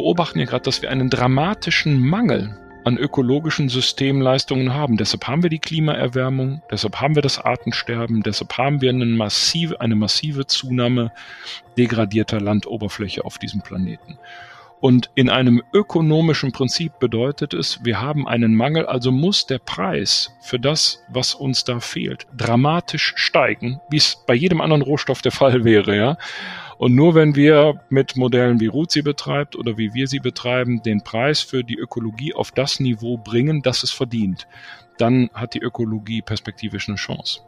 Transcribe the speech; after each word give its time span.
beobachten 0.00 0.38
ja 0.38 0.46
gerade, 0.46 0.64
dass 0.64 0.80
wir 0.80 0.90
einen 0.90 1.10
dramatischen 1.10 2.00
Mangel 2.00 2.56
an 2.84 2.96
ökologischen 2.96 3.68
Systemleistungen 3.68 4.72
haben. 4.72 4.96
Deshalb 4.96 5.26
haben 5.26 5.42
wir 5.42 5.50
die 5.50 5.58
Klimaerwärmung, 5.58 6.62
deshalb 6.70 7.02
haben 7.02 7.14
wir 7.14 7.22
das 7.22 7.38
Artensterben, 7.38 8.22
deshalb 8.22 8.56
haben 8.56 8.80
wir 8.80 8.88
eine 8.88 9.04
massive, 9.04 9.78
eine 9.82 9.96
massive 9.96 10.46
Zunahme 10.46 11.12
degradierter 11.76 12.40
Landoberfläche 12.40 13.26
auf 13.26 13.36
diesem 13.36 13.60
Planeten. 13.60 14.18
Und 14.80 15.10
in 15.14 15.28
einem 15.28 15.62
ökonomischen 15.74 16.52
Prinzip 16.52 16.98
bedeutet 16.98 17.52
es, 17.52 17.80
wir 17.84 18.00
haben 18.00 18.26
einen 18.26 18.54
Mangel, 18.54 18.86
also 18.86 19.12
muss 19.12 19.46
der 19.46 19.58
Preis 19.58 20.34
für 20.40 20.58
das, 20.58 21.04
was 21.10 21.34
uns 21.34 21.64
da 21.64 21.80
fehlt, 21.80 22.26
dramatisch 22.34 23.12
steigen, 23.16 23.80
wie 23.90 23.98
es 23.98 24.24
bei 24.26 24.34
jedem 24.34 24.62
anderen 24.62 24.82
Rohstoff 24.82 25.20
der 25.20 25.32
Fall 25.32 25.64
wäre, 25.64 25.96
ja. 25.96 26.16
Und 26.78 26.94
nur 26.94 27.14
wenn 27.14 27.34
wir 27.34 27.82
mit 27.90 28.16
Modellen 28.16 28.58
wie 28.58 28.68
Ruth 28.68 28.90
sie 28.90 29.02
betreibt 29.02 29.54
oder 29.54 29.76
wie 29.76 29.92
wir 29.92 30.08
sie 30.08 30.18
betreiben, 30.18 30.82
den 30.82 31.02
Preis 31.02 31.42
für 31.42 31.62
die 31.62 31.76
Ökologie 31.76 32.32
auf 32.32 32.50
das 32.50 32.80
Niveau 32.80 33.18
bringen, 33.18 33.60
das 33.60 33.82
es 33.82 33.90
verdient, 33.90 34.48
dann 34.96 35.28
hat 35.34 35.52
die 35.52 35.60
Ökologie 35.60 36.22
perspektivisch 36.22 36.88
eine 36.88 36.96
Chance. 36.96 37.42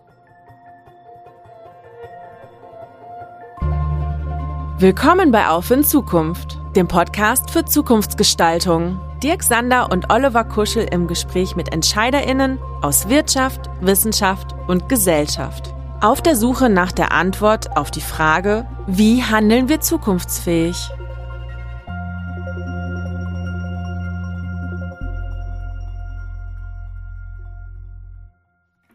Willkommen 4.79 5.31
bei 5.31 5.49
Auf 5.49 5.71
in 5.71 5.83
Zukunft, 5.85 6.59
dem 6.77 6.89
Podcast 6.89 7.51
für 7.51 7.65
Zukunftsgestaltung. 7.65 8.99
Dirk 9.23 9.43
Sander 9.43 9.93
und 9.93 10.11
Oliver 10.11 10.45
Kuschel 10.45 10.87
im 10.91 11.07
Gespräch 11.07 11.55
mit 11.55 11.73
EntscheiderInnen 11.73 12.59
aus 12.81 13.09
Wirtschaft, 13.09 13.69
Wissenschaft 13.83 14.55
und 14.69 14.89
Gesellschaft. 14.89 15.75
Auf 16.01 16.23
der 16.23 16.35
Suche 16.35 16.71
nach 16.71 16.91
der 16.91 17.13
Antwort 17.13 17.77
auf 17.77 17.91
die 17.91 18.01
Frage, 18.01 18.67
wie 18.87 19.23
handeln 19.23 19.69
wir 19.69 19.81
zukunftsfähig? 19.81 20.89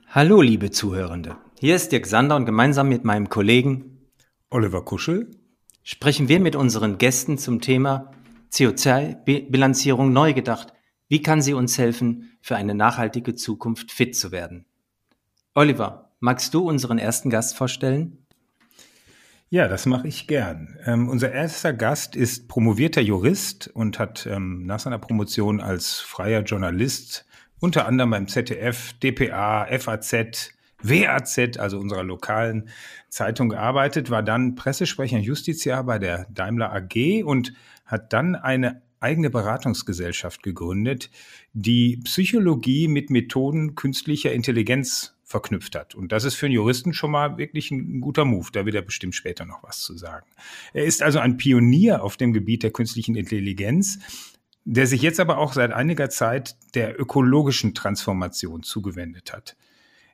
Hallo, 0.09 0.41
liebe 0.41 0.71
Zuhörende. 0.71 1.35
Hier 1.59 1.75
ist 1.75 1.91
Dirk 1.91 2.07
Sander 2.07 2.35
und 2.35 2.45
gemeinsam 2.45 2.89
mit 2.89 3.05
meinem 3.05 3.29
Kollegen 3.29 4.09
Oliver 4.49 4.83
Kuschel 4.83 5.29
sprechen 5.87 6.27
wir 6.27 6.39
mit 6.39 6.55
unseren 6.55 6.97
Gästen 6.97 7.37
zum 7.37 7.61
Thema 7.61 8.11
CO2-Bilanzierung 8.51 10.11
neu 10.11 10.33
gedacht. 10.33 10.73
Wie 11.07 11.21
kann 11.21 11.41
sie 11.41 11.53
uns 11.53 11.77
helfen, 11.77 12.37
für 12.41 12.55
eine 12.55 12.75
nachhaltige 12.75 13.35
Zukunft 13.35 13.91
fit 13.91 14.15
zu 14.15 14.31
werden? 14.31 14.65
Oliver, 15.53 16.07
Magst 16.19 16.55
du 16.55 16.67
unseren 16.67 16.97
ersten 16.97 17.29
Gast 17.29 17.55
vorstellen? 17.55 18.25
Ja, 19.49 19.67
das 19.67 19.85
mache 19.85 20.07
ich 20.07 20.27
gern. 20.27 20.77
Ähm, 20.83 21.09
unser 21.09 21.31
erster 21.31 21.73
Gast 21.73 22.15
ist 22.15 22.47
promovierter 22.47 23.01
Jurist 23.01 23.67
und 23.67 23.99
hat 23.99 24.25
ähm, 24.25 24.65
nach 24.65 24.79
seiner 24.79 24.97
Promotion 24.97 25.61
als 25.61 25.99
freier 25.99 26.41
Journalist 26.41 27.25
unter 27.59 27.85
anderem 27.85 28.09
beim 28.09 28.27
ZDF, 28.27 28.93
DPA, 28.93 29.67
FAZ, 29.79 30.53
WAZ, 30.81 31.57
also 31.59 31.79
unserer 31.79 32.03
lokalen 32.03 32.69
Zeitung 33.09 33.49
gearbeitet, 33.49 34.09
war 34.09 34.23
dann 34.23 34.55
Pressesprecher 34.55 35.17
Justiziar 35.17 35.83
bei 35.83 35.99
der 35.99 36.27
Daimler 36.29 36.73
AG 36.73 37.23
und 37.23 37.53
hat 37.85 38.13
dann 38.13 38.35
eine 38.35 38.81
eigene 38.99 39.29
Beratungsgesellschaft 39.29 40.43
gegründet, 40.43 41.09
die 41.53 41.97
Psychologie 41.97 42.87
mit 42.87 43.09
Methoden 43.09 43.75
künstlicher 43.75 44.33
Intelligenz 44.33 45.15
verknüpft 45.23 45.75
hat. 45.75 45.93
Und 45.93 46.11
das 46.11 46.23
ist 46.23 46.35
für 46.35 46.45
einen 46.45 46.55
Juristen 46.55 46.93
schon 46.93 47.11
mal 47.11 47.37
wirklich 47.37 47.69
ein 47.69 47.99
guter 47.99 48.23
Move. 48.23 48.47
Da 48.51 48.65
wird 48.65 48.75
er 48.75 48.81
bestimmt 48.81 49.13
später 49.13 49.45
noch 49.45 49.61
was 49.61 49.81
zu 49.81 49.97
sagen. 49.97 50.25
Er 50.73 50.85
ist 50.85 51.03
also 51.03 51.19
ein 51.19 51.37
Pionier 51.37 52.01
auf 52.01 52.15
dem 52.15 52.31
Gebiet 52.31 52.63
der 52.63 52.71
künstlichen 52.71 53.15
Intelligenz, 53.15 53.99
der 54.63 54.87
sich 54.87 55.01
jetzt 55.01 55.19
aber 55.19 55.37
auch 55.37 55.53
seit 55.53 55.73
einiger 55.73 56.09
Zeit 56.09 56.55
der 56.75 56.99
ökologischen 56.99 57.73
Transformation 57.73 58.63
zugewendet 58.63 59.33
hat. 59.33 59.57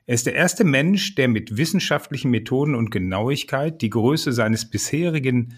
Er 0.06 0.14
ist 0.14 0.26
der 0.26 0.34
erste 0.34 0.64
Mensch, 0.64 1.14
der 1.14 1.28
mit 1.28 1.56
wissenschaftlichen 1.56 2.30
Methoden 2.30 2.74
und 2.74 2.90
Genauigkeit 2.90 3.80
die 3.80 3.90
Größe 3.90 4.32
seines 4.32 4.68
bisherigen, 4.68 5.54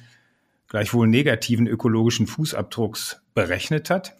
gleichwohl 0.68 1.08
negativen 1.08 1.66
ökologischen 1.66 2.26
Fußabdrucks 2.26 3.22
berechnet 3.34 3.90
hat 3.90 4.16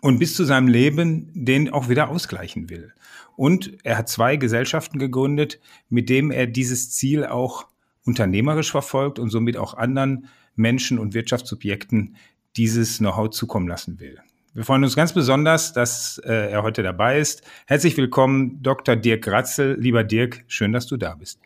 und 0.00 0.18
bis 0.18 0.34
zu 0.34 0.44
seinem 0.44 0.68
Leben 0.68 1.30
den 1.34 1.70
auch 1.70 1.88
wieder 1.88 2.08
ausgleichen 2.08 2.70
will. 2.70 2.92
Und 3.36 3.78
er 3.84 3.98
hat 3.98 4.08
zwei 4.08 4.36
Gesellschaften 4.36 4.98
gegründet, 4.98 5.60
mit 5.88 6.08
dem 6.08 6.30
er 6.30 6.46
dieses 6.46 6.90
Ziel 6.90 7.24
auch 7.24 7.66
unternehmerisch 8.04 8.70
verfolgt 8.70 9.18
und 9.18 9.30
somit 9.30 9.56
auch 9.56 9.74
anderen 9.74 10.28
Menschen 10.54 10.98
und 10.98 11.14
Wirtschaftssubjekten 11.14 12.16
dieses 12.56 12.98
Know-how 12.98 13.30
zukommen 13.30 13.68
lassen 13.68 14.00
will. 14.00 14.18
Wir 14.54 14.64
freuen 14.64 14.84
uns 14.84 14.94
ganz 14.94 15.14
besonders, 15.14 15.72
dass 15.72 16.18
äh, 16.26 16.50
er 16.50 16.62
heute 16.62 16.82
dabei 16.82 17.18
ist. 17.18 17.42
Herzlich 17.66 17.96
willkommen, 17.96 18.62
Dr. 18.62 18.96
Dirk 18.96 19.26
Ratzel. 19.26 19.80
Lieber 19.80 20.04
Dirk, 20.04 20.44
schön, 20.46 20.72
dass 20.72 20.86
du 20.86 20.98
da 20.98 21.14
bist. 21.14 21.40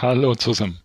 Hallo 0.00 0.34
zusammen. 0.34 0.80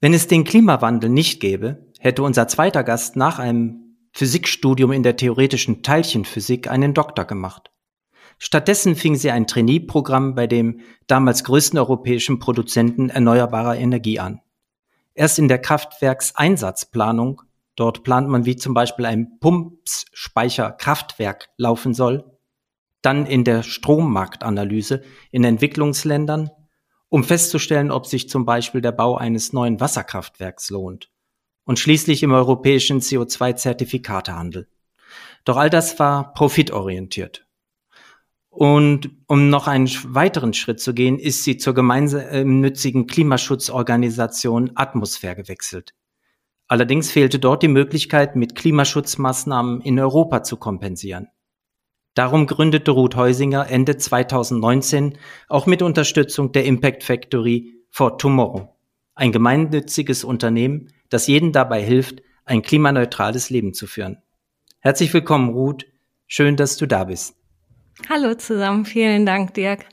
Wenn 0.00 0.14
es 0.14 0.26
den 0.26 0.42
Klimawandel 0.42 1.08
nicht 1.10 1.38
gäbe, 1.38 1.86
hätte 2.00 2.24
unser 2.24 2.48
zweiter 2.48 2.82
Gast 2.82 3.14
nach 3.14 3.38
einem 3.38 3.96
Physikstudium 4.12 4.90
in 4.90 5.04
der 5.04 5.16
theoretischen 5.16 5.84
Teilchenphysik 5.84 6.68
einen 6.68 6.92
Doktor 6.92 7.24
gemacht. 7.24 7.70
Stattdessen 8.38 8.96
fing 8.96 9.14
sie 9.14 9.30
ein 9.30 9.46
Trainee-Programm 9.46 10.34
bei 10.34 10.48
dem 10.48 10.80
damals 11.06 11.44
größten 11.44 11.78
europäischen 11.78 12.40
Produzenten 12.40 13.10
erneuerbarer 13.10 13.76
Energie 13.76 14.18
an. 14.18 14.40
Erst 15.14 15.38
in 15.38 15.46
der 15.46 15.58
Kraftwerkseinsatzplanung, 15.58 17.42
dort 17.78 18.02
plant 18.02 18.28
man, 18.28 18.44
wie 18.44 18.56
zum 18.56 18.74
Beispiel 18.74 19.06
ein 19.06 19.38
Pumpsspeicherkraftwerk 19.40 21.48
laufen 21.56 21.94
soll, 21.94 22.38
dann 23.02 23.26
in 23.26 23.44
der 23.44 23.62
Strommarktanalyse 23.62 25.02
in 25.30 25.44
Entwicklungsländern, 25.44 26.50
um 27.08 27.24
festzustellen, 27.24 27.90
ob 27.90 28.06
sich 28.06 28.28
zum 28.28 28.44
Beispiel 28.44 28.80
der 28.80 28.92
Bau 28.92 29.16
eines 29.16 29.52
neuen 29.52 29.80
Wasserkraftwerks 29.80 30.70
lohnt 30.70 31.10
und 31.64 31.78
schließlich 31.78 32.22
im 32.22 32.32
europäischen 32.32 33.00
CO2-Zertifikatehandel. 33.00 34.68
Doch 35.44 35.56
all 35.56 35.70
das 35.70 35.98
war 35.98 36.34
profitorientiert. 36.34 37.46
Und 38.50 39.10
um 39.26 39.50
noch 39.50 39.68
einen 39.68 39.88
weiteren 40.14 40.52
Schritt 40.52 40.80
zu 40.80 40.92
gehen, 40.92 41.18
ist 41.18 41.44
sie 41.44 41.58
zur 41.58 41.74
gemeinnützigen 41.74 43.06
Klimaschutzorganisation 43.06 44.72
Atmosphäre 44.74 45.36
gewechselt. 45.36 45.94
Allerdings 46.68 47.10
fehlte 47.10 47.38
dort 47.38 47.62
die 47.62 47.68
Möglichkeit, 47.68 48.36
mit 48.36 48.54
Klimaschutzmaßnahmen 48.54 49.80
in 49.80 49.98
Europa 49.98 50.42
zu 50.42 50.58
kompensieren. 50.58 51.28
Darum 52.14 52.46
gründete 52.46 52.90
Ruth 52.90 53.16
Heusinger 53.16 53.68
Ende 53.70 53.96
2019 53.96 55.18
auch 55.48 55.66
mit 55.66 55.82
Unterstützung 55.82 56.52
der 56.52 56.64
Impact 56.64 57.04
Factory 57.04 57.72
for 57.90 58.18
Tomorrow, 58.18 58.76
ein 59.14 59.32
gemeinnütziges 59.32 60.24
Unternehmen, 60.24 60.92
das 61.08 61.26
jedem 61.26 61.52
dabei 61.52 61.82
hilft, 61.82 62.22
ein 62.44 62.62
klimaneutrales 62.62 63.50
Leben 63.50 63.72
zu 63.72 63.86
führen. 63.86 64.18
Herzlich 64.80 65.12
willkommen, 65.14 65.50
Ruth. 65.50 65.86
Schön, 66.26 66.56
dass 66.56 66.76
du 66.76 66.86
da 66.86 67.04
bist. 67.04 67.34
Hallo 68.08 68.34
zusammen, 68.34 68.84
vielen 68.84 69.24
Dank, 69.24 69.54
Dirk. 69.54 69.86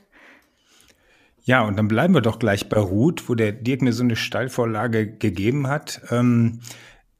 Ja, 1.46 1.62
und 1.62 1.76
dann 1.78 1.86
bleiben 1.86 2.12
wir 2.12 2.22
doch 2.22 2.40
gleich 2.40 2.68
bei 2.68 2.80
Ruth, 2.80 3.28
wo 3.28 3.36
der 3.36 3.52
Dirk 3.52 3.80
mir 3.80 3.92
so 3.92 4.02
eine 4.02 4.16
Steilvorlage 4.16 5.06
gegeben 5.06 5.68
hat. 5.68 6.02
Ähm, 6.10 6.58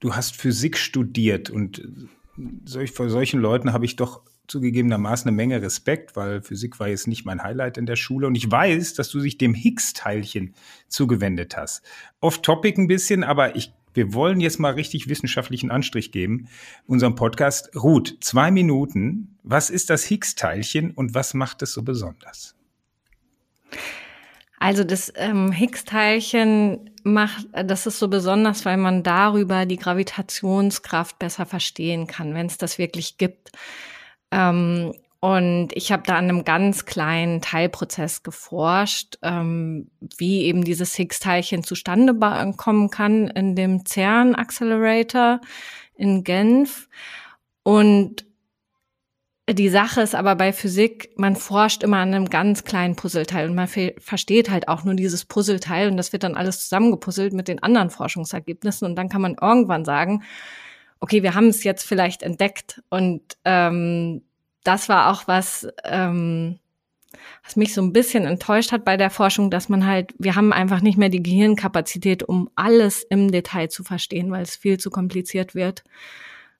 du 0.00 0.16
hast 0.16 0.34
Physik 0.34 0.76
studiert 0.78 1.48
und 1.48 1.81
solch, 2.64 2.91
vor 2.91 3.09
solchen 3.09 3.41
Leuten 3.41 3.72
habe 3.72 3.84
ich 3.84 3.94
doch 3.94 4.22
zugegebenermaßen 4.48 5.28
eine 5.28 5.37
Menge 5.37 5.62
Respekt, 5.62 6.16
weil 6.16 6.42
Physik 6.42 6.81
war 6.81 6.88
jetzt 6.88 7.06
nicht 7.06 7.25
mein 7.25 7.44
Highlight 7.44 7.78
in 7.78 7.87
der 7.87 7.94
Schule. 7.94 8.26
Und 8.26 8.34
ich 8.34 8.50
weiß, 8.50 8.94
dass 8.94 9.10
du 9.10 9.20
dich 9.20 9.38
dem 9.38 9.54
Higgs-Teilchen 9.54 10.54
zugewendet 10.88 11.56
hast. 11.56 11.84
Off-Topic 12.20 12.81
ein 12.81 12.88
bisschen, 12.88 13.22
aber 13.22 13.54
ich 13.54 13.72
wir 13.94 14.12
wollen 14.12 14.41
jetzt 14.41 14.58
mal 14.58 14.75
richtig 14.75 15.08
wissenschaftlichen 15.08 15.70
Anstrich 15.70 16.12
geben. 16.12 16.48
Unserem 16.87 17.14
Podcast. 17.14 17.75
Ruth, 17.76 18.19
zwei 18.20 18.50
Minuten. 18.50 19.38
Was 19.43 19.70
ist 19.70 19.88
das 19.88 20.05
Higgs-Teilchen 20.05 20.90
und 20.90 21.14
was 21.14 21.32
macht 21.32 21.62
es 21.62 21.73
so 21.73 21.82
besonders? 21.82 22.56
Also 24.58 24.85
das 24.85 25.12
ähm, 25.17 25.53
Higgs-Teilchen 25.53 26.91
macht, 27.03 27.47
das 27.53 27.87
ist 27.87 27.99
so 27.99 28.08
besonders, 28.08 28.64
weil 28.64 28.79
man 28.79 29.03
darüber 29.03 29.67
die 29.67 29.76
Gravitationskraft 29.76 31.19
besser 31.19 31.47
verstehen 31.47 32.06
kann, 32.06 32.35
wenn 32.35 32.47
es 32.47 32.58
das 32.58 32.79
wirklich 32.79 33.19
gibt. 33.19 33.53
Ähm, 34.31 34.94
und 35.20 35.69
ich 35.75 35.93
habe 35.93 36.03
da 36.06 36.17
an 36.17 36.25
einem 36.25 36.44
ganz 36.44 36.85
kleinen 36.85 37.41
Teilprozess 37.41 38.23
geforscht, 38.23 39.19
ähm, 39.23 39.91
wie 40.19 40.43
eben 40.43 40.64
dieses 40.64 40.94
Higgs-Teilchen 40.94 41.64
zustande 41.64 42.14
kommen 42.56 42.91
kann 42.91 43.29
in 43.29 43.56
dem 43.56 43.85
CERN 43.85 44.35
Accelerator 44.35 45.41
in 45.97 46.23
Genf. 46.23 46.88
Und 47.62 48.25
die 49.48 49.69
Sache 49.69 50.00
ist 50.00 50.14
aber 50.14 50.34
bei 50.34 50.52
Physik, 50.52 51.10
man 51.16 51.37
forscht 51.37 51.84
immer 51.84 51.98
an 51.98 52.12
einem 52.12 52.28
ganz 52.28 52.64
kleinen 52.64 52.96
Puzzleteil 52.96 53.48
und 53.48 53.54
man 53.54 53.69
versteht 53.69 54.50
halt 54.50 54.66
auch 54.66 54.82
nur 54.82 54.94
dieses 54.94 55.25
Puzzleteil 55.25 55.88
und 55.88 55.96
das 55.96 56.12
wird 56.12 56.25
dann 56.25 56.34
alles 56.34 56.60
zusammengepuzzelt 56.60 57.32
mit 57.32 57.46
den 57.46 57.62
anderen 57.62 57.90
Forschungsergebnissen 57.90 58.88
und 58.88 58.96
dann 58.96 59.08
kann 59.08 59.22
man 59.22 59.37
irgendwann 59.40 59.84
sagen, 59.84 60.25
okay, 61.00 61.22
wir 61.22 61.34
haben 61.34 61.48
es 61.48 61.62
jetzt 61.64 61.84
vielleicht 61.84 62.22
entdeckt. 62.22 62.82
Und 62.88 63.22
ähm, 63.44 64.22
das 64.64 64.88
war 64.88 65.12
auch 65.12 65.28
was, 65.28 65.69
ähm, 65.84 66.58
was 67.44 67.56
mich 67.56 67.72
so 67.75 67.82
ein 67.82 67.92
bisschen 67.92 68.25
enttäuscht 68.25 68.72
hat 68.72 68.84
bei 68.84 68.96
der 68.96 69.10
Forschung, 69.10 69.50
dass 69.50 69.69
man 69.69 69.87
halt, 69.87 70.12
wir 70.19 70.34
haben 70.34 70.52
einfach 70.52 70.81
nicht 70.81 70.99
mehr 70.99 71.08
die 71.08 71.22
Gehirnkapazität, 71.22 72.22
um 72.22 72.50
alles 72.56 73.02
im 73.04 73.31
Detail 73.31 73.69
zu 73.69 73.84
verstehen, 73.84 74.31
weil 74.31 74.42
es 74.42 74.56
viel 74.56 74.78
zu 74.78 74.90
kompliziert 74.90 75.54
wird. 75.54 75.84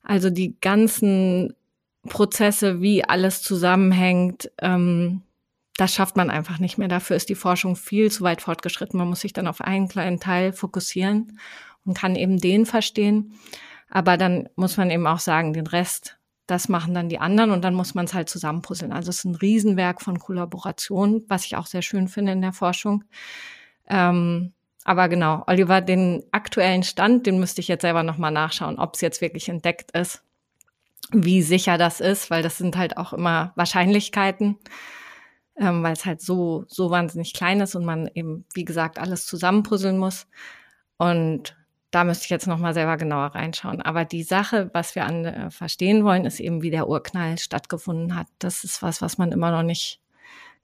Also 0.03 0.31
die 0.31 0.57
ganzen 0.61 1.55
Prozesse, 2.07 2.81
wie 2.81 3.05
alles 3.05 3.43
zusammenhängt, 3.43 4.51
ähm, 4.61 5.23
das 5.77 5.95
schafft 5.95 6.17
man 6.17 6.31
einfach 6.31 6.59
nicht 6.59 6.79
mehr. 6.79 6.89
Dafür 6.89 7.17
ist 7.17 7.29
die 7.29 7.35
Forschung 7.35 7.77
viel 7.77 8.11
zu 8.11 8.25
weit 8.25 8.41
fortgeschritten. 8.41 8.99
Man 8.99 9.09
muss 9.09 9.21
sich 9.21 9.33
dann 9.33 9.47
auf 9.47 9.61
einen 9.61 9.89
kleinen 9.89 10.21
Teil 10.21 10.53
fokussieren 10.53 11.39
und 11.85 11.97
kann 11.97 12.17
eben 12.17 12.39
den 12.39 12.67
verstehen. 12.67 13.35
Aber 13.91 14.17
dann 14.17 14.49
muss 14.57 14.77
man 14.77 14.91
eben 14.91 15.07
auch 15.07 15.21
sagen, 15.21 15.53
den 15.53 15.67
Rest, 15.67 16.19
das 16.47 16.69
machen 16.69 16.95
dann 16.95 17.09
die 17.09 17.19
anderen 17.19 17.51
und 17.51 17.63
dann 17.63 17.75
muss 17.75 17.95
man 17.95 18.07
es 18.07 18.15
halt 18.15 18.29
zusammenpuzzeln. 18.29 18.93
Also 18.93 19.11
es 19.11 19.19
ist 19.19 19.25
ein 19.25 19.35
Riesenwerk 19.35 20.01
von 20.01 20.19
Kollaboration, 20.19 21.25
was 21.29 21.45
ich 21.45 21.57
auch 21.57 21.67
sehr 21.67 21.83
schön 21.83 22.09
finde 22.09 22.33
in 22.33 22.41
der 22.41 22.53
Forschung. 22.53 23.05
Ähm, 23.89 24.53
aber 24.85 25.09
genau, 25.09 25.43
Oliver, 25.47 25.81
den 25.81 26.23
aktuellen 26.31 26.85
Stand, 26.85 27.27
den 27.27 27.41
müsste 27.41 27.61
ich 27.61 27.69
jetzt 27.69 27.83
selber 27.83 28.03
nochmal 28.03 28.31
nachschauen, 28.31 28.79
ob 28.79 28.95
es 28.95 29.01
jetzt 29.01 29.21
wirklich 29.21 29.49
entdeckt 29.49 29.91
ist, 29.97 30.23
wie 31.13 31.43
sicher 31.43 31.79
das 31.79 32.01
ist, 32.01 32.31
weil 32.31 32.43
das 32.43 32.59
sind 32.59 32.77
halt 32.77 32.97
auch 32.97 33.13
immer 33.13 33.53
Wahrscheinlichkeiten, 33.57 34.59
ähm, 35.59 35.83
weil 35.83 35.93
es 35.93 36.05
halt 36.05 36.21
so, 36.21 36.65
so 36.69 36.91
wahnsinnig 36.91 37.33
klein 37.33 37.61
ist 37.61 37.75
und 37.75 37.85
man 37.85 38.09
eben, 38.15 38.45
wie 38.55 38.65
gesagt, 38.65 38.99
alles 38.99 39.27
zusammenpuzzeln 39.27 39.99
muss. 39.99 40.27
Und 40.99 41.57
da 41.91 42.05
müsste 42.05 42.25
ich 42.25 42.31
jetzt 42.31 42.47
nochmal 42.47 42.75
selber 42.75 42.97
genauer 42.97 43.35
reinschauen. 43.35 43.81
Aber 43.81 44.05
die 44.05 44.23
Sache, 44.23 44.71
was 44.75 44.95
wir 44.95 45.07
an, 45.07 45.25
äh, 45.25 45.51
verstehen 45.51 46.05
wollen, 46.05 46.25
ist 46.25 46.41
eben, 46.41 46.63
wie 46.63 46.71
der 46.71 46.89
Urknall 46.89 47.39
stattgefunden 47.39 48.15
hat. 48.17 48.27
Das 48.39 48.65
ist 48.65 48.83
was, 48.83 49.01
was 49.01 49.19
man 49.19 49.33
immer 49.33 49.51
noch 49.51 49.63
nicht 49.63 50.01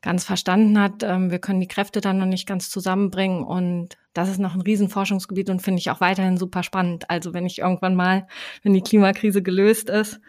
ganz 0.02 0.24
verstanden 0.24 0.78
hat. 0.78 1.02
Ähm, 1.02 1.30
wir 1.30 1.38
können 1.38 1.60
die 1.60 1.68
Kräfte 1.68 2.00
dann 2.00 2.18
noch 2.18 2.26
nicht 2.26 2.46
ganz 2.46 2.68
zusammenbringen 2.68 3.44
und 3.44 3.96
das 4.12 4.28
ist 4.28 4.38
noch 4.38 4.54
ein 4.54 4.60
Riesenforschungsgebiet 4.60 5.48
und 5.48 5.62
finde 5.62 5.78
ich 5.78 5.90
auch 5.90 6.00
weiterhin 6.00 6.36
super 6.36 6.62
spannend. 6.62 7.08
Also 7.08 7.32
wenn 7.32 7.46
ich 7.46 7.60
irgendwann 7.60 7.94
mal, 7.94 8.26
wenn 8.62 8.74
die 8.74 8.82
Klimakrise 8.82 9.42
gelöst 9.42 9.88
ist, 9.88 10.20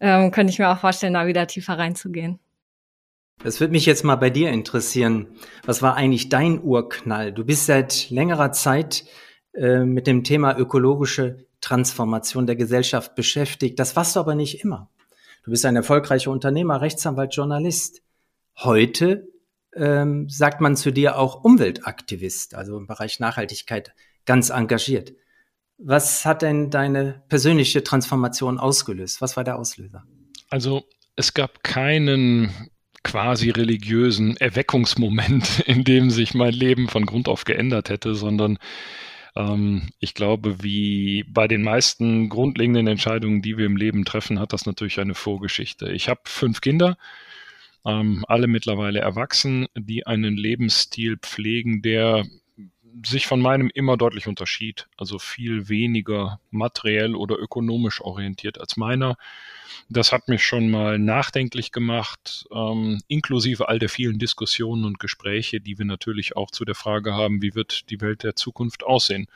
ähm, 0.00 0.30
könnte 0.30 0.52
ich 0.52 0.58
mir 0.58 0.70
auch 0.70 0.78
vorstellen, 0.78 1.14
da 1.14 1.26
wieder 1.26 1.46
tiefer 1.46 1.78
reinzugehen. 1.78 2.40
Das 3.42 3.60
würde 3.60 3.72
mich 3.72 3.86
jetzt 3.86 4.04
mal 4.04 4.16
bei 4.16 4.30
dir 4.30 4.50
interessieren. 4.50 5.28
Was 5.64 5.82
war 5.82 5.96
eigentlich 5.96 6.28
dein 6.28 6.62
Urknall? 6.62 7.32
Du 7.32 7.44
bist 7.44 7.66
seit 7.66 8.10
längerer 8.10 8.52
Zeit 8.52 9.04
äh, 9.52 9.80
mit 9.80 10.06
dem 10.06 10.24
Thema 10.24 10.56
ökologische 10.58 11.46
Transformation 11.60 12.46
der 12.46 12.56
Gesellschaft 12.56 13.14
beschäftigt. 13.14 13.78
Das 13.78 13.96
warst 13.96 14.16
du 14.16 14.20
aber 14.20 14.34
nicht 14.34 14.62
immer. 14.62 14.90
Du 15.44 15.50
bist 15.50 15.66
ein 15.66 15.76
erfolgreicher 15.76 16.30
Unternehmer, 16.30 16.80
Rechtsanwalt, 16.80 17.34
Journalist. 17.34 18.02
Heute 18.56 19.28
ähm, 19.74 20.28
sagt 20.28 20.60
man 20.60 20.76
zu 20.76 20.92
dir 20.92 21.18
auch 21.18 21.42
Umweltaktivist, 21.42 22.54
also 22.54 22.76
im 22.76 22.86
Bereich 22.86 23.20
Nachhaltigkeit 23.20 23.94
ganz 24.24 24.50
engagiert. 24.50 25.12
Was 25.78 26.24
hat 26.24 26.42
denn 26.42 26.70
deine 26.70 27.22
persönliche 27.28 27.82
Transformation 27.82 28.58
ausgelöst? 28.58 29.20
Was 29.20 29.36
war 29.36 29.44
der 29.44 29.58
Auslöser? 29.58 30.04
Also 30.48 30.84
es 31.16 31.34
gab 31.34 31.64
keinen 31.64 32.70
quasi 33.02 33.50
religiösen 33.50 34.36
Erweckungsmoment, 34.36 35.60
in 35.66 35.84
dem 35.84 36.10
sich 36.10 36.34
mein 36.34 36.52
Leben 36.52 36.88
von 36.88 37.06
Grund 37.06 37.28
auf 37.28 37.44
geändert 37.44 37.90
hätte, 37.90 38.14
sondern 38.14 38.58
ähm, 39.36 39.90
ich 39.98 40.14
glaube, 40.14 40.62
wie 40.62 41.24
bei 41.24 41.48
den 41.48 41.62
meisten 41.62 42.28
grundlegenden 42.28 42.86
Entscheidungen, 42.86 43.42
die 43.42 43.58
wir 43.58 43.66
im 43.66 43.76
Leben 43.76 44.04
treffen, 44.04 44.38
hat 44.38 44.52
das 44.52 44.66
natürlich 44.66 45.00
eine 45.00 45.14
Vorgeschichte. 45.14 45.90
Ich 45.90 46.08
habe 46.08 46.20
fünf 46.24 46.60
Kinder, 46.60 46.96
ähm, 47.84 48.24
alle 48.28 48.46
mittlerweile 48.46 49.00
erwachsen, 49.00 49.66
die 49.74 50.06
einen 50.06 50.36
Lebensstil 50.36 51.18
pflegen, 51.18 51.82
der 51.82 52.24
sich 53.04 53.26
von 53.26 53.40
meinem 53.40 53.70
immer 53.74 53.96
deutlich 53.96 54.26
unterschied. 54.26 54.86
Also 54.96 55.18
viel 55.18 55.68
weniger 55.68 56.40
materiell 56.50 57.14
oder 57.14 57.36
ökonomisch 57.38 58.00
orientiert 58.00 58.60
als 58.60 58.76
meiner. 58.76 59.16
Das 59.88 60.12
hat 60.12 60.28
mich 60.28 60.44
schon 60.44 60.70
mal 60.70 60.98
nachdenklich 60.98 61.72
gemacht, 61.72 62.46
ähm, 62.52 63.00
inklusive 63.08 63.68
all 63.68 63.78
der 63.78 63.88
vielen 63.88 64.18
Diskussionen 64.18 64.84
und 64.84 64.98
Gespräche, 64.98 65.60
die 65.60 65.78
wir 65.78 65.84
natürlich 65.84 66.36
auch 66.36 66.50
zu 66.50 66.64
der 66.64 66.74
Frage 66.74 67.14
haben, 67.14 67.42
wie 67.42 67.54
wird 67.54 67.90
die 67.90 68.00
Welt 68.00 68.22
der 68.22 68.36
Zukunft 68.36 68.84
aussehen. 68.84 69.26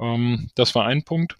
Ähm, 0.00 0.50
das 0.54 0.74
war 0.74 0.86
ein 0.86 1.04
Punkt. 1.04 1.36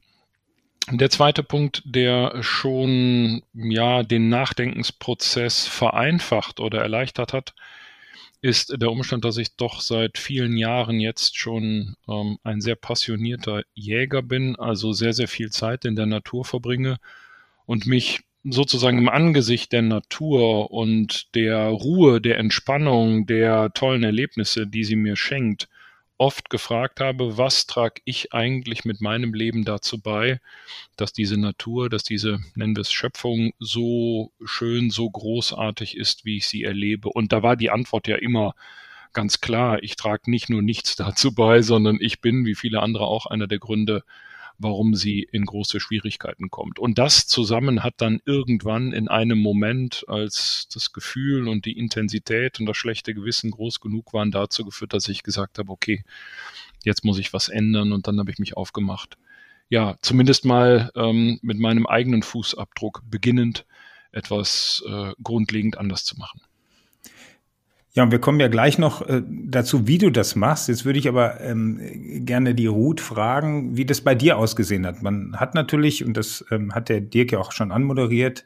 Der 0.89 1.11
zweite 1.11 1.43
Punkt, 1.43 1.83
der 1.85 2.43
schon 2.43 3.43
ja 3.53 4.03
den 4.03 4.29
Nachdenkensprozess 4.29 5.67
vereinfacht 5.67 6.59
oder 6.59 6.81
erleichtert 6.81 7.33
hat, 7.33 7.55
ist 8.43 8.75
der 8.81 8.91
Umstand, 8.91 9.25
dass 9.25 9.37
ich 9.37 9.57
doch 9.57 9.81
seit 9.81 10.17
vielen 10.17 10.57
Jahren 10.57 10.99
jetzt 10.99 11.37
schon 11.39 11.97
ähm, 12.09 12.39
ein 12.43 12.61
sehr 12.61 12.75
passionierter 12.75 13.63
Jäger 13.75 14.23
bin, 14.23 14.57
also 14.57 14.93
sehr, 14.93 15.13
sehr 15.13 15.29
viel 15.29 15.51
Zeit 15.51 15.85
in 15.85 15.95
der 15.95 16.07
Natur 16.07 16.45
verbringe 16.45 16.97
und 17.67 17.87
mich 17.87 18.21
sozusagen 18.43 18.99
im 18.99 19.11
Angesicht 19.11 19.73
der 19.73 19.83
Natur 19.83 20.71
und 20.71 21.35
der 21.35 21.67
Ruhe, 21.69 22.23
der 22.23 22.39
Entspannung, 22.39 23.27
der 23.27 23.73
tollen 23.75 24.03
Erlebnisse, 24.03 24.67
die 24.67 24.85
sie 24.85 24.97
mir 24.97 25.17
schenkt, 25.17 25.69
oft 26.21 26.51
gefragt 26.51 27.01
habe, 27.01 27.39
was 27.39 27.67
trage 27.67 28.03
ich 28.05 28.35
eigentlich 28.35 28.85
mit 28.85 29.01
meinem 29.01 29.33
Leben 29.33 29.65
dazu 29.65 29.99
bei, 29.99 30.39
dass 30.97 31.15
diese 31.15 31.39
Natur, 31.39 31.89
dass 31.89 32.03
diese, 32.03 32.41
nennen 32.55 32.77
wir 32.77 32.83
es 32.83 32.93
Schöpfung, 32.93 33.55
so 33.59 34.31
schön, 34.45 34.91
so 34.91 35.09
großartig 35.09 35.97
ist, 35.97 36.27
wie 36.27 36.37
ich 36.37 36.47
sie 36.47 36.63
erlebe. 36.63 37.09
Und 37.09 37.33
da 37.33 37.43
war 37.43 37.57
die 37.57 37.71
Antwort 37.71 38.07
ja 38.07 38.17
immer 38.17 38.55
ganz 39.15 39.41
klar, 39.41 39.83
ich 39.83 39.97
trage 39.97 40.31
nicht 40.31 40.51
nur 40.51 40.61
nichts 40.61 40.95
dazu 41.05 41.35
bei, 41.35 41.63
sondern 41.63 41.97
ich 41.99 42.21
bin, 42.21 42.45
wie 42.45 42.55
viele 42.55 42.81
andere 42.81 43.07
auch, 43.07 43.25
einer 43.25 43.47
der 43.47 43.59
Gründe, 43.59 44.05
warum 44.61 44.95
sie 44.95 45.27
in 45.33 45.47
große 45.47 45.81
Schwierigkeiten 45.81 46.51
kommt. 46.51 46.79
Und 46.79 46.99
das 46.99 47.27
zusammen 47.27 47.83
hat 47.83 47.95
dann 47.97 48.21
irgendwann 48.27 48.93
in 48.93 49.09
einem 49.09 49.39
Moment, 49.39 50.05
als 50.07 50.69
das 50.73 50.93
Gefühl 50.93 51.49
und 51.49 51.65
die 51.65 51.79
Intensität 51.79 52.61
und 52.61 52.67
das 52.67 52.77
schlechte 52.77 53.15
Gewissen 53.15 53.51
groß 53.51 53.81
genug 53.81 54.13
waren, 54.13 54.31
dazu 54.31 54.65
geführt, 54.65 54.93
dass 54.93 55.09
ich 55.09 55.23
gesagt 55.23 55.59
habe, 55.59 55.73
okay, 55.73 56.05
jetzt 56.85 57.05
muss 57.05 57.19
ich 57.19 57.33
was 57.33 57.49
ändern 57.49 57.93
und 57.93 58.07
dann 58.07 58.19
habe 58.19 58.31
ich 58.31 58.39
mich 58.39 58.57
aufgemacht. 58.57 59.17
Ja, 59.71 59.97
zumindest 60.03 60.45
mal 60.45 60.91
ähm, 60.95 61.39
mit 61.43 61.59
meinem 61.59 61.87
eigenen 61.87 62.23
Fußabdruck 62.23 63.03
beginnend 63.09 63.67
etwas 64.13 64.85
äh, 64.87 65.13
grundlegend 65.23 65.79
anders 65.79 66.05
zu 66.05 66.17
machen. 66.19 66.41
Ja, 67.93 68.05
und 68.05 68.13
wir 68.13 68.21
kommen 68.21 68.39
ja 68.39 68.47
gleich 68.47 68.79
noch 68.79 69.07
äh, 69.09 69.23
dazu, 69.27 69.89
wie 69.89 69.99
du 69.99 70.11
das 70.11 70.37
machst. 70.37 70.69
Jetzt 70.69 70.85
würde 70.85 70.99
ich 71.01 71.09
aber 71.09 71.41
ähm, 71.41 71.81
gerne 72.25 72.55
die 72.55 72.69
Ruth 72.69 73.01
fragen, 73.01 73.77
wie 73.77 73.85
das 73.85 74.01
bei 74.01 74.15
dir 74.15 74.39
ausgesehen 74.39 74.87
hat. 74.87 75.03
Man 75.03 75.35
hat 75.37 75.55
natürlich, 75.55 76.05
und 76.05 76.17
das 76.17 76.45
ähm, 76.53 76.73
hat 76.73 76.89
der 76.89 77.01
Dirk 77.01 77.33
ja 77.33 77.41
auch 77.41 77.51
schon 77.51 77.73
anmoderiert, 77.73 78.45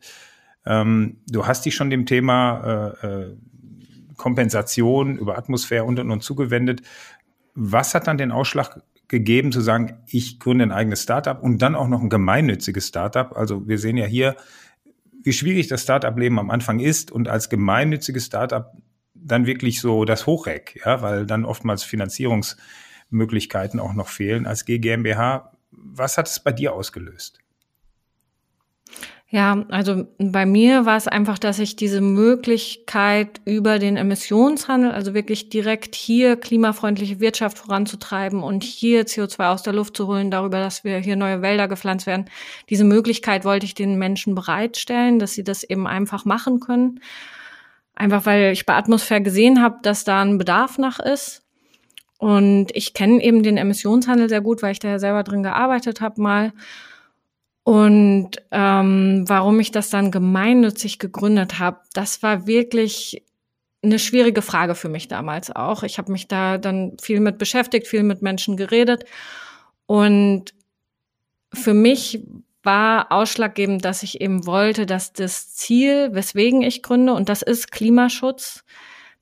ähm, 0.65 1.19
du 1.29 1.47
hast 1.47 1.67
dich 1.67 1.75
schon 1.75 1.91
dem 1.91 2.07
Thema 2.07 2.95
äh, 3.03 3.07
äh, 3.07 3.37
Kompensation 4.17 5.19
über 5.19 5.37
Atmosphäre 5.37 5.85
und 5.85 5.99
und 5.99 6.11
und 6.11 6.23
zugewendet. 6.23 6.81
Was 7.55 7.95
hat 7.95 8.07
dann 8.07 8.17
den 8.17 8.33
Ausschlag 8.33 8.81
gegeben 9.09 9.53
zu 9.53 9.61
sagen, 9.61 9.99
ich 10.07 10.41
gründe 10.41 10.65
ein 10.65 10.73
eigenes 10.73 11.03
Startup 11.03 11.43
und 11.43 11.61
dann 11.61 11.75
auch 11.75 11.89
noch 11.89 12.01
ein 12.01 12.09
gemeinnütziges 12.09 12.89
Startup? 12.89 13.37
Also 13.37 13.69
wir 13.69 13.79
sehen 13.79 13.99
ja 13.99 14.07
hier, 14.07 14.37
wie 15.23 15.35
schwierig 15.35 15.69
das 15.69 15.83
Startup-Leben 15.83 16.39
am 16.39 16.51
Anfang 16.51 16.81
ist 16.81 17.13
und 17.13 17.29
als 17.29 17.51
gemeinnütziges 17.51 18.25
Startup 18.25 18.73
dann 19.25 19.47
wirklich 19.47 19.81
so 19.81 20.05
das 20.05 20.27
Hochreck, 20.27 20.81
ja, 20.85 21.03
weil 21.03 21.27
dann 21.27 21.45
oftmals 21.45 21.83
Finanzierungsmöglichkeiten 21.83 23.81
auch 23.81 23.95
noch 23.95 24.09
fehlen 24.09 24.47
als 24.47 24.65
GmbH. 24.65 25.53
Was 25.71 26.19
hat 26.19 26.29
es 26.29 26.41
bei 26.41 26.53
dir 26.53 26.75
ausgelöst? 26.75 27.41
Ja, 29.35 29.65
also 29.69 30.07
bei 30.19 30.47
mir 30.47 30.87
war 30.87 30.97
es 30.97 31.09
einfach, 31.09 31.41
dass 31.41 31.59
ich 31.59 31.75
diese 31.75 32.01
Möglichkeit 32.01 33.41
über 33.45 33.81
den 33.81 33.97
Emissionshandel, 33.97 34.93
also 34.93 35.13
wirklich 35.13 35.49
direkt 35.49 35.97
hier 35.97 36.37
klimafreundliche 36.37 37.19
Wirtschaft 37.19 37.59
voranzutreiben 37.59 38.45
und 38.45 38.63
hier 38.63 39.07
CO2 39.07 39.49
aus 39.49 39.65
der 39.65 39.73
Luft 39.73 39.97
zu 39.97 40.07
holen, 40.07 40.31
darüber, 40.31 40.61
dass 40.61 40.85
wir 40.85 40.99
hier 40.99 41.17
neue 41.17 41.43
Wälder 41.43 41.67
gepflanzt 41.67 42.07
werden, 42.07 42.27
diese 42.71 42.85
Möglichkeit 42.85 43.45
wollte 43.45 43.67
ich 43.67 43.75
den 43.75 43.99
Menschen 43.99 44.37
bereitstellen, 44.37 45.19
dass 45.19 45.33
sie 45.33 45.43
das 45.43 45.65
eben 45.65 45.89
einfach 45.89 46.25
machen 46.25 46.61
können. 46.61 47.01
Einfach 47.95 48.27
weil 48.27 48.53
ich 48.53 48.67
bei 48.67 48.75
Atmosphäre 48.75 49.23
gesehen 49.23 49.63
habe, 49.63 49.79
dass 49.83 50.05
da 50.05 50.23
ein 50.23 50.39
Bedarf 50.39 50.79
nach 50.79 50.99
ist. 50.99 51.43
Und 52.19 52.75
ich 52.75 52.95
kenne 52.95 53.23
eben 53.23 53.43
den 53.43 53.57
Emissionshandel 53.57 54.29
sehr 54.29 54.41
gut, 54.41 54.63
weil 54.63 54.73
ich 54.73 54.79
da 54.79 54.89
ja 54.89 54.99
selber 54.99 55.23
drin 55.23 55.43
gearbeitet 55.43 56.01
habe 56.01 56.21
mal. 56.21 56.53
Und 57.65 58.31
ähm, 58.51 59.25
warum 59.27 59.59
ich 59.61 59.71
das 59.71 59.91
dann 59.91 60.11
gemeinnützig 60.11 60.99
gegründet 60.99 61.59
habe, 61.59 61.81
das 61.95 62.23
war 62.23 62.47
wirklich 62.47 63.25
eine 63.83 63.99
schwierige 63.99 64.43
Frage 64.43 64.75
für 64.75 64.89
mich 64.89 65.09
damals 65.09 65.55
auch. 65.55 65.83
Ich 65.83 65.99
habe 65.99 66.13
mich 66.13 66.29
da 66.29 66.59
dann 66.59 66.97
viel 67.01 67.21
mit 67.21 67.39
beschäftigt, 67.39 67.87
viel 67.87 68.03
mit 68.03 68.23
Menschen 68.23 68.57
geredet. 68.57 69.05
Und 69.87 70.55
für 71.53 71.75
mich 71.75 72.23
war 72.65 73.13
ausschlaggebend, 73.13 73.85
dass 73.85 74.03
ich 74.03 74.21
eben 74.21 74.47
wollte, 74.47 74.87
dass 74.87 75.13
das 75.13 75.55
Ziel, 75.55 76.11
weswegen 76.13 76.63
ich 76.63 76.83
gründe, 76.83 77.15
und 77.15 77.29
das 77.29 77.43
ist 77.43 77.71
Klimaschutz, 77.71 78.65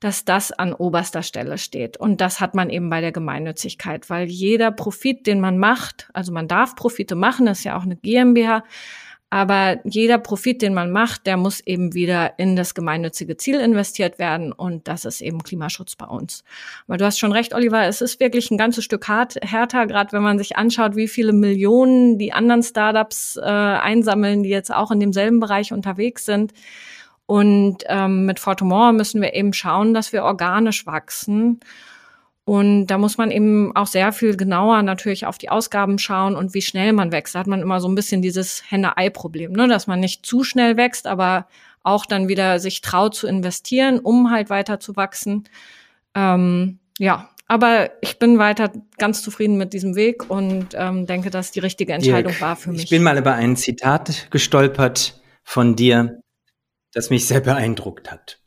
dass 0.02 0.24
das 0.24 0.50
an 0.50 0.72
oberster 0.74 1.22
Stelle 1.22 1.58
steht. 1.58 1.96
Und 1.96 2.20
das 2.20 2.40
hat 2.40 2.54
man 2.54 2.70
eben 2.70 2.90
bei 2.90 3.00
der 3.00 3.12
Gemeinnützigkeit, 3.12 4.10
weil 4.10 4.28
jeder 4.28 4.72
Profit, 4.72 5.26
den 5.28 5.40
man 5.40 5.58
macht, 5.58 6.10
also 6.12 6.32
man 6.32 6.48
darf 6.48 6.74
Profite 6.74 7.14
machen, 7.14 7.46
ist 7.46 7.62
ja 7.62 7.76
auch 7.76 7.84
eine 7.84 7.96
GmbH, 7.96 8.64
aber 9.32 9.78
jeder 9.84 10.18
Profit, 10.18 10.60
den 10.60 10.74
man 10.74 10.90
macht, 10.90 11.26
der 11.26 11.38
muss 11.38 11.60
eben 11.60 11.94
wieder 11.94 12.38
in 12.38 12.54
das 12.54 12.74
gemeinnützige 12.74 13.38
Ziel 13.38 13.60
investiert 13.60 14.18
werden. 14.18 14.52
Und 14.52 14.88
das 14.88 15.06
ist 15.06 15.22
eben 15.22 15.42
Klimaschutz 15.42 15.96
bei 15.96 16.04
uns. 16.04 16.44
Aber 16.86 16.98
du 16.98 17.06
hast 17.06 17.18
schon 17.18 17.32
recht, 17.32 17.54
Oliver, 17.54 17.86
es 17.86 18.02
ist 18.02 18.20
wirklich 18.20 18.50
ein 18.50 18.58
ganzes 18.58 18.84
Stück 18.84 19.08
hart, 19.08 19.36
härter, 19.40 19.86
gerade 19.86 20.12
wenn 20.12 20.20
man 20.20 20.36
sich 20.36 20.58
anschaut, 20.58 20.96
wie 20.96 21.08
viele 21.08 21.32
Millionen 21.32 22.18
die 22.18 22.34
anderen 22.34 22.62
Startups 22.62 23.38
äh, 23.38 23.40
einsammeln, 23.40 24.42
die 24.42 24.50
jetzt 24.50 24.70
auch 24.70 24.90
in 24.90 25.00
demselben 25.00 25.40
Bereich 25.40 25.72
unterwegs 25.72 26.26
sind. 26.26 26.52
Und 27.24 27.84
ähm, 27.86 28.26
mit 28.26 28.38
Fortumor 28.38 28.92
müssen 28.92 29.22
wir 29.22 29.32
eben 29.32 29.54
schauen, 29.54 29.94
dass 29.94 30.12
wir 30.12 30.24
organisch 30.24 30.84
wachsen 30.84 31.60
und 32.44 32.86
da 32.86 32.98
muss 32.98 33.18
man 33.18 33.30
eben 33.30 33.74
auch 33.76 33.86
sehr 33.86 34.12
viel 34.12 34.36
genauer 34.36 34.82
natürlich 34.82 35.26
auf 35.26 35.38
die 35.38 35.48
Ausgaben 35.48 35.98
schauen 35.98 36.34
und 36.34 36.54
wie 36.54 36.62
schnell 36.62 36.92
man 36.92 37.12
wächst. 37.12 37.34
Da 37.34 37.38
hat 37.38 37.46
man 37.46 37.62
immer 37.62 37.80
so 37.80 37.88
ein 37.88 37.94
bisschen 37.94 38.20
dieses 38.20 38.64
Henne-Ei-Problem, 38.68 39.52
ne? 39.52 39.68
dass 39.68 39.86
man 39.86 40.00
nicht 40.00 40.26
zu 40.26 40.42
schnell 40.42 40.76
wächst, 40.76 41.06
aber 41.06 41.46
auch 41.84 42.04
dann 42.04 42.28
wieder 42.28 42.58
sich 42.58 42.80
traut 42.80 43.14
zu 43.14 43.28
investieren, 43.28 44.00
um 44.00 44.30
halt 44.30 44.50
weiter 44.50 44.80
zu 44.80 44.96
wachsen. 44.96 45.44
Ähm, 46.16 46.80
ja, 46.98 47.30
aber 47.46 47.90
ich 48.02 48.18
bin 48.18 48.38
weiter 48.38 48.72
ganz 48.98 49.22
zufrieden 49.22 49.56
mit 49.56 49.72
diesem 49.72 49.94
Weg 49.94 50.28
und 50.28 50.68
ähm, 50.74 51.06
denke, 51.06 51.30
dass 51.30 51.52
die 51.52 51.60
richtige 51.60 51.92
Entscheidung 51.92 52.32
Dirk, 52.32 52.40
war 52.40 52.56
für 52.56 52.72
mich. 52.72 52.84
Ich 52.84 52.90
bin 52.90 53.04
mal 53.04 53.18
über 53.18 53.34
ein 53.34 53.56
Zitat 53.56 54.28
gestolpert 54.30 55.20
von 55.44 55.76
dir, 55.76 56.20
das 56.92 57.10
mich 57.10 57.26
sehr 57.26 57.40
beeindruckt 57.40 58.10
hat. 58.10 58.41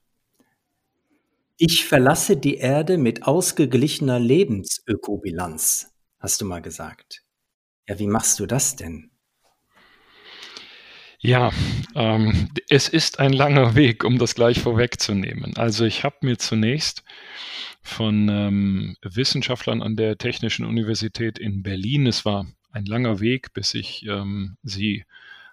Ich 1.57 1.85
verlasse 1.85 2.35
die 2.35 2.57
Erde 2.57 2.97
mit 2.97 3.23
ausgeglichener 3.23 4.19
Lebensökobilanz, 4.19 5.89
hast 6.19 6.41
du 6.41 6.45
mal 6.45 6.61
gesagt. 6.61 7.23
Ja, 7.87 7.97
wie 7.97 8.07
machst 8.07 8.41
du 8.41 8.45
das 8.45 8.75
denn? 8.75 9.09
Ja, 11.19 11.51
ähm, 11.95 12.49
es 12.69 12.89
ist 12.89 13.19
ein 13.19 13.31
langer 13.31 13.73
Weg, 13.73 14.03
um 14.03 14.17
das 14.17 14.35
gleich 14.35 14.59
vorwegzunehmen. 14.59 15.55
Also 15.55 15.85
ich 15.85 16.03
habe 16.03 16.17
mir 16.23 16.37
zunächst 16.37 17.03
von 17.81 18.27
ähm, 18.27 18.97
Wissenschaftlern 19.01 19.81
an 19.81 19.95
der 19.95 20.17
Technischen 20.17 20.65
Universität 20.65 21.39
in 21.39 21.63
Berlin, 21.63 22.05
es 22.05 22.25
war 22.25 22.47
ein 22.71 22.85
langer 22.85 23.21
Weg, 23.21 23.53
bis 23.53 23.73
ich 23.75 24.05
ähm, 24.05 24.57
sie 24.63 25.05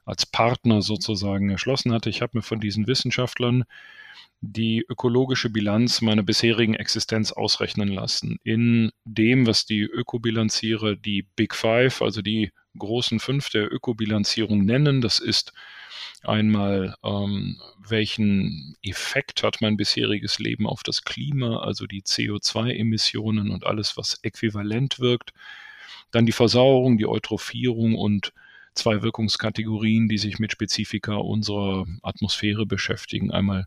als 0.04 0.26
Partner 0.26 0.82
sozusagen 0.82 1.50
erschlossen 1.50 1.92
hatte. 1.92 2.10
Ich 2.10 2.22
habe 2.22 2.38
mir 2.38 2.42
von 2.42 2.58
diesen 2.58 2.88
Wissenschaftlern 2.88 3.64
die 4.40 4.84
ökologische 4.88 5.50
Bilanz 5.50 6.00
meiner 6.00 6.22
bisherigen 6.22 6.74
Existenz 6.74 7.30
ausrechnen 7.32 7.88
lassen. 7.88 8.38
In 8.42 8.90
dem, 9.04 9.46
was 9.46 9.66
die 9.66 9.82
Ökobilanzierer 9.82 10.96
die 10.96 11.22
Big 11.36 11.54
Five, 11.54 12.02
also 12.02 12.22
die 12.22 12.50
großen 12.76 13.20
fünf 13.20 13.50
der 13.50 13.72
Ökobilanzierung 13.72 14.64
nennen. 14.64 15.00
Das 15.00 15.18
ist 15.18 15.52
einmal, 16.22 16.96
ähm, 17.04 17.60
welchen 17.78 18.76
Effekt 18.82 19.42
hat 19.42 19.60
mein 19.60 19.76
bisheriges 19.76 20.38
Leben 20.38 20.66
auf 20.66 20.82
das 20.82 21.02
Klima, 21.02 21.58
also 21.58 21.86
die 21.86 22.02
CO2-Emissionen 22.02 23.50
und 23.50 23.64
alles, 23.64 23.96
was 23.96 24.18
äquivalent 24.22 25.00
wirkt. 25.00 25.32
Dann 26.10 26.26
die 26.26 26.32
Versauerung, 26.32 26.98
die 26.98 27.06
Eutrophierung 27.06 27.94
und 27.94 28.32
zwei 28.74 29.02
Wirkungskategorien, 29.02 30.08
die 30.08 30.18
sich 30.18 30.38
mit 30.38 30.52
Spezifika 30.52 31.14
unserer 31.14 31.86
Atmosphäre 32.02 32.66
beschäftigen. 32.66 33.30
Einmal 33.30 33.66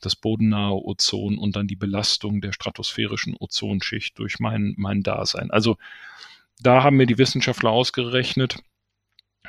das 0.00 0.16
bodennahe 0.16 0.74
Ozon 0.74 1.38
und 1.38 1.56
dann 1.56 1.66
die 1.66 1.76
Belastung 1.76 2.40
der 2.40 2.52
stratosphärischen 2.52 3.36
Ozonschicht 3.38 4.18
durch 4.18 4.38
mein, 4.40 4.74
mein 4.76 5.02
Dasein. 5.02 5.50
Also 5.50 5.76
da 6.60 6.82
haben 6.82 6.96
mir 6.96 7.06
die 7.06 7.18
Wissenschaftler 7.18 7.70
ausgerechnet, 7.70 8.58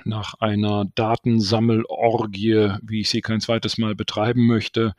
nach 0.05 0.33
einer 0.35 0.85
Datensammelorgie, 0.95 2.73
wie 2.81 3.01
ich 3.01 3.09
sie 3.09 3.21
kein 3.21 3.41
zweites 3.41 3.77
Mal 3.77 3.95
betreiben 3.95 4.45
möchte, 4.47 4.95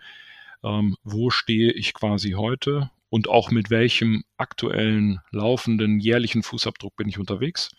ähm, 0.63 0.97
wo 1.03 1.31
stehe 1.31 1.73
ich 1.73 1.95
quasi 1.95 2.33
heute 2.33 2.91
und 3.11 3.29
auch 3.29 3.51
mit 3.51 3.71
welchem 3.71 4.25
aktuellen 4.37 5.21
laufenden 5.31 6.01
jährlichen 6.01 6.43
Fußabdruck 6.43 6.97
bin 6.97 7.09
ich 7.09 7.19
unterwegs. 7.19 7.71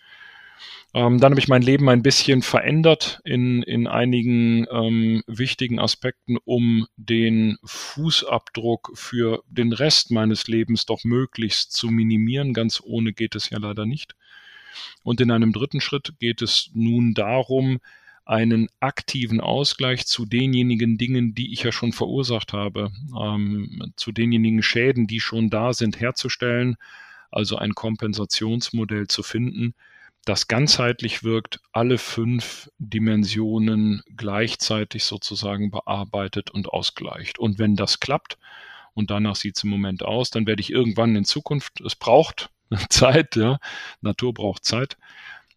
Ähm, 0.94 1.20
dann 1.20 1.32
habe 1.32 1.40
ich 1.40 1.48
mein 1.48 1.62
Leben 1.62 1.88
ein 1.88 2.02
bisschen 2.02 2.42
verändert 2.42 3.20
in, 3.24 3.62
in 3.62 3.86
einigen 3.86 4.66
ähm, 4.70 5.22
wichtigen 5.26 5.78
Aspekten, 5.78 6.38
um 6.44 6.86
den 6.96 7.58
Fußabdruck 7.64 8.92
für 8.94 9.42
den 9.48 9.72
Rest 9.72 10.10
meines 10.10 10.48
Lebens 10.48 10.86
doch 10.86 11.04
möglichst 11.04 11.72
zu 11.72 11.88
minimieren. 11.88 12.54
Ganz 12.54 12.80
ohne 12.82 13.12
geht 13.12 13.34
es 13.34 13.50
ja 13.50 13.58
leider 13.58 13.84
nicht. 13.84 14.14
Und 15.02 15.20
in 15.20 15.30
einem 15.30 15.52
dritten 15.52 15.80
Schritt 15.80 16.14
geht 16.18 16.42
es 16.42 16.70
nun 16.74 17.14
darum, 17.14 17.78
einen 18.24 18.68
aktiven 18.80 19.40
Ausgleich 19.40 20.06
zu 20.06 20.26
denjenigen 20.26 20.98
Dingen, 20.98 21.34
die 21.34 21.52
ich 21.52 21.62
ja 21.62 21.70
schon 21.70 21.92
verursacht 21.92 22.52
habe, 22.52 22.90
ähm, 23.18 23.92
zu 23.94 24.10
denjenigen 24.10 24.62
Schäden, 24.62 25.06
die 25.06 25.20
schon 25.20 25.48
da 25.48 25.72
sind, 25.72 26.00
herzustellen, 26.00 26.76
also 27.30 27.56
ein 27.56 27.74
Kompensationsmodell 27.74 29.06
zu 29.06 29.22
finden, 29.22 29.74
das 30.26 30.48
ganzheitlich 30.48 31.22
wirkt, 31.22 31.60
alle 31.72 31.98
fünf 31.98 32.68
Dimensionen 32.78 34.02
gleichzeitig 34.16 35.04
sozusagen 35.04 35.70
bearbeitet 35.70 36.50
und 36.50 36.68
ausgleicht. 36.68 37.38
Und 37.38 37.58
wenn 37.58 37.76
das 37.76 38.00
klappt, 38.00 38.36
und 38.92 39.10
danach 39.10 39.36
sieht 39.36 39.56
es 39.56 39.64
im 39.64 39.70
Moment 39.70 40.02
aus, 40.02 40.30
dann 40.30 40.46
werde 40.46 40.60
ich 40.60 40.72
irgendwann 40.72 41.14
in 41.14 41.24
Zukunft, 41.24 41.80
es 41.80 41.94
braucht 41.94 42.50
Zeit, 42.88 43.36
ja, 43.36 43.58
Natur 44.00 44.34
braucht 44.34 44.64
Zeit, 44.64 44.96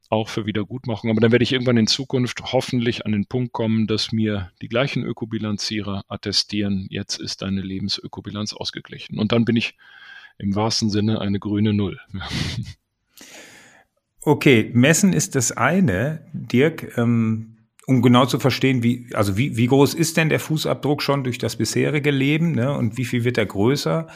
auch 0.10 0.30
für 0.30 0.46
Wiedergutmachung, 0.46 1.10
aber 1.10 1.22
dann 1.22 1.32
werde 1.32 1.44
ich 1.44 1.54
irgendwann 1.54 1.78
in 1.78 1.88
Zukunft 1.88 2.54
hoffentlich 2.54 3.06
an 3.06 3.12
den 3.12 3.26
Punkt 3.26 3.54
kommen, 3.54 3.88
dass 3.88 4.12
mir 4.12 4.52
die 4.62 4.68
gleichen 4.68 5.04
Ökobilanzierer 5.04 6.04
attestieren, 6.10 6.86
jetzt 6.90 7.18
ist 7.18 7.42
deine 7.42 7.62
Lebensökobilanz 7.62 8.54
ausgeglichen. 8.54 9.18
Und 9.18 9.32
dann 9.32 9.46
bin 9.46 9.56
ich 9.56 9.76
im 10.38 10.56
wahrsten 10.56 10.90
Sinne 10.92 11.22
eine 11.22 11.40
grüne 11.40 11.74
Null. 11.74 12.00
Okay, 14.22 14.70
messen 14.74 15.14
ist 15.14 15.36
das 15.36 15.52
eine, 15.52 16.26
Dirk, 16.34 16.98
ähm, 16.98 17.56
um 17.88 18.02
genau 18.02 18.26
zu 18.26 18.38
verstehen, 18.38 18.84
wie, 18.84 19.08
also 19.14 19.38
wie, 19.38 19.58
wie 19.58 19.66
groß 19.66 19.96
ist 19.96 20.18
denn 20.18 20.30
der 20.30 20.40
Fußabdruck 20.40 21.02
schon 21.02 21.24
durch 21.24 21.38
das 21.38 21.56
bisherige 21.56 22.12
Leben 22.12 22.52
ne, 22.52 22.72
und 22.78 22.98
wie 22.98 23.06
viel 23.06 23.24
wird 23.24 23.38
er 23.38 23.48
größer 23.48 24.08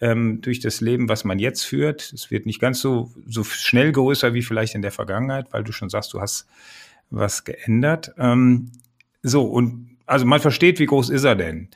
ähm, 0.00 0.40
durch 0.40 0.60
das 0.60 0.80
Leben, 0.80 1.08
was 1.08 1.24
man 1.24 1.38
jetzt 1.38 1.64
führt. 1.64 2.12
Es 2.14 2.30
wird 2.30 2.46
nicht 2.46 2.60
ganz 2.60 2.80
so, 2.80 3.12
so 3.26 3.44
schnell 3.44 3.92
größer 3.92 4.32
wie 4.32 4.42
vielleicht 4.42 4.74
in 4.74 4.80
der 4.80 4.92
Vergangenheit, 4.92 5.52
weil 5.52 5.64
du 5.64 5.72
schon 5.72 5.90
sagst, 5.90 6.14
du 6.14 6.20
hast 6.20 6.46
was 7.10 7.44
geändert. 7.44 8.14
Ähm, 8.16 8.70
so, 9.22 9.44
und 9.44 9.98
also 10.06 10.24
man 10.24 10.40
versteht, 10.40 10.78
wie 10.78 10.86
groß 10.86 11.10
ist 11.10 11.24
er 11.24 11.36
denn? 11.36 11.68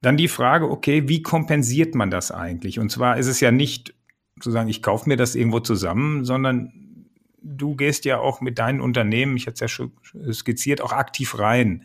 Dann 0.00 0.16
die 0.16 0.28
Frage, 0.28 0.70
okay, 0.70 1.08
wie 1.08 1.22
kompensiert 1.22 1.94
man 1.94 2.10
das 2.10 2.30
eigentlich? 2.30 2.78
Und 2.78 2.90
zwar 2.90 3.18
ist 3.18 3.26
es 3.26 3.40
ja 3.40 3.50
nicht 3.50 3.92
zu 4.40 4.50
sagen, 4.50 4.70
ich 4.70 4.82
kaufe 4.82 5.08
mir 5.08 5.16
das 5.16 5.34
irgendwo 5.34 5.60
zusammen, 5.60 6.24
sondern 6.24 6.72
du 7.42 7.74
gehst 7.74 8.04
ja 8.04 8.18
auch 8.18 8.40
mit 8.40 8.58
deinen 8.58 8.80
Unternehmen, 8.80 9.36
ich 9.36 9.46
hatte 9.46 9.54
es 9.54 9.60
ja 9.60 9.68
schon 9.68 9.92
skizziert, 10.32 10.80
auch 10.80 10.92
aktiv 10.92 11.38
rein. 11.38 11.84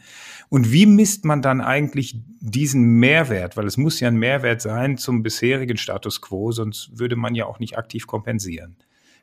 Und 0.49 0.71
wie 0.71 0.85
misst 0.85 1.25
man 1.25 1.41
dann 1.41 1.61
eigentlich 1.61 2.21
diesen 2.39 2.99
Mehrwert? 2.99 3.57
Weil 3.57 3.65
es 3.65 3.77
muss 3.77 3.99
ja 3.99 4.07
ein 4.07 4.17
Mehrwert 4.17 4.61
sein 4.61 4.97
zum 4.97 5.23
bisherigen 5.23 5.77
Status 5.77 6.21
quo, 6.21 6.51
sonst 6.51 6.97
würde 6.97 7.15
man 7.15 7.35
ja 7.35 7.45
auch 7.45 7.59
nicht 7.59 7.77
aktiv 7.77 8.07
kompensieren. 8.07 8.75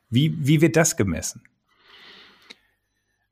Wie, 0.09 0.35
wie 0.39 0.61
wird 0.61 0.75
das 0.75 0.97
gemessen? 0.97 1.41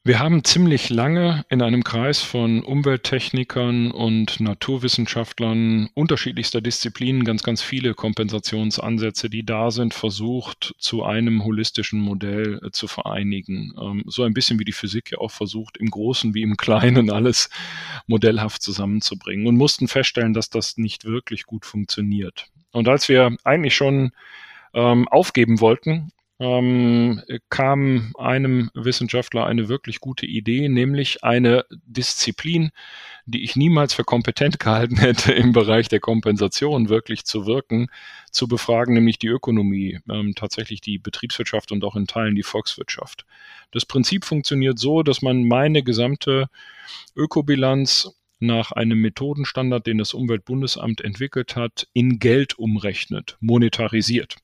Wir 0.03 0.17
haben 0.17 0.43
ziemlich 0.43 0.89
lange 0.89 1.45
in 1.49 1.61
einem 1.61 1.83
Kreis 1.83 2.23
von 2.23 2.63
Umwelttechnikern 2.63 3.91
und 3.91 4.39
Naturwissenschaftlern 4.39 5.89
unterschiedlichster 5.93 6.59
Disziplinen 6.59 7.23
ganz, 7.23 7.43
ganz 7.43 7.61
viele 7.61 7.93
Kompensationsansätze, 7.93 9.29
die 9.29 9.45
da 9.45 9.69
sind, 9.69 9.93
versucht, 9.93 10.73
zu 10.79 11.03
einem 11.03 11.43
holistischen 11.43 11.99
Modell 11.99 12.59
äh, 12.63 12.71
zu 12.71 12.87
vereinigen. 12.87 13.75
Ähm, 13.79 14.03
so 14.07 14.23
ein 14.23 14.33
bisschen 14.33 14.57
wie 14.57 14.65
die 14.65 14.71
Physik 14.71 15.11
ja 15.11 15.19
auch 15.19 15.29
versucht, 15.29 15.77
im 15.77 15.91
Großen 15.91 16.33
wie 16.33 16.41
im 16.41 16.57
Kleinen 16.57 17.11
alles 17.11 17.51
modellhaft 18.07 18.63
zusammenzubringen 18.63 19.45
und 19.45 19.55
mussten 19.55 19.87
feststellen, 19.87 20.33
dass 20.33 20.49
das 20.49 20.77
nicht 20.77 21.05
wirklich 21.05 21.43
gut 21.43 21.63
funktioniert. 21.63 22.47
Und 22.71 22.87
als 22.87 23.07
wir 23.07 23.37
eigentlich 23.43 23.75
schon 23.75 24.13
ähm, 24.73 25.07
aufgeben 25.09 25.59
wollten, 25.59 26.11
ähm, 26.41 27.21
kam 27.49 28.13
einem 28.17 28.71
Wissenschaftler 28.73 29.45
eine 29.45 29.69
wirklich 29.69 29.99
gute 29.99 30.25
Idee, 30.25 30.69
nämlich 30.69 31.23
eine 31.23 31.65
Disziplin, 31.85 32.71
die 33.27 33.43
ich 33.43 33.55
niemals 33.55 33.93
für 33.93 34.03
kompetent 34.03 34.59
gehalten 34.59 34.97
hätte, 34.97 35.33
im 35.33 35.53
Bereich 35.53 35.87
der 35.87 35.99
Kompensation 35.99 36.89
wirklich 36.89 37.25
zu 37.25 37.45
wirken, 37.45 37.89
zu 38.31 38.47
befragen, 38.47 38.95
nämlich 38.95 39.19
die 39.19 39.27
Ökonomie, 39.27 39.99
ähm, 40.09 40.33
tatsächlich 40.35 40.81
die 40.81 40.97
Betriebswirtschaft 40.97 41.71
und 41.71 41.83
auch 41.83 41.95
in 41.95 42.07
Teilen 42.07 42.33
die 42.33 42.43
Volkswirtschaft. 42.43 43.27
Das 43.69 43.85
Prinzip 43.85 44.25
funktioniert 44.25 44.79
so, 44.79 45.03
dass 45.03 45.21
man 45.21 45.47
meine 45.47 45.83
gesamte 45.83 46.47
Ökobilanz 47.15 48.15
nach 48.39 48.71
einem 48.71 48.99
Methodenstandard, 48.99 49.85
den 49.85 49.99
das 49.99 50.15
Umweltbundesamt 50.15 51.01
entwickelt 51.01 51.55
hat, 51.55 51.87
in 51.93 52.17
Geld 52.17 52.57
umrechnet, 52.57 53.37
monetarisiert. 53.41 54.37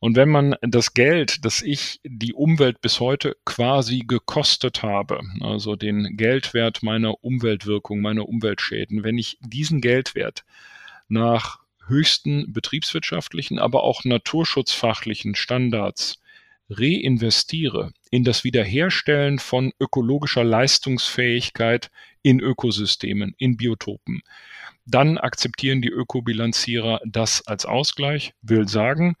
Und 0.00 0.16
wenn 0.16 0.28
man 0.28 0.54
das 0.60 0.94
Geld, 0.94 1.44
das 1.44 1.60
ich 1.60 2.00
die 2.04 2.32
Umwelt 2.32 2.80
bis 2.80 3.00
heute 3.00 3.36
quasi 3.44 4.04
gekostet 4.06 4.82
habe, 4.82 5.20
also 5.40 5.74
den 5.74 6.16
Geldwert 6.16 6.82
meiner 6.82 7.24
Umweltwirkung, 7.24 8.00
meiner 8.00 8.28
Umweltschäden, 8.28 9.02
wenn 9.02 9.18
ich 9.18 9.38
diesen 9.40 9.80
Geldwert 9.80 10.44
nach 11.08 11.58
höchsten 11.86 12.52
betriebswirtschaftlichen, 12.52 13.58
aber 13.58 13.82
auch 13.82 14.04
naturschutzfachlichen 14.04 15.34
Standards 15.34 16.20
reinvestiere 16.70 17.92
in 18.10 18.24
das 18.24 18.44
Wiederherstellen 18.44 19.38
von 19.38 19.72
ökologischer 19.80 20.44
Leistungsfähigkeit 20.44 21.90
in 22.22 22.40
Ökosystemen, 22.40 23.34
in 23.38 23.56
Biotopen, 23.56 24.22
dann 24.84 25.18
akzeptieren 25.18 25.82
die 25.82 25.88
Ökobilanzierer 25.88 27.00
das 27.04 27.46
als 27.46 27.64
Ausgleich, 27.64 28.34
will 28.42 28.68
sagen, 28.68 29.16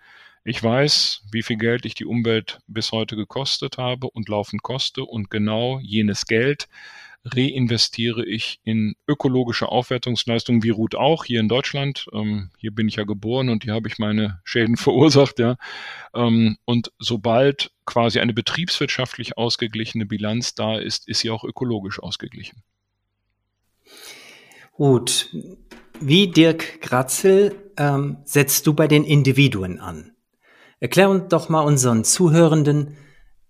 ich 0.48 0.62
weiß, 0.62 1.24
wie 1.30 1.42
viel 1.42 1.56
Geld 1.56 1.84
ich 1.84 1.94
die 1.94 2.06
Umwelt 2.06 2.60
bis 2.66 2.90
heute 2.90 3.16
gekostet 3.16 3.76
habe 3.76 4.08
und 4.08 4.30
laufend 4.30 4.62
koste 4.62 5.04
und 5.04 5.30
genau 5.30 5.78
jenes 5.80 6.24
Geld 6.24 6.68
reinvestiere 7.22 8.24
ich 8.24 8.58
in 8.64 8.94
ökologische 9.06 9.68
Aufwertungsleistungen 9.68 10.62
wie 10.62 10.70
Ruth 10.70 10.94
auch 10.94 11.24
hier 11.24 11.40
in 11.40 11.48
Deutschland. 11.48 12.06
Ähm, 12.14 12.50
hier 12.56 12.70
bin 12.70 12.88
ich 12.88 12.96
ja 12.96 13.04
geboren 13.04 13.50
und 13.50 13.64
hier 13.64 13.74
habe 13.74 13.88
ich 13.88 13.98
meine 13.98 14.40
Schäden 14.44 14.76
verursacht, 14.78 15.38
ja. 15.38 15.56
Ähm, 16.14 16.56
und 16.64 16.92
sobald 16.98 17.70
quasi 17.84 18.20
eine 18.20 18.32
betriebswirtschaftlich 18.32 19.36
ausgeglichene 19.36 20.06
Bilanz 20.06 20.54
da 20.54 20.78
ist, 20.78 21.08
ist 21.08 21.20
sie 21.20 21.30
auch 21.30 21.44
ökologisch 21.44 22.00
ausgeglichen. 22.00 22.62
Gut. 24.72 25.34
Wie 26.00 26.28
Dirk 26.28 26.80
Gratzel 26.80 27.54
ähm, 27.76 28.18
setzt 28.24 28.66
du 28.66 28.72
bei 28.72 28.86
den 28.86 29.04
Individuen 29.04 29.80
an? 29.80 30.12
Erklär 30.80 31.10
uns 31.10 31.28
doch 31.28 31.48
mal 31.48 31.62
unseren 31.62 32.04
Zuhörenden, 32.04 32.96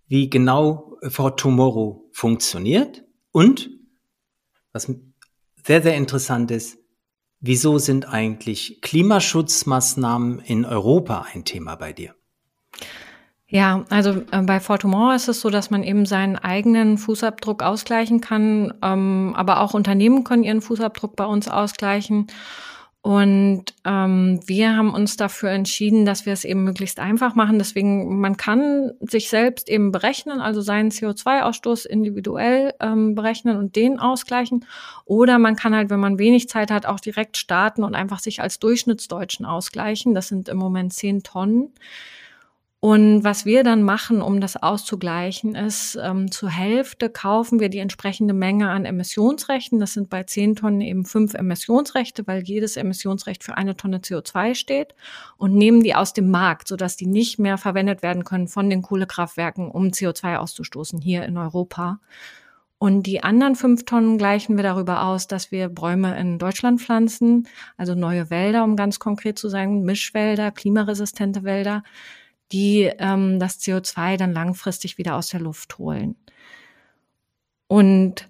wie 0.07 0.31
genau 0.31 0.97
For 1.09 1.37
Tomorrow 1.37 2.09
funktioniert 2.13 3.05
und, 3.33 3.71
was 4.73 4.93
sehr, 5.65 5.83
sehr 5.83 5.95
interessant 5.97 6.51
ist, 6.51 6.79
wieso 7.41 7.79
sind 7.79 8.09
eigentlich 8.09 8.81
Klimaschutzmaßnahmen 8.81 10.41
in 10.41 10.65
Europa 10.65 11.27
ein 11.33 11.45
Thema 11.45 11.77
bei 11.77 11.93
dir? 11.93 12.15
Ja, 13.51 13.87
also 13.89 14.23
äh, 14.31 14.43
bei 14.43 14.61
Fortumor 14.61 15.15
ist 15.15 15.29
es 15.29 15.41
so, 15.41 15.49
dass 15.49 15.71
man 15.71 15.83
eben 15.83 16.05
seinen 16.05 16.37
eigenen 16.37 16.99
Fußabdruck 16.99 17.63
ausgleichen 17.63 18.21
kann, 18.21 18.75
ähm, 18.83 19.33
aber 19.37 19.61
auch 19.61 19.73
Unternehmen 19.73 20.23
können 20.23 20.45
ihren 20.45 20.61
Fußabdruck 20.61 21.17
bei 21.17 21.25
uns 21.25 21.49
ausgleichen. 21.49 22.27
Und 23.01 23.65
ähm, 23.85 24.41
wir 24.47 24.77
haben 24.77 24.93
uns 24.93 25.17
dafür 25.17 25.51
entschieden, 25.51 26.05
dass 26.05 26.27
wir 26.27 26.33
es 26.33 26.45
eben 26.45 26.65
möglichst 26.65 26.99
einfach 26.99 27.37
machen. 27.37 27.59
Deswegen, 27.59 28.21
man 28.21 28.37
kann 28.37 28.93
sich 29.01 29.31
selbst 29.31 29.69
eben 29.69 29.93
berechnen, 29.93 30.41
also 30.41 30.61
seinen 30.61 30.91
CO2-Ausstoß 30.91 31.87
individuell 31.87 32.75
ähm, 32.81 33.15
berechnen 33.15 33.57
und 33.57 33.77
den 33.77 34.01
ausgleichen. 34.01 34.67
Oder 35.05 35.39
man 35.39 35.55
kann 35.55 35.77
halt, 35.77 35.91
wenn 35.91 36.01
man 36.01 36.19
wenig 36.19 36.49
Zeit 36.49 36.73
hat, 36.73 36.87
auch 36.87 36.99
direkt 37.01 37.37
starten 37.37 37.85
und 37.85 37.95
einfach 37.95 38.19
sich 38.19 38.43
als 38.43 38.59
Durchschnittsdeutschen 38.59 39.47
ausgleichen. 39.47 40.13
Das 40.13 40.29
sind 40.29 40.49
im 40.49 40.59
Moment 40.59 40.93
zehn 40.93 41.23
Tonnen. 41.23 41.73
Und 42.81 43.25
was 43.25 43.45
wir 43.45 43.65
dann 43.65 43.83
machen, 43.83 44.23
um 44.23 44.41
das 44.41 44.57
auszugleichen, 44.57 45.57
ist, 45.57 45.99
ähm, 46.01 46.31
zur 46.31 46.49
Hälfte 46.49 47.11
kaufen 47.11 47.59
wir 47.59 47.71
die 47.71 47.79
entsprechende 47.79 48.35
Menge 48.35 48.71
an 48.71 48.85
Emissionsrechten. 48.85 49.81
Das 49.81 49.95
sind 49.95 50.09
bei 50.11 50.23
10 50.23 50.55
Tonnen 50.55 50.81
eben 50.81 51.05
fünf 51.05 51.35
Emissionsrechte, 51.35 52.25
weil 52.29 52.45
jedes 52.45 52.77
Emissionsrecht 52.77 53.43
für 53.43 53.57
eine 53.57 53.77
Tonne 53.77 53.99
CO2 53.99 54.55
steht 54.55 54.95
und 55.39 55.57
nehmen 55.57 55.83
die 55.83 55.97
aus 55.97 56.13
dem 56.13 56.31
Markt, 56.31 56.69
sodass 56.69 56.95
die 56.95 57.07
nicht 57.07 57.41
mehr 57.41 57.59
verwendet 57.59 58.03
werden 58.03 58.23
können 58.23 58.47
von 58.47 58.71
den 58.71 58.83
Kohlekraftwerken, 58.83 59.69
um 59.73 59.89
CO2 59.89 60.37
auszustoßen 60.37 61.01
hier 61.01 61.25
in 61.25 61.37
Europa. 61.37 61.99
Und 62.79 63.07
die 63.09 63.25
anderen 63.25 63.57
fünf 63.57 63.87
Tonnen 63.87 64.19
gleichen 64.19 64.57
wir 64.57 64.63
darüber 64.63 65.03
aus, 65.03 65.27
dass 65.27 65.51
wir 65.51 65.69
Bäume 65.69 66.17
in 66.17 66.39
Deutschland 66.39 66.81
pflanzen, 66.81 67.49
also 67.77 67.97
neue 67.97 68.31
Wälder, 68.31 68.63
um 68.63 68.77
ganz 68.77 69.01
konkret 69.01 69.37
zu 69.37 69.49
sein, 69.49 69.83
Mischwälder, 69.83 70.53
klimaresistente 70.53 71.43
Wälder 71.43 71.83
die 72.53 72.91
ähm, 72.99 73.39
das 73.39 73.61
CO2 73.61 74.17
dann 74.17 74.33
langfristig 74.33 74.99
wieder 74.99 75.17
aus 75.17 75.29
der 75.29 75.41
Luft 75.41 75.79
holen. 75.79 76.17
Und 77.67 78.29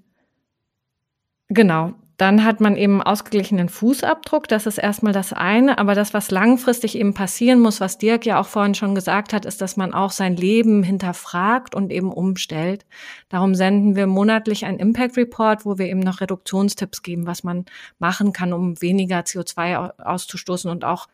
genau, 1.49 1.95
dann 2.19 2.45
hat 2.45 2.61
man 2.61 2.77
eben 2.77 3.01
ausgeglichenen 3.01 3.69
Fußabdruck. 3.69 4.49
Das 4.49 4.67
ist 4.67 4.79
erstmal 4.79 5.13
das 5.13 5.33
eine. 5.33 5.79
Aber 5.79 5.95
das, 5.95 6.13
was 6.13 6.33
langfristig 6.33 6.99
eben 6.99 7.15
passieren 7.15 7.61
muss, 7.61 7.81
was 7.81 7.97
Dirk 7.97 8.27
ja 8.27 8.41
auch 8.41 8.49
vorhin 8.49 8.75
schon 8.75 8.97
gesagt 8.97 9.33
hat, 9.33 9.45
ist, 9.45 9.61
dass 9.61 9.77
man 9.77 9.95
auch 9.95 10.11
sein 10.11 10.35
Leben 10.35 10.83
hinterfragt 10.83 11.77
und 11.77 11.93
eben 11.93 12.13
umstellt. 12.13 12.85
Darum 13.29 13.55
senden 13.55 13.95
wir 13.95 14.09
monatlich 14.09 14.67
einen 14.67 14.81
Impact 14.81 15.17
Report, 15.17 15.65
wo 15.65 15.79
wir 15.79 15.87
eben 15.87 16.01
noch 16.01 16.21
Reduktionstipps 16.21 17.05
geben, 17.05 17.29
was 17.29 17.45
man 17.45 17.67
machen 18.01 18.33
kann, 18.33 18.53
um 18.53 18.83
weniger 18.83 19.21
CO2 19.21 20.01
auszustoßen 20.01 20.69
und 20.73 20.85
auch 20.85 21.07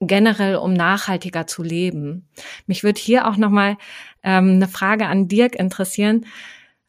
generell 0.00 0.56
um 0.56 0.72
nachhaltiger 0.72 1.46
zu 1.46 1.62
leben. 1.62 2.28
Mich 2.66 2.84
würde 2.84 3.00
hier 3.00 3.26
auch 3.26 3.36
nochmal 3.36 3.76
ähm, 4.22 4.52
eine 4.52 4.68
Frage 4.68 5.06
an 5.06 5.28
Dirk 5.28 5.56
interessieren. 5.56 6.24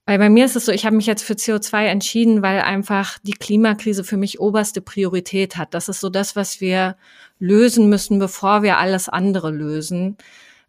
Weil 0.05 0.17
bei 0.17 0.29
mir 0.29 0.45
ist 0.45 0.55
es 0.55 0.65
so, 0.65 0.71
ich 0.71 0.87
habe 0.87 0.95
mich 0.95 1.05
jetzt 1.05 1.21
für 1.21 1.33
CO2 1.33 1.85
entschieden, 1.85 2.41
weil 2.41 2.61
einfach 2.61 3.19
die 3.21 3.33
Klimakrise 3.33 4.03
für 4.03 4.17
mich 4.17 4.39
oberste 4.39 4.81
Priorität 4.81 5.55
hat. 5.55 5.75
Das 5.75 5.87
ist 5.87 5.99
so 5.99 6.09
das, 6.09 6.35
was 6.35 6.61
wir 6.61 6.97
lösen 7.37 7.89
müssen, 7.89 8.17
bevor 8.17 8.63
wir 8.63 8.79
alles 8.79 9.07
andere 9.07 9.51
lösen. 9.51 10.17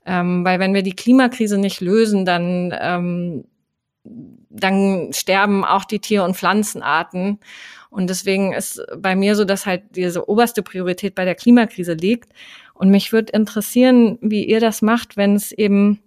Ähm, 0.04 0.44
weil 0.44 0.58
wenn 0.60 0.74
wir 0.74 0.82
die 0.82 0.94
Klimakrise 0.94 1.56
nicht 1.56 1.80
lösen, 1.80 2.26
dann, 2.26 2.76
ähm, 2.78 3.44
dann 4.50 5.10
sterben 5.14 5.64
auch 5.64 5.84
die 5.86 6.00
Tier- 6.00 6.24
und 6.24 6.36
Pflanzenarten. 6.36 7.38
Und 7.90 8.08
deswegen 8.08 8.52
ist 8.52 8.80
bei 8.96 9.16
mir 9.16 9.34
so, 9.34 9.44
dass 9.44 9.66
halt 9.66 9.82
diese 9.96 10.28
oberste 10.28 10.62
Priorität 10.62 11.14
bei 11.14 11.24
der 11.24 11.34
Klimakrise 11.34 11.94
liegt. 11.94 12.32
Und 12.72 12.90
mich 12.90 13.12
würde 13.12 13.32
interessieren, 13.32 14.18
wie 14.22 14.44
ihr 14.44 14.60
das 14.60 14.80
macht, 14.80 15.16
wenn 15.16 15.34
es 15.34 15.52
eben, 15.52 16.00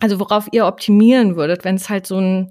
also 0.00 0.18
worauf 0.18 0.48
ihr 0.52 0.66
optimieren 0.66 1.36
würdet, 1.36 1.64
wenn 1.64 1.76
es 1.76 1.90
halt 1.90 2.06
so 2.06 2.18
ein, 2.18 2.48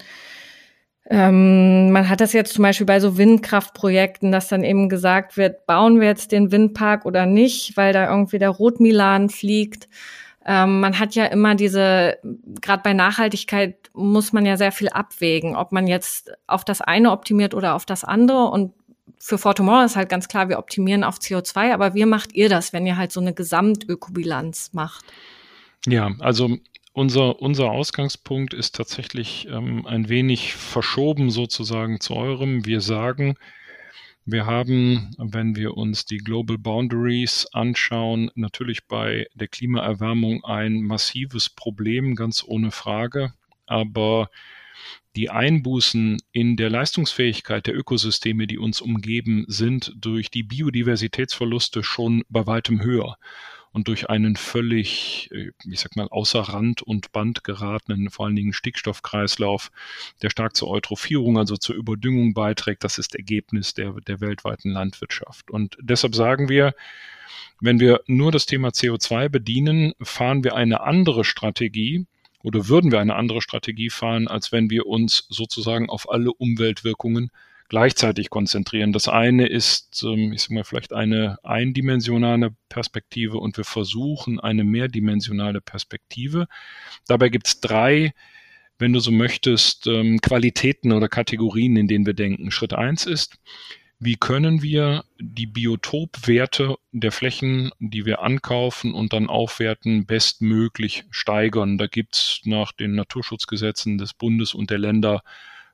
ähm, 1.09 1.91
man 1.91 2.07
hat 2.07 2.21
das 2.21 2.33
jetzt 2.33 2.53
zum 2.53 2.61
Beispiel 2.61 2.85
bei 2.85 2.99
so 2.99 3.17
Windkraftprojekten, 3.17 4.31
dass 4.31 4.47
dann 4.47 4.63
eben 4.63 4.87
gesagt 4.87 5.37
wird, 5.37 5.65
bauen 5.65 5.99
wir 5.99 6.07
jetzt 6.07 6.31
den 6.31 6.51
Windpark 6.51 7.05
oder 7.05 7.25
nicht, 7.25 7.75
weil 7.75 7.93
da 7.93 8.09
irgendwie 8.09 8.37
der 8.37 8.49
Rotmilan 8.49 9.29
fliegt. 9.29 9.89
Ähm, 10.51 10.79
man 10.79 10.97
hat 10.97 11.13
ja 11.13 11.25
immer 11.27 11.53
diese, 11.53 12.17
gerade 12.59 12.81
bei 12.81 12.93
Nachhaltigkeit 12.93 13.91
muss 13.93 14.33
man 14.33 14.47
ja 14.47 14.57
sehr 14.57 14.71
viel 14.71 14.89
abwägen, 14.89 15.55
ob 15.55 15.71
man 15.71 15.85
jetzt 15.85 16.31
auf 16.47 16.65
das 16.65 16.81
eine 16.81 17.11
optimiert 17.11 17.53
oder 17.53 17.75
auf 17.75 17.85
das 17.85 18.03
andere. 18.03 18.45
Und 18.45 18.73
für 19.19 19.37
Fortumor 19.37 19.85
ist 19.85 19.95
halt 19.95 20.09
ganz 20.09 20.27
klar, 20.27 20.49
wir 20.49 20.57
optimieren 20.57 21.03
auf 21.03 21.19
CO2, 21.19 21.71
aber 21.71 21.93
wie 21.93 22.05
macht 22.05 22.33
ihr 22.33 22.49
das, 22.49 22.73
wenn 22.73 22.87
ihr 22.87 22.97
halt 22.97 23.11
so 23.11 23.19
eine 23.19 23.35
Gesamtökobilanz 23.35 24.73
macht? 24.73 25.05
Ja, 25.85 26.13
also 26.17 26.57
unser, 26.93 27.39
unser 27.39 27.69
Ausgangspunkt 27.69 28.55
ist 28.55 28.75
tatsächlich 28.75 29.47
ähm, 29.51 29.85
ein 29.85 30.09
wenig 30.09 30.55
verschoben 30.55 31.29
sozusagen 31.29 31.99
zu 31.99 32.15
eurem. 32.15 32.65
Wir 32.65 32.81
sagen, 32.81 33.35
wir 34.31 34.45
haben, 34.45 35.11
wenn 35.17 35.55
wir 35.55 35.77
uns 35.77 36.05
die 36.05 36.17
Global 36.17 36.57
Boundaries 36.57 37.47
anschauen, 37.51 38.31
natürlich 38.35 38.85
bei 38.87 39.27
der 39.33 39.47
Klimaerwärmung 39.47 40.43
ein 40.43 40.81
massives 40.81 41.49
Problem, 41.49 42.15
ganz 42.15 42.43
ohne 42.45 42.71
Frage. 42.71 43.33
Aber 43.65 44.29
die 45.15 45.29
Einbußen 45.29 46.17
in 46.31 46.55
der 46.55 46.69
Leistungsfähigkeit 46.69 47.67
der 47.67 47.75
Ökosysteme, 47.75 48.47
die 48.47 48.57
uns 48.57 48.81
umgeben, 48.81 49.45
sind 49.47 49.93
durch 49.95 50.29
die 50.29 50.43
Biodiversitätsverluste 50.43 51.83
schon 51.83 52.23
bei 52.29 52.45
weitem 52.45 52.81
höher. 52.81 53.17
Und 53.71 53.87
durch 53.87 54.09
einen 54.09 54.35
völlig, 54.35 55.29
äh, 55.31 55.51
ich 55.65 55.79
sag 55.79 55.95
mal, 55.95 56.07
außer 56.09 56.41
Rand 56.41 56.81
und 56.81 57.11
Band 57.11 57.43
geratenen, 57.43 58.09
vor 58.09 58.25
allen 58.25 58.35
Dingen 58.35 58.53
Stickstoffkreislauf, 58.53 59.71
der 60.21 60.29
stark 60.29 60.55
zur 60.55 60.69
Eutrophierung, 60.69 61.37
also 61.37 61.55
zur 61.57 61.75
Überdüngung 61.75 62.33
beiträgt. 62.33 62.83
Das 62.83 62.97
ist 62.97 63.15
Ergebnis 63.15 63.73
der, 63.73 63.93
der 64.07 64.21
weltweiten 64.21 64.71
Landwirtschaft. 64.71 65.51
Und 65.51 65.77
deshalb 65.81 66.15
sagen 66.15 66.49
wir, 66.49 66.73
wenn 67.61 67.79
wir 67.79 68.01
nur 68.07 68.31
das 68.31 68.45
Thema 68.45 68.69
CO2 68.69 69.29
bedienen, 69.29 69.93
fahren 70.01 70.43
wir 70.43 70.55
eine 70.55 70.81
andere 70.81 71.23
Strategie, 71.23 72.05
oder 72.41 72.69
würden 72.69 72.91
wir 72.91 72.99
eine 72.99 73.15
andere 73.15 73.41
Strategie 73.41 73.89
fahren, 73.89 74.27
als 74.27 74.51
wenn 74.51 74.69
wir 74.69 74.85
uns 74.85 75.25
sozusagen 75.29 75.89
auf 75.89 76.09
alle 76.09 76.31
Umweltwirkungen 76.31 77.31
gleichzeitig 77.69 78.29
konzentrieren. 78.29 78.91
Das 78.91 79.07
eine 79.07 79.47
ist, 79.47 80.03
ähm, 80.03 80.33
ich 80.33 80.41
sage 80.41 80.55
mal, 80.55 80.63
vielleicht 80.63 80.91
eine 80.91 81.37
eindimensionale 81.43 82.55
Perspektive 82.67 83.37
und 83.37 83.55
wir 83.57 83.63
versuchen 83.63 84.39
eine 84.39 84.63
mehrdimensionale 84.63 85.61
Perspektive. 85.61 86.47
Dabei 87.07 87.29
gibt 87.29 87.47
es 87.47 87.61
drei, 87.61 88.13
wenn 88.79 88.93
du 88.93 88.99
so 88.99 89.11
möchtest, 89.11 89.87
ähm, 89.87 90.19
Qualitäten 90.19 90.91
oder 90.91 91.07
Kategorien, 91.07 91.75
in 91.77 91.87
denen 91.87 92.05
wir 92.05 92.13
denken. 92.13 92.51
Schritt 92.51 92.73
eins 92.73 93.05
ist, 93.05 93.39
wie 93.99 94.15
können 94.15 94.61
wir 94.61 95.03
die 95.19 95.45
Biotopwerte 95.45 96.77
der 96.93 97.11
Flächen, 97.11 97.71
die 97.79 98.05
wir 98.05 98.21
ankaufen 98.21 98.93
und 98.93 99.11
dann 99.11 99.27
aufwerten, 99.27 100.05
bestmöglich 100.05 101.03
steigern. 101.11 101.77
Da 101.77 101.87
gibt 101.87 102.15
es 102.15 102.41
nach 102.45 102.71
den 102.71 102.95
Naturschutzgesetzen 102.95 103.97
des 103.97 104.13
Bundes 104.13 104.53
und 104.53 104.69
der 104.69 104.77
Länder 104.77 105.21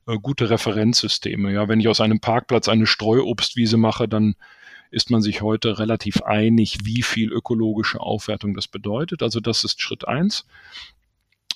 äh, 0.07 0.17
gute 0.17 0.49
Referenzsysteme. 0.49 1.51
Ja, 1.51 1.67
wenn 1.67 1.79
ich 1.79 1.87
aus 1.87 2.01
einem 2.01 2.19
Parkplatz 2.19 2.67
eine 2.67 2.87
Streuobstwiese 2.87 3.77
mache, 3.77 4.07
dann 4.07 4.35
ist 4.91 5.09
man 5.09 5.21
sich 5.21 5.41
heute 5.41 5.79
relativ 5.79 6.21
einig, 6.21 6.79
wie 6.83 7.01
viel 7.01 7.31
ökologische 7.31 7.99
Aufwertung 7.99 8.53
das 8.53 8.67
bedeutet. 8.67 9.23
Also 9.23 9.39
das 9.39 9.63
ist 9.63 9.81
Schritt 9.81 10.07
eins. 10.07 10.45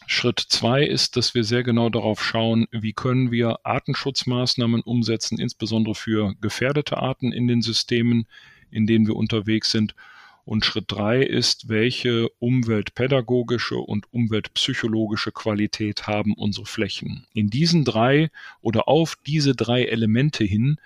Schritt 0.07 0.39
zwei 0.39 0.83
ist, 0.83 1.15
dass 1.15 1.35
wir 1.35 1.43
sehr 1.43 1.63
genau 1.63 1.89
darauf 1.89 2.23
schauen, 2.23 2.67
wie 2.71 2.93
können 2.93 3.31
wir 3.31 3.59
Artenschutzmaßnahmen 3.63 4.81
umsetzen, 4.81 5.39
insbesondere 5.39 5.93
für 5.93 6.33
gefährdete 6.41 6.97
Arten 6.97 7.31
in 7.31 7.47
den 7.47 7.61
Systemen, 7.61 8.25
in 8.71 8.87
denen 8.87 9.05
wir 9.05 9.15
unterwegs 9.15 9.71
sind 9.71 9.93
und 10.49 10.65
Schritt 10.65 10.85
drei 10.87 11.21
ist, 11.21 11.69
welche 11.69 12.27
umweltpädagogische 12.39 13.77
und 13.77 14.11
umweltpsychologische 14.11 15.31
Qualität 15.31 16.07
haben 16.07 16.33
unsere 16.33 16.65
Flächen. 16.65 17.27
In 17.35 17.51
diesen 17.51 17.85
drei 17.85 18.31
oder 18.59 18.87
auf 18.87 19.15
diese 19.27 19.53
drei 19.53 19.83
Elemente 19.83 20.43
hin 20.43 20.77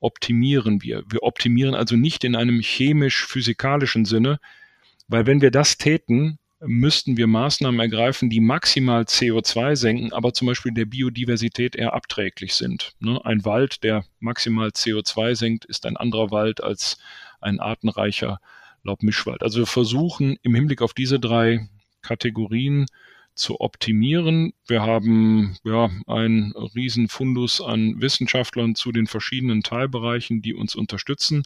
optimieren 0.00 0.80
wir. 0.80 1.04
Wir 1.10 1.24
optimieren 1.24 1.74
also 1.74 1.94
nicht 1.94 2.24
in 2.24 2.34
einem 2.34 2.62
chemisch-physikalischen 2.62 4.06
Sinne, 4.06 4.40
weil 5.08 5.26
wenn 5.26 5.42
wir 5.42 5.50
das 5.50 5.76
täten, 5.76 6.38
müssten 6.60 7.18
wir 7.18 7.26
Maßnahmen 7.26 7.80
ergreifen, 7.80 8.30
die 8.30 8.40
maximal 8.40 9.02
CO2 9.02 9.76
senken, 9.76 10.14
aber 10.14 10.32
zum 10.32 10.46
Beispiel 10.46 10.72
der 10.72 10.86
Biodiversität 10.86 11.76
eher 11.76 11.92
abträglich 11.92 12.54
sind. 12.54 12.94
Ne? 12.98 13.20
Ein 13.26 13.44
Wald, 13.44 13.82
der 13.82 14.06
maximal 14.20 14.68
CO2 14.68 15.34
senkt, 15.34 15.66
ist 15.66 15.84
ein 15.84 15.98
anderer 15.98 16.30
Wald 16.30 16.62
als 16.62 16.96
ein 17.42 17.60
artenreicher 17.60 18.40
Laubmischwald. 18.84 19.42
Also 19.42 19.60
wir 19.60 19.66
versuchen 19.66 20.36
im 20.42 20.54
Hinblick 20.54 20.82
auf 20.82 20.94
diese 20.94 21.20
drei 21.20 21.68
Kategorien 22.02 22.86
zu 23.34 23.60
optimieren. 23.60 24.52
Wir 24.66 24.82
haben 24.82 25.56
ja 25.64 25.90
einen 26.06 26.52
riesen 26.52 27.08
Fundus 27.08 27.60
an 27.60 28.00
Wissenschaftlern 28.00 28.74
zu 28.74 28.92
den 28.92 29.06
verschiedenen 29.06 29.62
Teilbereichen, 29.62 30.42
die 30.42 30.54
uns 30.54 30.74
unterstützen 30.74 31.44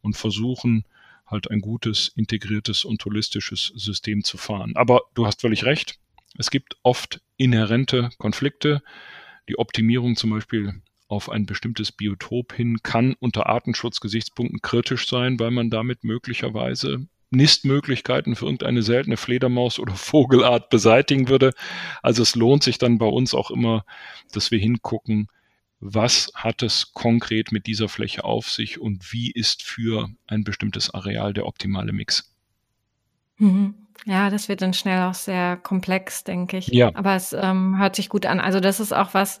und 0.00 0.16
versuchen 0.16 0.84
halt 1.26 1.50
ein 1.50 1.60
gutes, 1.60 2.12
integriertes 2.16 2.84
und 2.84 3.04
holistisches 3.04 3.72
System 3.74 4.24
zu 4.24 4.36
fahren. 4.36 4.72
Aber 4.74 5.02
du 5.14 5.26
hast 5.26 5.40
völlig 5.40 5.64
recht. 5.64 5.98
Es 6.36 6.50
gibt 6.50 6.76
oft 6.82 7.20
inhärente 7.36 8.10
Konflikte. 8.18 8.82
Die 9.48 9.58
Optimierung 9.58 10.16
zum 10.16 10.30
Beispiel 10.30 10.82
auf 11.08 11.30
ein 11.30 11.46
bestimmtes 11.46 11.92
Biotop 11.92 12.52
hin 12.52 12.82
kann 12.82 13.14
unter 13.18 13.46
Artenschutzgesichtspunkten 13.46 14.62
kritisch 14.62 15.08
sein, 15.08 15.38
weil 15.38 15.50
man 15.50 15.70
damit 15.70 16.04
möglicherweise 16.04 17.06
Nistmöglichkeiten 17.30 18.36
für 18.36 18.44
irgendeine 18.44 18.82
seltene 18.82 19.16
Fledermaus 19.16 19.78
oder 19.78 19.94
Vogelart 19.96 20.70
beseitigen 20.70 21.28
würde. 21.28 21.52
Also 22.02 22.22
es 22.22 22.34
lohnt 22.34 22.62
sich 22.62 22.78
dann 22.78 22.98
bei 22.98 23.06
uns 23.06 23.34
auch 23.34 23.50
immer, 23.50 23.84
dass 24.32 24.50
wir 24.50 24.58
hingucken, 24.58 25.28
was 25.80 26.30
hat 26.34 26.62
es 26.62 26.92
konkret 26.92 27.50
mit 27.50 27.66
dieser 27.66 27.88
Fläche 27.88 28.22
auf 28.22 28.48
sich 28.48 28.80
und 28.80 29.12
wie 29.12 29.32
ist 29.32 29.62
für 29.64 30.08
ein 30.28 30.44
bestimmtes 30.44 30.94
Areal 30.94 31.32
der 31.32 31.46
optimale 31.46 31.92
Mix. 31.92 32.32
Mhm. 33.38 33.74
Ja, 34.04 34.30
das 34.30 34.48
wird 34.48 34.62
dann 34.62 34.74
schnell 34.74 35.02
auch 35.02 35.14
sehr 35.14 35.56
komplex, 35.56 36.24
denke 36.24 36.56
ich. 36.56 36.68
Ja. 36.68 36.94
Aber 36.94 37.14
es 37.14 37.32
ähm, 37.32 37.78
hört 37.78 37.96
sich 37.96 38.08
gut 38.08 38.26
an. 38.26 38.40
Also 38.40 38.60
das 38.60 38.80
ist 38.80 38.92
auch 38.92 39.14
was, 39.14 39.40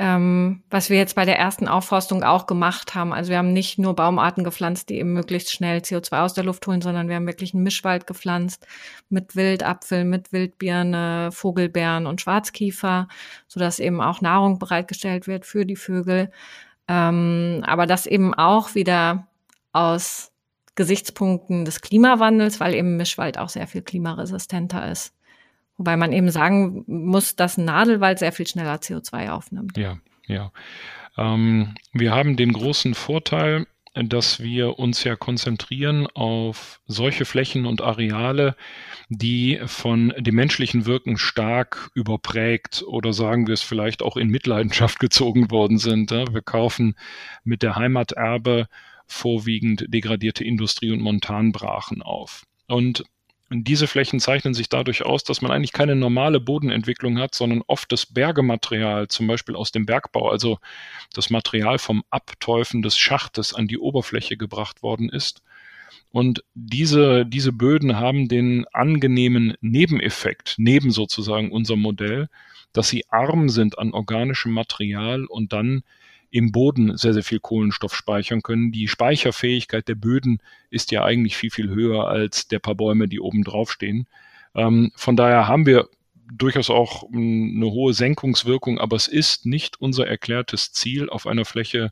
ähm, 0.00 0.62
was 0.70 0.90
wir 0.90 0.96
jetzt 0.96 1.16
bei 1.16 1.24
der 1.24 1.40
ersten 1.40 1.66
Aufforstung 1.66 2.22
auch 2.22 2.46
gemacht 2.46 2.94
haben. 2.94 3.12
Also 3.12 3.30
wir 3.30 3.38
haben 3.38 3.52
nicht 3.52 3.80
nur 3.80 3.96
Baumarten 3.96 4.44
gepflanzt, 4.44 4.90
die 4.90 4.98
eben 4.98 5.12
möglichst 5.12 5.50
schnell 5.50 5.80
CO2 5.80 6.20
aus 6.22 6.34
der 6.34 6.44
Luft 6.44 6.64
holen, 6.68 6.80
sondern 6.80 7.08
wir 7.08 7.16
haben 7.16 7.26
wirklich 7.26 7.52
einen 7.52 7.64
Mischwald 7.64 8.06
gepflanzt 8.06 8.64
mit 9.08 9.34
Wildapfel, 9.34 10.04
mit 10.04 10.32
Wildbirne, 10.32 11.30
Vogelbeeren 11.32 12.06
und 12.06 12.20
Schwarzkiefer, 12.20 13.08
sodass 13.48 13.80
eben 13.80 14.00
auch 14.00 14.20
Nahrung 14.20 14.60
bereitgestellt 14.60 15.26
wird 15.26 15.44
für 15.44 15.66
die 15.66 15.74
Vögel. 15.74 16.30
Ähm, 16.86 17.64
aber 17.66 17.86
das 17.86 18.06
eben 18.06 18.34
auch 18.34 18.76
wieder 18.76 19.26
aus 19.72 20.30
Gesichtspunkten 20.76 21.64
des 21.64 21.80
Klimawandels, 21.80 22.60
weil 22.60 22.74
eben 22.74 22.96
Mischwald 22.96 23.36
auch 23.36 23.48
sehr 23.48 23.66
viel 23.66 23.82
klimaresistenter 23.82 24.88
ist. 24.92 25.12
Wobei 25.78 25.96
man 25.96 26.12
eben 26.12 26.30
sagen 26.30 26.84
muss, 26.86 27.36
dass 27.36 27.56
ein 27.56 27.64
Nadelwald 27.64 28.18
sehr 28.18 28.32
viel 28.32 28.46
schneller 28.46 28.76
CO2 28.76 29.30
aufnimmt. 29.30 29.76
Ja, 29.78 29.98
ja. 30.26 30.52
Ähm, 31.16 31.76
wir 31.92 32.12
haben 32.12 32.36
den 32.36 32.52
großen 32.52 32.94
Vorteil, 32.94 33.66
dass 33.94 34.40
wir 34.40 34.78
uns 34.78 35.04
ja 35.04 35.16
konzentrieren 35.16 36.06
auf 36.08 36.80
solche 36.86 37.24
Flächen 37.24 37.64
und 37.64 37.80
Areale, 37.80 38.56
die 39.08 39.60
von 39.66 40.12
dem 40.18 40.34
menschlichen 40.34 40.86
Wirken 40.86 41.16
stark 41.16 41.90
überprägt 41.94 42.84
oder 42.86 43.12
sagen 43.12 43.46
wir 43.46 43.54
es 43.54 43.62
vielleicht 43.62 44.02
auch 44.02 44.16
in 44.16 44.28
Mitleidenschaft 44.28 44.98
gezogen 45.00 45.50
worden 45.50 45.78
sind. 45.78 46.10
Wir 46.10 46.42
kaufen 46.42 46.96
mit 47.44 47.62
der 47.62 47.76
Heimaterbe 47.76 48.68
vorwiegend 49.06 49.86
degradierte 49.88 50.44
Industrie- 50.44 50.92
und 50.92 51.00
Montanbrachen 51.00 52.02
auf. 52.02 52.44
Und 52.66 53.04
und 53.50 53.64
diese 53.64 53.86
Flächen 53.86 54.20
zeichnen 54.20 54.52
sich 54.52 54.68
dadurch 54.68 55.04
aus, 55.04 55.24
dass 55.24 55.40
man 55.40 55.50
eigentlich 55.50 55.72
keine 55.72 55.96
normale 55.96 56.38
Bodenentwicklung 56.38 57.18
hat, 57.18 57.34
sondern 57.34 57.62
oft 57.66 57.90
das 57.90 58.04
Bergematerial, 58.04 59.08
zum 59.08 59.26
Beispiel 59.26 59.56
aus 59.56 59.72
dem 59.72 59.86
Bergbau, 59.86 60.28
also 60.28 60.58
das 61.14 61.30
Material 61.30 61.78
vom 61.78 62.04
Abteufen 62.10 62.82
des 62.82 62.98
Schachtes 62.98 63.54
an 63.54 63.66
die 63.66 63.78
Oberfläche 63.78 64.36
gebracht 64.36 64.82
worden 64.82 65.08
ist. 65.08 65.42
Und 66.10 66.44
diese, 66.54 67.24
diese 67.24 67.52
Böden 67.52 67.96
haben 67.96 68.28
den 68.28 68.66
angenehmen 68.72 69.54
Nebeneffekt, 69.60 70.54
neben 70.58 70.90
sozusagen 70.90 71.50
unserem 71.50 71.80
Modell, 71.80 72.28
dass 72.72 72.88
sie 72.88 73.04
arm 73.08 73.48
sind 73.48 73.78
an 73.78 73.92
organischem 73.92 74.52
Material 74.52 75.24
und 75.24 75.52
dann 75.54 75.82
im 76.30 76.52
Boden 76.52 76.96
sehr, 76.96 77.14
sehr 77.14 77.22
viel 77.22 77.40
Kohlenstoff 77.40 77.94
speichern 77.94 78.42
können. 78.42 78.72
Die 78.72 78.88
Speicherfähigkeit 78.88 79.88
der 79.88 79.94
Böden 79.94 80.40
ist 80.70 80.90
ja 80.90 81.04
eigentlich 81.04 81.36
viel, 81.36 81.50
viel 81.50 81.70
höher 81.70 82.08
als 82.08 82.48
der 82.48 82.58
paar 82.58 82.74
Bäume, 82.74 83.08
die 83.08 83.20
oben 83.20 83.44
drauf 83.44 83.72
stehen. 83.72 84.06
Ähm, 84.54 84.92
von 84.94 85.16
daher 85.16 85.48
haben 85.48 85.66
wir 85.66 85.88
durchaus 86.30 86.68
auch 86.68 87.04
eine 87.10 87.66
hohe 87.66 87.94
Senkungswirkung, 87.94 88.78
aber 88.78 88.96
es 88.96 89.08
ist 89.08 89.46
nicht 89.46 89.80
unser 89.80 90.06
erklärtes 90.06 90.72
Ziel, 90.72 91.08
auf 91.08 91.26
einer 91.26 91.44
Fläche 91.44 91.90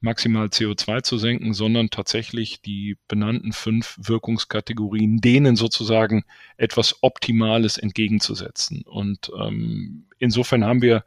maximal 0.00 0.46
CO2 0.46 1.02
zu 1.02 1.18
senken, 1.18 1.54
sondern 1.54 1.88
tatsächlich 1.88 2.60
die 2.60 2.98
benannten 3.08 3.52
fünf 3.52 3.96
Wirkungskategorien, 4.00 5.20
denen 5.20 5.56
sozusagen 5.56 6.24
etwas 6.56 7.02
Optimales 7.02 7.78
entgegenzusetzen. 7.78 8.82
Und 8.82 9.32
ähm, 9.40 10.04
insofern 10.18 10.64
haben 10.64 10.82
wir 10.82 11.04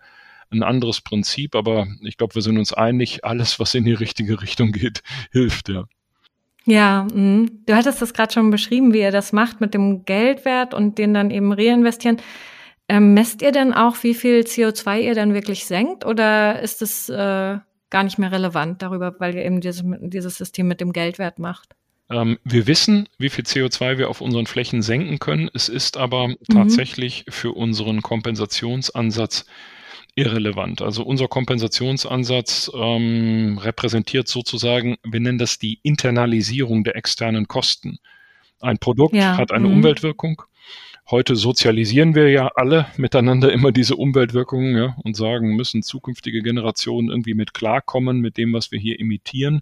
ein 0.52 0.64
anderes 0.64 1.02
Prinzip, 1.02 1.56
aber 1.56 1.88
ich 2.02 2.18
glaube, 2.18 2.36
wir 2.36 2.42
sind 2.42 2.58
uns 2.58 2.74
einig, 2.74 3.24
alles, 3.26 3.60
was 3.60 3.74
in 3.76 3.86
die 3.86 3.94
richtige 3.94 4.42
Richtung 4.42 4.72
geht, 4.72 5.02
hilft, 5.32 5.70
ja. 5.70 5.86
Ja, 6.66 7.08
mh. 7.14 7.48
du 7.66 7.76
hattest 7.76 8.02
das 8.02 8.14
gerade 8.14 8.34
schon 8.34 8.52
beschrieben, 8.52 8.94
wie 8.94 9.00
ihr 9.00 9.12
das 9.12 9.32
macht 9.32 9.62
mit 9.62 9.74
dem 9.74 10.04
Geldwert 10.04 10.74
und 10.74 10.98
den 10.98 11.14
dann 11.14 11.32
eben 11.32 11.54
reinvestieren. 11.54 12.18
Ähm, 12.90 13.14
messt 13.14 13.42
ihr 13.42 13.52
denn 13.52 13.74
auch, 13.74 14.04
wie 14.04 14.14
viel 14.14 14.42
CO2 14.42 15.00
ihr 15.00 15.16
dann 15.16 15.34
wirklich 15.34 15.66
senkt 15.66 16.06
oder 16.06 16.62
ist 16.62 16.82
es 16.82 17.10
äh, 17.10 17.58
gar 17.90 18.04
nicht 18.04 18.18
mehr 18.18 18.32
relevant 18.32 18.82
darüber, 18.82 19.16
weil 19.20 19.36
ihr 19.36 19.46
eben 19.46 19.62
dieses, 19.62 19.84
dieses 20.02 20.38
System 20.38 20.68
mit 20.68 20.82
dem 20.82 20.92
Geldwert 20.92 21.40
macht? 21.40 21.76
Ähm, 22.10 22.38
wir 22.44 22.68
wissen, 22.68 23.10
wie 23.18 23.30
viel 23.30 23.44
CO2 23.44 23.98
wir 23.98 24.10
auf 24.10 24.22
unseren 24.22 24.46
Flächen 24.46 24.82
senken 24.82 25.20
können. 25.20 25.50
Es 25.54 25.68
ist 25.70 25.98
aber 25.98 26.30
mhm. 26.30 26.38
tatsächlich 26.52 27.26
für 27.30 27.52
unseren 27.52 28.02
Kompensationsansatz 28.02 29.46
irrelevant. 30.18 30.82
Also 30.82 31.04
unser 31.04 31.28
Kompensationsansatz 31.28 32.72
ähm, 32.74 33.60
repräsentiert 33.60 34.28
sozusagen, 34.28 34.98
wir 35.04 35.20
nennen 35.20 35.38
das 35.38 35.60
die 35.60 35.80
Internalisierung 35.84 36.84
der 36.84 36.96
externen 36.96 37.48
Kosten. 37.48 38.00
Ein 38.60 38.80
Produkt 38.80 39.16
ja. 39.16 39.38
hat 39.38 39.52
eine 39.52 39.68
mhm. 39.68 39.76
Umweltwirkung. 39.76 40.42
Heute 41.10 41.36
sozialisieren 41.36 42.16
wir 42.16 42.30
ja 42.32 42.50
alle 42.56 42.88
miteinander 42.98 43.54
immer 43.54 43.72
diese 43.72 43.96
Umweltwirkungen 43.96 44.76
ja, 44.76 44.98
und 45.04 45.16
sagen, 45.16 45.56
müssen 45.56 45.84
zukünftige 45.84 46.42
Generationen 46.42 47.10
irgendwie 47.10 47.36
mit 47.36 47.54
klarkommen 47.54 48.20
mit 48.20 48.38
dem, 48.38 48.52
was 48.54 48.72
wir 48.72 48.80
hier 48.80 49.00
imitieren. 49.00 49.62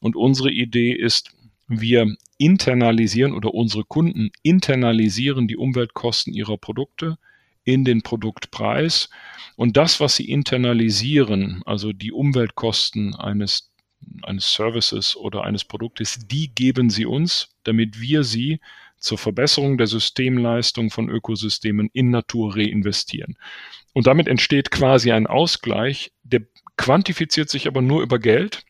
Und 0.00 0.14
unsere 0.14 0.50
Idee 0.50 0.92
ist, 0.92 1.32
wir 1.66 2.14
internalisieren 2.38 3.32
oder 3.32 3.52
unsere 3.52 3.84
Kunden 3.84 4.30
internalisieren 4.42 5.48
die 5.48 5.56
Umweltkosten 5.56 6.32
ihrer 6.32 6.58
Produkte 6.58 7.18
in 7.64 7.84
den 7.84 8.02
Produktpreis. 8.02 9.08
Und 9.56 9.76
das, 9.76 10.00
was 10.00 10.16
sie 10.16 10.30
internalisieren, 10.30 11.62
also 11.64 11.92
die 11.92 12.12
Umweltkosten 12.12 13.14
eines, 13.14 13.72
eines 14.22 14.52
Services 14.52 15.16
oder 15.16 15.44
eines 15.44 15.64
Produktes, 15.64 16.18
die 16.26 16.54
geben 16.54 16.90
sie 16.90 17.06
uns, 17.06 17.48
damit 17.64 18.00
wir 18.00 18.24
sie 18.24 18.60
zur 18.98 19.18
Verbesserung 19.18 19.76
der 19.76 19.86
Systemleistung 19.86 20.90
von 20.90 21.08
Ökosystemen 21.08 21.90
in 21.92 22.10
Natur 22.10 22.56
reinvestieren. 22.56 23.36
Und 23.92 24.06
damit 24.06 24.28
entsteht 24.28 24.70
quasi 24.70 25.12
ein 25.12 25.26
Ausgleich, 25.26 26.12
der 26.22 26.42
quantifiziert 26.76 27.50
sich 27.50 27.66
aber 27.66 27.82
nur 27.82 28.02
über 28.02 28.18
Geld, 28.18 28.64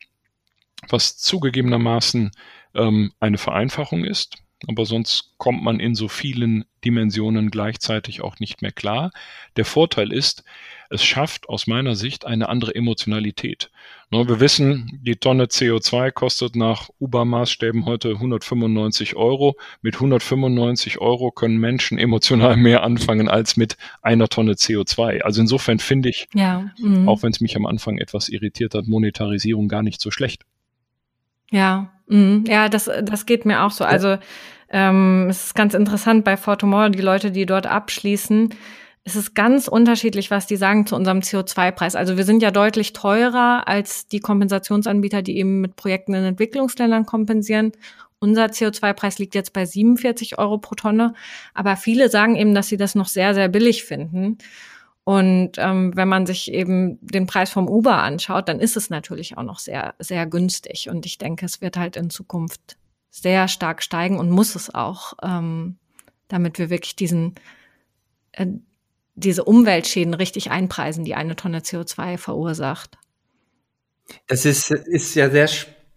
was 0.89 1.17
zugegebenermaßen 1.17 2.31
ähm, 2.75 3.11
eine 3.19 3.37
Vereinfachung 3.37 4.03
ist 4.03 4.44
aber 4.67 4.85
sonst 4.85 5.33
kommt 5.37 5.63
man 5.63 5.79
in 5.79 5.95
so 5.95 6.07
vielen 6.07 6.65
Dimensionen 6.83 7.51
gleichzeitig 7.51 8.21
auch 8.21 8.39
nicht 8.39 8.61
mehr 8.61 8.71
klar. 8.71 9.11
Der 9.57 9.65
Vorteil 9.65 10.11
ist, 10.11 10.43
es 10.89 11.03
schafft 11.03 11.49
aus 11.49 11.67
meiner 11.67 11.95
Sicht 11.95 12.25
eine 12.25 12.47
andere 12.47 12.73
Emotionalität. 12.75 13.69
Wir 14.11 14.39
wissen, 14.39 14.99
die 15.03 15.17
Tonne 15.17 15.45
CO2 15.45 16.11
kostet 16.11 16.55
nach 16.55 16.89
UBA-Maßstäben 16.99 17.85
heute 17.85 18.11
195 18.11 19.15
Euro. 19.15 19.57
Mit 19.81 19.95
195 19.95 20.99
Euro 20.99 21.31
können 21.31 21.57
Menschen 21.57 21.97
emotional 21.97 22.55
mehr 22.55 22.83
anfangen 22.83 23.27
als 23.27 23.57
mit 23.57 23.77
einer 24.01 24.29
Tonne 24.29 24.53
CO2. 24.53 25.21
Also 25.21 25.41
insofern 25.41 25.79
finde 25.79 26.09
ich, 26.09 26.27
ja, 26.33 26.71
mhm. 26.77 27.09
auch 27.09 27.23
wenn 27.23 27.31
es 27.31 27.41
mich 27.41 27.57
am 27.57 27.65
Anfang 27.65 27.97
etwas 27.97 28.29
irritiert 28.29 28.73
hat, 28.73 28.87
Monetarisierung 28.87 29.67
gar 29.67 29.83
nicht 29.83 29.99
so 29.99 30.11
schlecht. 30.11 30.43
Ja, 31.51 31.94
mh. 32.07 32.43
ja, 32.47 32.69
das, 32.69 32.89
das 33.03 33.25
geht 33.25 33.45
mir 33.45 33.63
auch 33.63 33.71
so. 33.71 33.83
Also 33.83 34.17
ähm, 34.69 35.27
es 35.29 35.45
ist 35.45 35.55
ganz 35.55 35.73
interessant 35.73 36.23
bei 36.23 36.37
Fortomore, 36.37 36.91
die 36.91 37.01
Leute, 37.01 37.31
die 37.31 37.45
dort 37.45 37.67
abschließen, 37.67 38.53
es 39.07 39.15
ist 39.15 39.35
ganz 39.35 39.67
unterschiedlich, 39.67 40.31
was 40.31 40.47
die 40.47 40.55
sagen 40.55 40.87
zu 40.87 40.95
unserem 40.95 41.19
CO2-Preis. 41.19 41.95
Also 41.95 42.17
wir 42.17 42.23
sind 42.23 42.41
ja 42.41 42.49
deutlich 42.49 42.91
teurer 42.91 43.67
als 43.67 44.07
die 44.07 44.19
Kompensationsanbieter, 44.19 45.21
die 45.21 45.37
eben 45.37 45.61
mit 45.61 45.75
Projekten 45.75 46.15
in 46.15 46.23
Entwicklungsländern 46.23 47.05
kompensieren. 47.05 47.71
Unser 48.17 48.45
CO2-Preis 48.45 49.19
liegt 49.19 49.35
jetzt 49.35 49.53
bei 49.53 49.63
47 49.63 50.39
Euro 50.39 50.57
pro 50.57 50.73
Tonne. 50.73 51.13
Aber 51.53 51.75
viele 51.75 52.09
sagen 52.09 52.35
eben, 52.35 52.55
dass 52.55 52.67
sie 52.67 52.77
das 52.77 52.95
noch 52.95 53.07
sehr, 53.07 53.35
sehr 53.35 53.47
billig 53.47 53.83
finden. 53.83 54.39
Und 55.05 55.51
ähm, 55.57 55.95
wenn 55.95 56.07
man 56.07 56.25
sich 56.25 56.51
eben 56.51 56.97
den 56.99 57.27
Preis 57.27 57.51
vom 57.51 57.69
Uber 57.69 58.01
anschaut, 58.01 58.49
dann 58.49 58.59
ist 58.59 58.75
es 58.75 58.89
natürlich 58.89 59.37
auch 59.37 59.43
noch 59.43 59.59
sehr, 59.59 59.93
sehr 59.99 60.25
günstig. 60.25 60.89
Und 60.89 61.05
ich 61.05 61.19
denke, 61.19 61.45
es 61.45 61.61
wird 61.61 61.77
halt 61.77 61.95
in 61.95 62.09
Zukunft 62.09 62.77
sehr 63.11 63.47
stark 63.47 63.83
steigen 63.83 64.17
und 64.17 64.31
muss 64.31 64.55
es 64.55 64.73
auch, 64.73 65.13
ähm, 65.21 65.77
damit 66.27 66.57
wir 66.57 66.71
wirklich 66.71 66.95
diesen, 66.95 67.35
äh, 68.31 68.47
diese 69.13 69.43
Umweltschäden 69.43 70.15
richtig 70.15 70.49
einpreisen, 70.49 71.05
die 71.05 71.13
eine 71.13 71.35
Tonne 71.35 71.59
CO2 71.59 72.17
verursacht. 72.17 72.97
Das 74.25 74.43
ist, 74.43 74.71
ist 74.71 75.13
ja 75.13 75.29
sehr, 75.29 75.49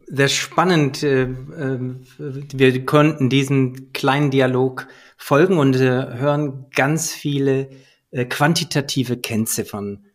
sehr 0.07 0.29
spannend. 0.29 1.03
Äh, 1.03 1.23
äh, 1.23 1.81
wir 2.19 2.85
konnten 2.85 3.31
diesen 3.31 3.95
kleinen 3.95 4.31
Dialog 4.31 4.87
folgen 5.17 5.57
und 5.57 5.77
äh, 5.77 5.81
hören 5.81 6.67
ganz 6.75 7.11
viele 7.11 7.71
äh, 8.11 8.25
quantitative 8.25 9.17
Kennziffern. 9.19 10.07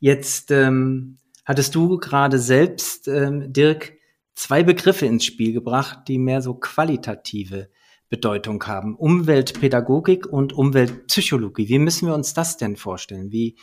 Jetzt 0.00 0.50
ähm, 0.50 1.18
hattest 1.44 1.74
du 1.74 1.98
gerade 1.98 2.38
selbst, 2.38 3.08
ähm, 3.08 3.52
Dirk, 3.52 3.94
zwei 4.34 4.62
Begriffe 4.62 5.06
ins 5.06 5.24
Spiel 5.24 5.52
gebracht, 5.52 6.00
die 6.08 6.18
mehr 6.18 6.42
so 6.42 6.54
qualitative 6.54 7.68
Bedeutung 8.08 8.62
haben. 8.64 8.96
Umweltpädagogik 8.96 10.26
und 10.26 10.52
Umweltpsychologie. 10.52 11.68
Wie 11.68 11.78
müssen 11.78 12.06
wir 12.06 12.14
uns 12.14 12.34
das 12.34 12.56
denn 12.56 12.76
vorstellen? 12.76 13.32
Wie 13.32 13.56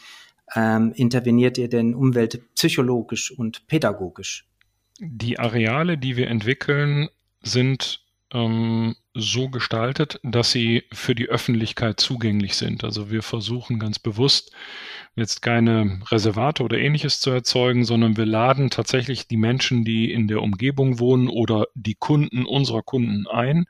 ähm, 0.56 0.92
interveniert 0.96 1.58
ihr 1.58 1.70
denn 1.70 1.96
umweltpsychologisch 1.96 3.32
und 3.32 3.68
pädagogisch? 3.68 4.48
Die 5.00 5.40
Areale, 5.40 5.98
die 5.98 6.16
wir 6.16 6.28
entwickeln, 6.28 7.10
sind 7.42 8.05
ähm, 8.34 8.96
so 9.14 9.50
gestaltet, 9.50 10.20
dass 10.24 10.52
sie 10.52 10.84
für 10.92 11.16
die 11.16 11.28
Öffentlichkeit 11.28 12.00
zugänglich 12.00 12.56
sind. 12.56 12.84
Also 12.84 13.10
wir 13.10 13.24
versuchen 13.24 13.80
ganz 13.80 14.00
bewusst 14.00 14.52
jetzt 15.16 15.42
keine 15.42 16.02
Reservate 16.12 16.64
oder 16.64 16.78
ähnliches 16.78 17.20
zu 17.20 17.30
erzeugen, 17.32 17.86
sondern 17.86 18.18
wir 18.18 18.26
laden 18.26 18.70
tatsächlich 18.70 19.28
die 19.28 19.38
Menschen, 19.38 19.86
die 19.86 20.12
in 20.12 20.28
der 20.28 20.42
Umgebung 20.42 21.00
wohnen 21.00 21.30
oder 21.30 21.68
die 21.76 21.96
Kunden 21.96 22.46
unserer 22.46 22.82
Kunden 22.82 23.28
ein, 23.28 23.66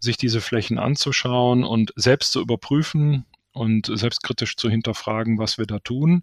sich 0.00 0.16
diese 0.16 0.40
Flächen 0.40 0.78
anzuschauen 0.78 1.64
und 1.64 1.92
selbst 1.96 2.32
zu 2.32 2.40
überprüfen 2.40 3.26
und 3.52 3.90
selbstkritisch 3.92 4.56
zu 4.56 4.70
hinterfragen, 4.70 5.38
was 5.38 5.58
wir 5.58 5.66
da 5.66 5.78
tun 5.78 6.22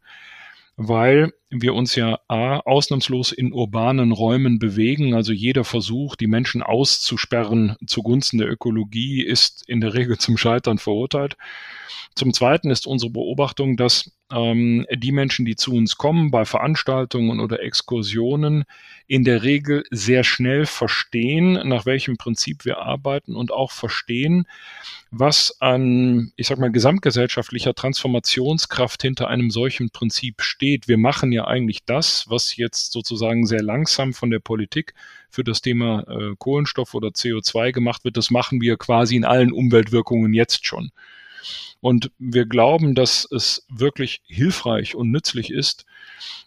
weil 0.78 1.34
wir 1.50 1.74
uns 1.74 1.96
ja 1.96 2.20
A, 2.28 2.60
ausnahmslos 2.60 3.32
in 3.32 3.54
urbanen 3.54 4.12
Räumen 4.12 4.58
bewegen. 4.58 5.14
Also 5.14 5.34
jeder 5.34 5.64
Versuch, 5.64 6.16
die 6.16 6.28
Menschen 6.28 6.64
auszusperren 6.64 7.76
zugunsten 7.86 8.38
der 8.38 8.50
Ökologie, 8.50 9.22
ist 9.24 9.64
in 9.68 9.82
der 9.82 9.94
Regel 9.94 10.18
zum 10.18 10.38
Scheitern 10.38 10.78
verurteilt. 10.78 11.36
Zum 12.16 12.34
Zweiten 12.34 12.70
ist 12.70 12.88
unsere 12.88 13.12
Beobachtung, 13.12 13.78
dass 13.78 14.12
ähm, 14.32 14.86
die 14.94 15.12
Menschen, 15.12 15.46
die 15.46 15.56
zu 15.56 15.74
uns 15.74 15.98
kommen 15.98 16.32
bei 16.32 16.46
Veranstaltungen 16.46 17.40
oder 17.40 17.62
Exkursionen, 17.62 18.64
in 19.08 19.24
der 19.24 19.44
Regel 19.44 19.84
sehr 19.92 20.24
schnell 20.24 20.66
verstehen, 20.66 21.54
nach 21.68 21.86
welchem 21.86 22.18
Prinzip 22.18 22.66
wir 22.66 22.80
arbeiten 22.80 23.36
und 23.36 23.52
auch 23.52 23.72
verstehen, 23.72 24.48
was 25.12 25.60
an, 25.60 26.32
ich 26.38 26.48
sag 26.48 26.60
mal, 26.60 26.72
gesamtgesellschaftlicher 26.72 27.74
Transformationskraft 27.74 29.02
hinter 29.02 29.28
einem 29.28 29.52
solchen 29.52 29.90
Prinzip 29.90 30.42
steht. 30.42 30.88
Wir 30.88 30.98
machen 30.98 31.32
ja 31.34 31.46
eigentlich 31.46 31.84
das, 31.86 32.26
was 32.30 32.56
jetzt 32.56 32.94
sozusagen 32.94 33.46
sehr 33.46 33.62
langsam 33.62 34.14
von 34.14 34.30
der 34.30 34.40
Politik 34.40 34.94
für 35.30 35.44
das 35.44 35.62
Thema 35.62 36.06
äh, 36.08 36.36
Kohlenstoff 36.38 36.94
oder 36.94 37.10
CO2 37.10 37.72
gemacht 37.72 38.04
wird. 38.06 38.18
Das 38.18 38.32
machen 38.32 38.62
wir 38.62 38.78
quasi 38.78 39.16
in 39.16 39.26
allen 39.26 39.52
Umweltwirkungen 39.52 40.34
jetzt 40.34 40.66
schon. 40.66 40.92
Und 41.80 42.12
wir 42.20 42.46
glauben, 42.46 42.96
dass 42.96 43.28
es 43.30 43.66
wirklich 43.70 44.22
hilfreich 44.26 44.96
und 44.96 45.12
nützlich 45.12 45.52
ist, 45.52 45.86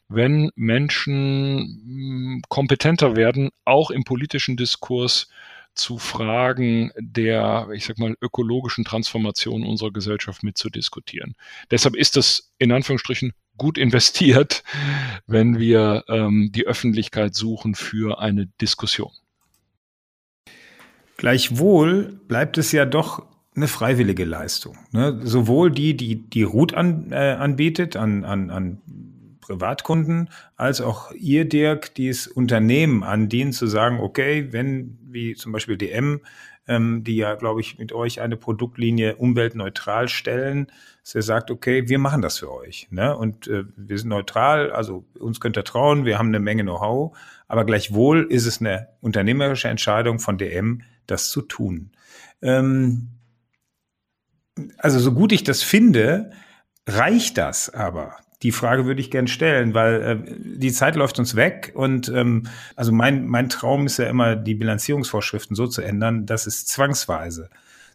wenn 0.08 0.50
Menschen 0.54 1.82
hm, 1.84 2.42
kompetenter 2.48 3.16
werden, 3.16 3.50
auch 3.64 3.90
im 3.90 4.04
politischen 4.04 4.56
Diskurs 4.56 5.28
zu 5.74 5.98
Fragen 5.98 6.92
der, 6.96 7.68
ich 7.72 7.84
sag 7.84 7.98
mal, 7.98 8.16
ökologischen 8.20 8.84
Transformation 8.84 9.66
unserer 9.66 9.92
Gesellschaft 9.92 10.42
mitzudiskutieren. 10.42 11.34
Deshalb 11.70 11.96
ist 11.96 12.16
es 12.16 12.52
in 12.58 12.70
Anführungsstrichen 12.70 13.32
gut 13.56 13.78
investiert, 13.78 14.62
wenn 15.26 15.58
wir 15.58 16.04
ähm, 16.08 16.50
die 16.52 16.66
Öffentlichkeit 16.66 17.34
suchen 17.34 17.74
für 17.74 18.20
eine 18.20 18.46
Diskussion. 18.60 19.10
Gleichwohl 21.16 22.20
bleibt 22.26 22.58
es 22.58 22.72
ja 22.72 22.84
doch 22.84 23.26
eine 23.56 23.68
freiwillige 23.68 24.24
Leistung. 24.24 24.78
Ne? 24.92 25.20
Sowohl 25.22 25.70
die, 25.70 25.96
die 25.96 26.16
die 26.16 26.42
Root 26.42 26.74
an, 26.74 27.12
äh, 27.12 27.36
anbietet 27.38 27.96
an, 27.96 28.24
an, 28.24 28.50
an 28.50 28.82
Privatkunden, 29.40 30.30
als 30.56 30.80
auch 30.80 31.12
ihr, 31.12 31.44
Dirk, 31.44 31.94
dieses 31.94 32.26
Unternehmen 32.26 33.02
an 33.02 33.28
denen 33.28 33.52
zu 33.52 33.66
sagen, 33.66 34.00
okay, 34.00 34.48
wenn, 34.52 34.98
wie 35.02 35.34
zum 35.34 35.52
Beispiel 35.52 35.76
DM, 35.76 36.20
ähm, 36.66 37.04
die 37.04 37.16
ja, 37.16 37.34
glaube 37.34 37.60
ich, 37.60 37.78
mit 37.78 37.92
euch 37.92 38.20
eine 38.20 38.36
Produktlinie 38.36 39.16
umweltneutral 39.16 40.08
stellen, 40.08 40.68
dass 41.02 41.14
ihr 41.14 41.22
sagt, 41.22 41.50
okay, 41.50 41.88
wir 41.88 41.98
machen 41.98 42.22
das 42.22 42.38
für 42.38 42.50
euch. 42.50 42.88
Ne? 42.90 43.14
Und 43.14 43.46
äh, 43.46 43.64
wir 43.76 43.98
sind 43.98 44.08
neutral, 44.08 44.72
also 44.72 45.04
uns 45.18 45.40
könnt 45.40 45.58
ihr 45.58 45.64
trauen, 45.64 46.06
wir 46.06 46.18
haben 46.18 46.28
eine 46.28 46.40
Menge 46.40 46.62
Know-how, 46.62 47.16
aber 47.46 47.64
gleichwohl 47.64 48.26
ist 48.30 48.46
es 48.46 48.60
eine 48.60 48.88
unternehmerische 49.02 49.68
Entscheidung 49.68 50.18
von 50.18 50.38
DM, 50.38 50.82
das 51.06 51.28
zu 51.28 51.42
tun. 51.42 51.90
Ähm, 52.40 53.10
also 54.78 54.98
so 54.98 55.12
gut 55.12 55.32
ich 55.32 55.44
das 55.44 55.62
finde, 55.62 56.30
reicht 56.86 57.38
das 57.38 57.70
aber? 57.70 58.16
Die 58.42 58.52
Frage 58.52 58.84
würde 58.84 59.00
ich 59.00 59.10
gern 59.10 59.26
stellen, 59.26 59.72
weil 59.72 60.02
äh, 60.02 60.58
die 60.58 60.72
Zeit 60.72 60.96
läuft 60.96 61.18
uns 61.18 61.34
weg 61.34 61.72
und 61.74 62.08
ähm, 62.08 62.46
also 62.76 62.92
mein, 62.92 63.26
mein 63.26 63.48
Traum 63.48 63.86
ist 63.86 63.98
ja 63.98 64.06
immer, 64.06 64.36
die 64.36 64.54
Bilanzierungsvorschriften 64.54 65.56
so 65.56 65.66
zu 65.66 65.80
ändern, 65.80 66.26
dass 66.26 66.46
es 66.46 66.66
zwangsweise 66.66 67.48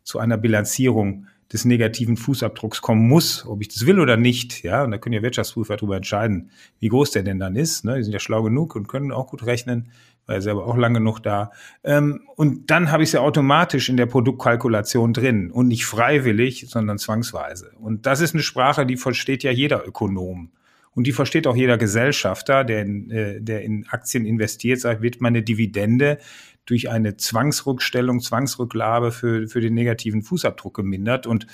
zu 0.04 0.18
einer 0.18 0.38
Bilanzierung 0.38 1.28
des 1.52 1.66
negativen 1.66 2.16
Fußabdrucks 2.16 2.82
kommen 2.82 3.08
muss, 3.08 3.46
ob 3.46 3.62
ich 3.62 3.70
das 3.70 3.86
will 3.86 4.00
oder 4.00 4.18
nicht. 4.18 4.64
Ja, 4.64 4.84
und 4.84 4.92
da 4.92 4.98
können 4.98 5.14
ja 5.14 5.22
Wirtschaftsprüfer 5.22 5.78
darüber 5.78 5.98
entscheiden, 5.98 6.52
wie 6.80 6.90
groß 6.90 7.12
der 7.12 7.24
denn 7.24 7.40
dann 7.40 7.56
ist. 7.56 7.86
Ne? 7.86 7.98
Die 7.98 8.04
sind 8.04 8.14
ja 8.14 8.20
schlau 8.20 8.44
genug 8.44 8.76
und 8.76 8.88
können 8.88 9.12
auch 9.12 9.28
gut 9.28 9.46
rechnen, 9.46 9.92
weil 10.30 10.42
selber 10.44 10.68
auch 10.68 10.78
lange 10.78 11.00
genug 11.00 11.22
da. 11.22 11.52
Ähm, 11.84 12.22
und 12.36 12.70
dann 12.70 12.92
habe 12.92 13.02
ich 13.02 13.10
es 13.10 13.14
ja 13.14 13.22
automatisch 13.22 13.90
in 13.90 13.98
der 13.98 14.06
Produktkalkulation 14.06 15.12
drin 15.12 15.50
und 15.50 15.68
nicht 15.68 15.86
freiwillig, 15.86 16.68
sondern 16.70 17.00
zwangsweise. 17.00 17.72
Und 17.80 18.06
das 18.06 18.22
ist 18.22 18.36
eine 18.36 18.44
Sprache, 18.44 18.86
die 18.86 18.96
versteht 18.96 19.42
ja 19.42 19.50
jeder 19.50 19.88
Ökonom. 19.88 20.52
Und 20.92 21.08
die 21.08 21.14
versteht 21.14 21.48
auch 21.48 21.56
jeder 21.56 21.80
Gesellschafter, 21.80 22.64
der 22.64 22.84
in, 22.84 23.10
äh, 23.10 23.42
der 23.42 23.64
in 23.64 23.88
Aktien 23.90 24.26
investiert, 24.26 24.80
sagt, 24.82 25.02
wird 25.02 25.20
meine 25.20 25.42
Dividende 25.42 26.20
durch 26.66 26.92
eine 26.92 27.18
Zwangsrückstellung, 27.18 28.20
Zwangsrücklage 28.20 29.12
für, 29.12 29.48
für 29.48 29.62
den 29.62 29.74
negativen 29.74 30.22
Fußabdruck 30.22 30.76
gemindert. 30.76 31.26
Und 31.26 31.48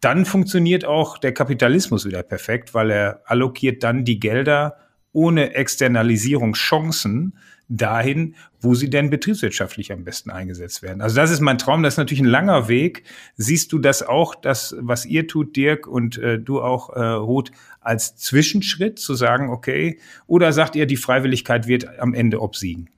dann 0.00 0.26
funktioniert 0.26 0.84
auch 0.84 1.16
der 1.16 1.32
Kapitalismus 1.32 2.04
wieder 2.04 2.22
perfekt, 2.22 2.74
weil 2.74 2.90
er 2.90 3.22
allokiert 3.24 3.82
dann 3.82 4.04
die 4.04 4.20
Gelder 4.20 4.76
ohne 5.12 5.54
Externalisierungschancen 5.54 7.38
dahin, 7.68 8.34
wo 8.60 8.74
sie 8.74 8.90
denn 8.90 9.10
betriebswirtschaftlich 9.10 9.92
am 9.92 10.04
besten 10.04 10.30
eingesetzt 10.30 10.82
werden. 10.82 11.02
Also 11.02 11.16
das 11.16 11.30
ist 11.30 11.40
mein 11.40 11.58
Traum, 11.58 11.82
das 11.82 11.94
ist 11.94 11.98
natürlich 11.98 12.22
ein 12.22 12.26
langer 12.26 12.68
Weg. 12.68 13.04
Siehst 13.36 13.72
du 13.72 13.78
das 13.78 14.02
auch, 14.02 14.34
das, 14.34 14.74
was 14.78 15.04
ihr 15.04 15.26
tut, 15.26 15.54
Dirk, 15.54 15.86
und 15.86 16.18
äh, 16.18 16.38
du 16.38 16.60
auch, 16.60 16.90
äh, 16.90 17.00
Ruth, 17.00 17.52
als 17.80 18.16
Zwischenschritt 18.16 18.98
zu 18.98 19.14
sagen, 19.14 19.50
okay, 19.50 19.98
oder 20.26 20.52
sagt 20.52 20.76
ihr, 20.76 20.86
die 20.86 20.96
Freiwilligkeit 20.96 21.66
wird 21.66 21.98
am 21.98 22.14
Ende 22.14 22.40
obsiegen? 22.40 22.88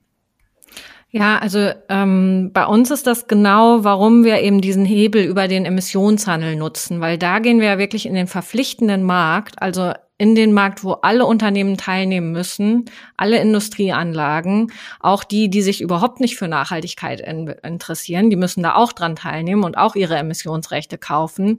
Ja, 1.13 1.39
also 1.39 1.71
ähm, 1.89 2.51
bei 2.53 2.65
uns 2.65 2.89
ist 2.89 3.05
das 3.05 3.27
genau, 3.27 3.83
warum 3.83 4.23
wir 4.23 4.39
eben 4.39 4.61
diesen 4.61 4.85
Hebel 4.85 5.25
über 5.25 5.49
den 5.49 5.65
Emissionshandel 5.65 6.55
nutzen, 6.55 7.01
weil 7.01 7.17
da 7.17 7.39
gehen 7.39 7.59
wir 7.59 7.67
ja 7.67 7.77
wirklich 7.77 8.05
in 8.05 8.13
den 8.13 8.27
verpflichtenden 8.27 9.03
Markt, 9.03 9.61
also 9.61 9.91
in 10.21 10.35
den 10.35 10.53
Markt, 10.53 10.83
wo 10.83 10.91
alle 10.91 11.25
Unternehmen 11.25 11.77
teilnehmen 11.77 12.31
müssen, 12.31 12.85
alle 13.17 13.39
Industrieanlagen, 13.39 14.71
auch 14.99 15.23
die, 15.23 15.49
die 15.49 15.63
sich 15.63 15.81
überhaupt 15.81 16.19
nicht 16.19 16.37
für 16.37 16.47
Nachhaltigkeit 16.47 17.19
in 17.21 17.47
interessieren, 17.63 18.29
die 18.29 18.35
müssen 18.35 18.61
da 18.61 18.75
auch 18.75 18.93
dran 18.93 19.15
teilnehmen 19.15 19.63
und 19.63 19.79
auch 19.79 19.95
ihre 19.95 20.17
Emissionsrechte 20.17 20.99
kaufen. 20.99 21.57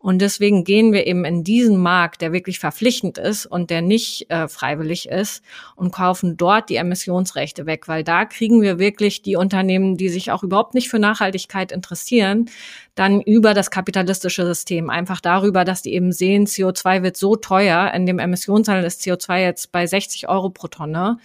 Und 0.00 0.20
deswegen 0.20 0.62
gehen 0.62 0.92
wir 0.92 1.08
eben 1.08 1.24
in 1.24 1.42
diesen 1.42 1.76
Markt, 1.76 2.22
der 2.22 2.32
wirklich 2.32 2.60
verpflichtend 2.60 3.18
ist 3.18 3.46
und 3.46 3.68
der 3.68 3.82
nicht 3.82 4.30
äh, 4.30 4.46
freiwillig 4.46 5.08
ist 5.08 5.42
und 5.74 5.92
kaufen 5.92 6.36
dort 6.36 6.70
die 6.70 6.76
Emissionsrechte 6.76 7.66
weg, 7.66 7.88
weil 7.88 8.04
da 8.04 8.24
kriegen 8.24 8.62
wir 8.62 8.78
wirklich 8.78 9.22
die 9.22 9.34
Unternehmen, 9.34 9.96
die 9.96 10.08
sich 10.08 10.30
auch 10.30 10.44
überhaupt 10.44 10.74
nicht 10.74 10.88
für 10.88 11.00
Nachhaltigkeit 11.00 11.72
interessieren, 11.72 12.48
dann 12.94 13.20
über 13.20 13.54
das 13.54 13.72
kapitalistische 13.72 14.46
System. 14.46 14.88
Einfach 14.88 15.20
darüber, 15.20 15.64
dass 15.64 15.82
die 15.82 15.94
eben 15.94 16.12
sehen, 16.12 16.46
CO2 16.46 17.02
wird 17.02 17.16
so 17.16 17.34
teuer, 17.34 17.92
in 17.92 18.06
dem 18.06 18.20
Emissionshandel 18.20 18.84
ist 18.84 19.02
CO2 19.02 19.40
jetzt 19.42 19.72
bei 19.72 19.84
60 19.84 20.28
Euro 20.28 20.50
pro 20.50 20.68
Tonne 20.68 21.18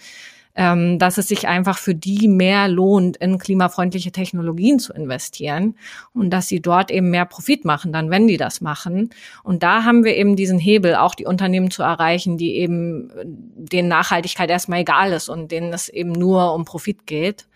ähm, 0.56 0.98
dass 0.98 1.18
es 1.18 1.28
sich 1.28 1.48
einfach 1.48 1.78
für 1.78 1.94
die 1.94 2.28
mehr 2.28 2.68
lohnt, 2.68 3.16
in 3.16 3.38
klimafreundliche 3.38 4.12
Technologien 4.12 4.78
zu 4.78 4.92
investieren 4.92 5.76
und 6.12 6.30
dass 6.30 6.48
sie 6.48 6.60
dort 6.60 6.90
eben 6.90 7.10
mehr 7.10 7.24
Profit 7.24 7.64
machen, 7.64 7.92
dann 7.92 8.10
wenn 8.10 8.26
die 8.26 8.36
das 8.36 8.60
machen. 8.60 9.10
Und 9.42 9.62
da 9.62 9.84
haben 9.84 10.04
wir 10.04 10.16
eben 10.16 10.36
diesen 10.36 10.58
Hebel, 10.58 10.94
auch 10.94 11.14
die 11.14 11.26
Unternehmen 11.26 11.70
zu 11.70 11.82
erreichen, 11.82 12.38
die 12.38 12.54
eben 12.56 13.10
äh, 13.10 13.24
denen 13.24 13.88
Nachhaltigkeit 13.88 14.50
erstmal 14.50 14.80
egal 14.80 15.12
ist 15.12 15.28
und 15.28 15.50
denen 15.50 15.72
es 15.72 15.88
eben 15.88 16.12
nur 16.12 16.54
um 16.54 16.64
Profit 16.64 17.06
geht. 17.06 17.46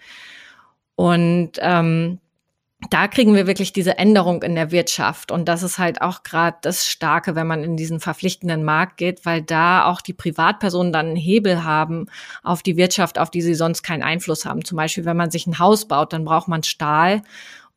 Und 0.96 1.52
ähm, 1.60 2.18
da 2.90 3.08
kriegen 3.08 3.34
wir 3.34 3.48
wirklich 3.48 3.72
diese 3.72 3.98
Änderung 3.98 4.42
in 4.44 4.54
der 4.54 4.70
Wirtschaft. 4.70 5.32
Und 5.32 5.48
das 5.48 5.64
ist 5.64 5.78
halt 5.78 6.00
auch 6.00 6.22
gerade 6.22 6.58
das 6.62 6.86
Starke, 6.86 7.34
wenn 7.34 7.46
man 7.48 7.64
in 7.64 7.76
diesen 7.76 7.98
verpflichtenden 7.98 8.62
Markt 8.62 8.98
geht, 8.98 9.26
weil 9.26 9.42
da 9.42 9.86
auch 9.86 10.00
die 10.00 10.12
Privatpersonen 10.12 10.92
dann 10.92 11.06
einen 11.06 11.16
Hebel 11.16 11.64
haben 11.64 12.06
auf 12.44 12.62
die 12.62 12.76
Wirtschaft, 12.76 13.18
auf 13.18 13.30
die 13.30 13.42
sie 13.42 13.54
sonst 13.54 13.82
keinen 13.82 14.04
Einfluss 14.04 14.44
haben. 14.44 14.64
Zum 14.64 14.76
Beispiel, 14.76 15.04
wenn 15.04 15.16
man 15.16 15.32
sich 15.32 15.48
ein 15.48 15.58
Haus 15.58 15.88
baut, 15.88 16.12
dann 16.12 16.24
braucht 16.24 16.46
man 16.46 16.62
Stahl. 16.62 17.22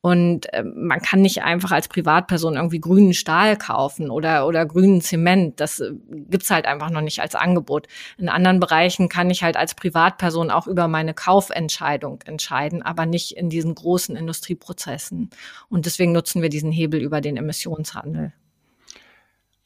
Und 0.02 0.52
äh, 0.52 0.64
man 0.64 1.00
kann 1.00 1.22
nicht 1.22 1.44
einfach 1.44 1.72
als 1.72 1.88
Privatperson 1.88 2.56
irgendwie 2.56 2.82
grünen 2.82 3.14
Stahl 3.14 3.56
kaufen 3.56 4.10
oder, 4.10 4.48
oder 4.48 4.66
grünen 4.66 5.00
Zement. 5.02 5.60
Das 5.60 5.80
äh, 5.80 5.92
gibt's 6.10 6.50
halt 6.50 6.66
einfach 6.66 6.90
noch 6.90 7.02
nicht 7.02 7.22
als 7.22 7.36
Angebot. 7.36 7.88
In 8.18 8.28
anderen 8.28 8.60
Bereichen 8.60 9.10
kann 9.10 9.30
ich 9.30 9.44
halt 9.44 9.58
als 9.58 9.76
Privatperson 9.76 10.50
auch 10.50 10.66
über 10.66 10.88
meine 10.88 11.14
Kaufentscheidung 11.14 12.22
entscheiden, 12.26 12.82
aber 12.82 13.06
nicht 13.06 13.34
in 13.34 13.52
diesen 13.52 13.76
großen 13.76 14.16
Industrieprozessen. 14.16 15.30
Und 15.70 15.86
deswegen 15.86 16.14
nutzen 16.14 16.42
wir 16.42 16.50
diesen 16.50 16.72
Hebel 16.72 17.00
über 17.00 17.22
den 17.22 17.38
Emissionshandel. 17.38 18.34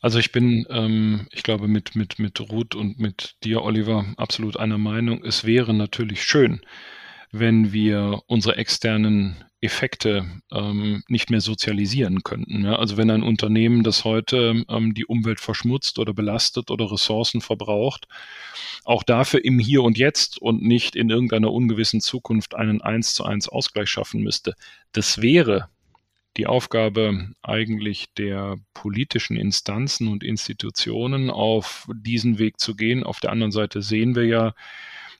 Also 0.01 0.19
ich 0.19 0.33
bin, 0.33 0.67
ähm, 0.69 1.27
ich 1.31 1.43
glaube, 1.43 1.69
mit, 1.69 1.95
mit, 1.95 2.19
mit 2.19 2.39
Ruth 2.51 2.75
und 2.75 2.99
mit 2.99 3.37
dir, 3.43 3.63
Oliver, 3.63 4.05
absolut 4.17 4.57
einer 4.57 4.77
Meinung. 4.77 5.23
Es 5.23 5.45
wäre 5.45 5.73
natürlich 5.73 6.23
schön, 6.23 6.59
wenn 7.31 7.71
wir 7.73 8.21
unsere 8.27 8.57
externen 8.57 9.43
Effekte 9.61 10.25
ähm, 10.51 11.03
nicht 11.07 11.29
mehr 11.29 11.41
sozialisieren 11.41 12.23
könnten. 12.23 12.65
Ja? 12.65 12.75
Also 12.75 12.97
wenn 12.97 13.09
ein 13.09 13.23
Unternehmen, 13.23 13.83
das 13.83 14.03
heute 14.03 14.63
ähm, 14.69 14.93
die 14.93 15.05
Umwelt 15.05 15.39
verschmutzt 15.39 15.97
oder 15.97 16.13
belastet 16.13 16.71
oder 16.71 16.91
Ressourcen 16.91 17.41
verbraucht, 17.41 18.07
auch 18.83 19.03
dafür 19.03 19.43
im 19.43 19.59
Hier 19.59 19.83
und 19.83 19.97
Jetzt 19.97 20.41
und 20.41 20.61
nicht 20.61 20.95
in 20.95 21.09
irgendeiner 21.09 21.51
ungewissen 21.51 22.01
Zukunft 22.01 22.55
einen 22.55 22.81
eins 22.81 23.13
zu 23.13 23.23
eins 23.23 23.49
Ausgleich 23.49 23.89
schaffen 23.89 24.21
müsste. 24.21 24.53
Das 24.91 25.21
wäre 25.21 25.69
die 26.37 26.47
Aufgabe 26.47 27.29
eigentlich 27.41 28.13
der 28.17 28.57
politischen 28.73 29.37
Instanzen 29.37 30.09
und 30.09 30.23
Institutionen, 30.23 31.29
auf 31.29 31.87
diesen 31.93 32.39
Weg 32.39 32.59
zu 32.59 32.75
gehen. 32.75 33.03
Auf 33.03 33.19
der 33.21 33.31
anderen 33.31 33.53
Seite 33.53 33.81
sehen 33.81 34.15
wir 34.15 34.25
ja, 34.25 34.53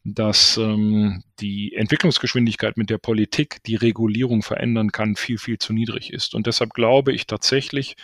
dass 0.06 0.56
ähm, 0.58 1.24
die 1.40 1.74
Entwicklungsgeschwindigkeit 1.74 2.78
mit 2.78 2.92
der 2.92 3.00
Politik 3.00 3.64
die 3.66 3.76
Regulierung 3.76 4.44
verändern 4.44 4.92
kann, 4.92 5.16
viel, 5.16 5.40
viel 5.40 5.58
zu 5.58 5.74
niedrig 5.74 6.14
ist. 6.14 6.36
Und 6.36 6.46
deshalb 6.46 6.76
glaube 6.76 7.12
ich 7.12 7.26
tatsächlich, 7.26 7.98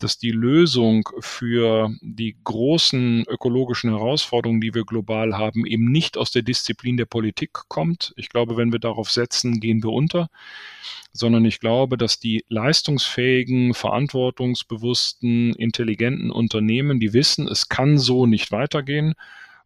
dass 0.00 0.18
die 0.18 0.30
Lösung 0.30 1.08
für 1.20 1.90
die 2.00 2.36
großen 2.42 3.24
ökologischen 3.28 3.90
Herausforderungen, 3.90 4.62
die 4.62 4.74
wir 4.74 4.84
global 4.84 5.36
haben, 5.36 5.66
eben 5.66 5.92
nicht 5.92 6.16
aus 6.16 6.30
der 6.30 6.42
Disziplin 6.42 6.96
der 6.96 7.04
Politik 7.04 7.52
kommt. 7.68 8.14
Ich 8.16 8.30
glaube, 8.30 8.56
wenn 8.56 8.72
wir 8.72 8.78
darauf 8.78 9.10
setzen, 9.10 9.60
gehen 9.60 9.82
wir 9.82 9.92
unter, 9.92 10.28
sondern 11.12 11.44
ich 11.44 11.60
glaube, 11.60 11.98
dass 11.98 12.18
die 12.18 12.44
leistungsfähigen, 12.48 13.74
verantwortungsbewussten, 13.74 15.54
intelligenten 15.54 16.30
Unternehmen, 16.30 16.98
die 16.98 17.12
wissen, 17.12 17.46
es 17.46 17.68
kann 17.68 17.98
so 17.98 18.24
nicht 18.24 18.52
weitergehen, 18.52 19.14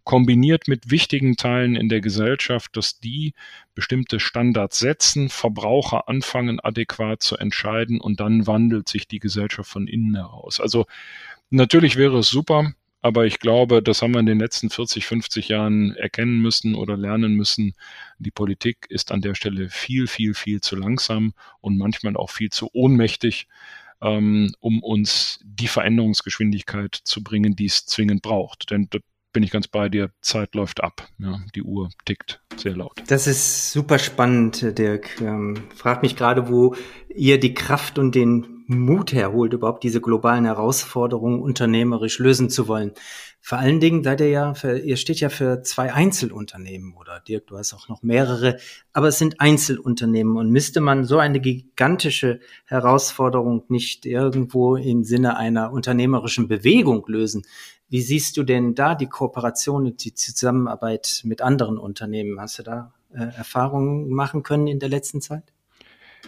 kombiniert 0.05 0.69
mit 0.69 0.91
wichtigen 0.91 1.37
Teilen 1.37 1.77
in 1.77 1.89
der 1.89 2.01
Gesellschaft, 2.01 2.77
dass 2.77 3.01
die 3.01 3.35
bestimmte 3.75 4.21
Standards 4.21 4.79
setzen, 4.79 5.29
Verbraucher 5.29 6.09
anfangen 6.09 6.61
adäquat 6.61 7.23
zu 7.23 7.37
entscheiden 7.37 8.01
und 8.01 8.21
dann 8.21 8.47
wandelt 8.47 8.89
sich 8.89 9.07
die 9.09 9.21
Gesellschaft 9.21 9.71
von 9.71 9.87
innen 9.87 10.15
heraus. 10.17 10.61
Also 10.61 10.87
natürlich 11.51 11.97
wäre 11.97 12.19
es 12.19 12.29
super, 12.29 12.73
aber 13.03 13.25
ich 13.25 13.39
glaube, 13.39 13.83
das 13.83 14.03
haben 14.03 14.13
wir 14.13 14.21
in 14.21 14.27
den 14.27 14.39
letzten 14.39 14.69
40, 14.69 15.07
50 15.07 15.49
Jahren 15.49 15.95
erkennen 15.97 16.41
müssen 16.41 16.75
oder 16.75 16.97
lernen 16.97 17.35
müssen. 17.35 17.75
Die 18.19 18.31
Politik 18.31 18.87
ist 18.91 19.11
an 19.11 19.23
der 19.23 19.35
Stelle 19.35 19.71
viel, 19.71 20.07
viel, 20.07 20.35
viel 20.35 20.61
zu 20.61 20.77
langsam 20.77 21.33
und 21.61 21.79
manchmal 21.79 22.17
auch 22.17 22.31
viel 22.31 22.51
zu 22.51 22.69
ohnmächtig, 22.75 23.49
ähm, 24.03 24.53
um 24.61 24.83
uns 24.83 25.41
die 25.45 25.69
Veränderungsgeschwindigkeit 25.69 26.95
zu 26.95 27.23
bringen, 27.23 27.57
die 27.57 27.67
es 27.67 27.87
zwingend 27.87 28.23
braucht. 28.23 28.71
Denn 28.71 28.89
bin 29.33 29.43
ich 29.43 29.51
ganz 29.51 29.69
bei 29.69 29.89
dir, 29.89 30.11
Zeit 30.21 30.55
läuft 30.55 30.83
ab. 30.83 31.09
Ja, 31.19 31.41
die 31.55 31.63
Uhr 31.63 31.91
tickt 32.05 32.41
sehr 32.57 32.77
laut. 32.77 33.03
Das 33.09 33.27
ist 33.27 33.73
super 33.73 33.99
spannend, 33.99 34.79
Dirk. 34.79 35.21
Ähm, 35.21 35.69
frag 35.75 36.03
mich 36.03 36.17
gerade, 36.17 36.49
wo 36.49 36.75
ihr 37.09 37.39
die 37.41 37.55
Kraft 37.55 37.99
und 37.99 38.15
den 38.15 38.65
Mut 38.67 39.13
herholt, 39.13 39.53
überhaupt 39.53 39.83
diese 39.83 40.01
globalen 40.01 40.45
Herausforderungen 40.45 41.43
unternehmerisch 41.43 42.21
lösen 42.21 42.51
zu 42.51 42.69
wollen. 42.69 42.93
Vor 43.41 43.59
allen 43.59 43.81
Dingen 43.81 44.05
seid 44.05 44.21
ihr 44.21 44.29
ja, 44.29 44.55
für, 44.55 44.79
ihr 44.79 44.97
steht 44.97 45.19
ja 45.19 45.29
für 45.29 45.63
zwei 45.63 45.93
Einzelunternehmen 45.93 46.95
oder 46.95 47.21
Dirk, 47.21 47.49
du 47.49 47.59
hast 47.59 47.73
auch 47.73 47.89
noch 47.89 48.03
mehrere, 48.03 48.59
aber 48.93 49.09
es 49.09 49.19
sind 49.19 49.41
Einzelunternehmen 49.41 50.37
und 50.37 50.51
müsste 50.51 50.81
man 50.81 51.05
so 51.05 51.19
eine 51.19 51.41
gigantische 51.41 52.39
Herausforderung 52.67 53.65
nicht 53.69 54.07
irgendwo 54.07 54.77
im 54.77 55.03
Sinne 55.03 55.37
einer 55.37 55.73
unternehmerischen 55.73 56.47
Bewegung 56.47 57.03
lösen, 57.09 57.43
wie 57.91 58.01
siehst 58.01 58.37
du 58.37 58.45
denn 58.45 58.75
da 58.75 58.95
die 58.95 59.09
Kooperation 59.09 59.85
und 59.85 60.05
die 60.05 60.15
Zusammenarbeit 60.15 61.23
mit 61.25 61.43
anderen 61.43 61.77
Unternehmen? 61.77 62.41
Hast 62.41 62.59
du 62.61 62.63
da 62.63 62.93
äh, 63.13 63.19
Erfahrungen 63.37 64.09
machen 64.11 64.43
können 64.43 64.69
in 64.69 64.79
der 64.79 64.89
letzten 64.89 65.21
Zeit? 65.21 65.43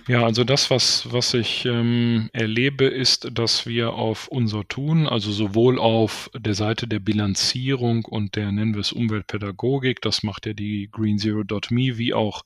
Ja, 0.08 0.24
also 0.24 0.42
das, 0.42 0.70
was, 0.70 1.12
was 1.12 1.32
ich 1.34 1.64
ähm, 1.64 2.28
erlebe, 2.32 2.86
ist, 2.86 3.28
dass 3.32 3.66
wir 3.66 3.92
auf 3.92 4.26
unser 4.26 4.66
Tun, 4.66 5.06
also 5.06 5.30
sowohl 5.30 5.78
auf 5.78 6.28
der 6.36 6.54
Seite 6.54 6.88
der 6.88 6.98
Bilanzierung 6.98 8.04
und 8.06 8.34
der, 8.34 8.50
nennen 8.50 8.74
wir 8.74 8.80
es 8.80 8.92
Umweltpädagogik, 8.92 10.00
das 10.02 10.24
macht 10.24 10.46
ja 10.46 10.54
die 10.54 10.88
GreenZero.me, 10.90 11.98
wie 11.98 12.14
auch 12.14 12.42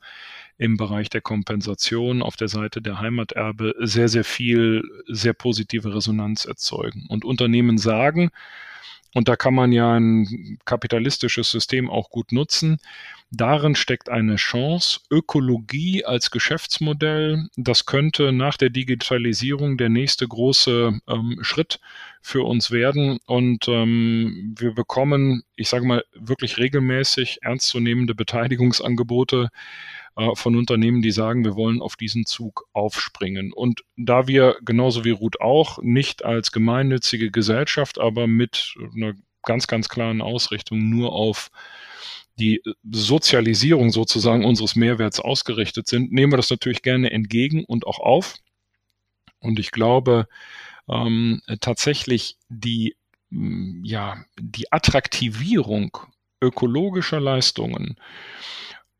im 0.59 0.76
Bereich 0.76 1.09
der 1.09 1.22
Kompensation 1.22 2.20
auf 2.20 2.37
der 2.37 2.48
Seite 2.48 2.83
der 2.83 3.00
Heimaterbe 3.00 3.74
sehr, 3.79 4.09
sehr 4.09 4.24
viel, 4.24 4.82
sehr 5.07 5.32
positive 5.32 5.95
Resonanz 5.95 6.45
erzeugen. 6.45 7.07
Und 7.09 7.24
Unternehmen 7.24 7.78
sagen, 7.78 8.30
und 9.16 9.28
da 9.28 9.36
kann 9.36 9.54
man 9.54 9.72
ja 9.72 9.94
ein 9.94 10.58
kapitalistisches 10.66 11.50
System 11.50 11.88
auch 11.88 12.10
gut 12.10 12.32
nutzen. 12.32 12.76
Darin 13.30 13.74
steckt 13.74 14.10
eine 14.10 14.36
Chance. 14.36 15.00
Ökologie 15.10 16.04
als 16.04 16.30
Geschäftsmodell, 16.30 17.48
das 17.56 17.86
könnte 17.86 18.30
nach 18.32 18.58
der 18.58 18.68
Digitalisierung 18.68 19.78
der 19.78 19.88
nächste 19.88 20.28
große 20.28 21.00
ähm, 21.08 21.38
Schritt 21.40 21.80
für 22.20 22.42
uns 22.42 22.70
werden. 22.70 23.18
Und 23.24 23.68
ähm, 23.68 24.54
wir 24.58 24.74
bekommen, 24.74 25.44
ich 25.56 25.70
sage 25.70 25.86
mal, 25.86 26.04
wirklich 26.12 26.58
regelmäßig 26.58 27.38
ernstzunehmende 27.40 28.14
Beteiligungsangebote 28.14 29.48
äh, 30.16 30.34
von 30.34 30.56
Unternehmen, 30.56 31.02
die 31.02 31.10
sagen, 31.10 31.44
wir 31.44 31.56
wollen 31.56 31.82
auf 31.82 31.96
diesen 31.96 32.26
Zug 32.26 32.68
aufspringen. 32.72 33.52
Und 33.52 33.84
da 33.96 34.26
wir 34.26 34.56
genauso 34.64 35.04
wie 35.04 35.10
Ruth 35.10 35.40
auch 35.40 35.78
nicht 35.82 36.24
als 36.24 36.52
gemeinnützige 36.52 37.30
Gesellschaft, 37.30 37.98
aber 37.98 38.26
mit 38.26 38.74
einer 38.94 39.14
ganz, 39.42 39.66
ganz 39.66 39.88
klaren 39.88 40.22
Ausrichtung 40.22 40.90
nur 40.90 41.12
auf 41.12 41.50
die 42.38 42.62
Sozialisierung 42.90 43.90
sozusagen 43.90 44.44
unseres 44.44 44.76
Mehrwerts 44.76 45.20
ausgerichtet 45.20 45.86
sind, 45.86 46.12
nehmen 46.12 46.32
wir 46.32 46.36
das 46.36 46.50
natürlich 46.50 46.82
gerne 46.82 47.10
entgegen 47.10 47.64
und 47.64 47.86
auch 47.86 47.98
auf. 47.98 48.34
Und 49.40 49.58
ich 49.58 49.70
glaube 49.70 50.28
ähm, 50.88 51.40
tatsächlich 51.60 52.36
die, 52.48 52.96
ja, 53.30 54.24
die 54.38 54.70
Attraktivierung 54.72 55.96
ökologischer 56.42 57.20
Leistungen 57.20 57.96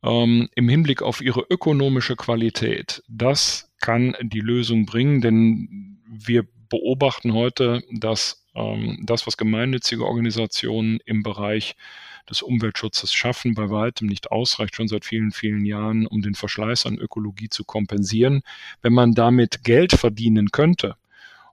ähm, 0.07 0.49
im 0.55 0.69
Hinblick 0.69 1.03
auf 1.03 1.21
ihre 1.21 1.45
ökonomische 1.51 2.17
Qualität. 2.17 3.03
Das 3.09 3.73
kann 3.81 4.17
die 4.23 4.41
Lösung 4.41 4.87
bringen, 4.87 5.21
denn 5.21 5.99
wir 6.09 6.45
beobachten 6.69 7.35
heute, 7.35 7.83
dass 7.93 8.47
ähm, 8.55 9.03
das, 9.03 9.27
was 9.27 9.37
gemeinnützige 9.37 10.07
Organisationen 10.07 10.99
im 11.05 11.23
Bereich 11.23 11.77
des 12.29 12.43
Umweltschutzes 12.43 13.13
schaffen, 13.13 13.55
bei 13.55 13.71
weitem 13.71 14.09
nicht 14.09 14.31
ausreicht, 14.33 14.75
schon 14.75 14.89
seit 14.89 15.05
vielen, 15.05 15.31
vielen 15.31 15.65
Jahren, 15.65 16.07
um 16.07 16.23
den 16.23 16.35
Verschleiß 16.35 16.87
an 16.87 16.99
Ökologie 16.99 17.49
zu 17.49 17.65
kompensieren. 17.65 18.43
Wenn 18.83 18.93
man 18.93 19.13
damit 19.13 19.63
Geld 19.63 19.93
verdienen 19.93 20.51
könnte, 20.51 20.97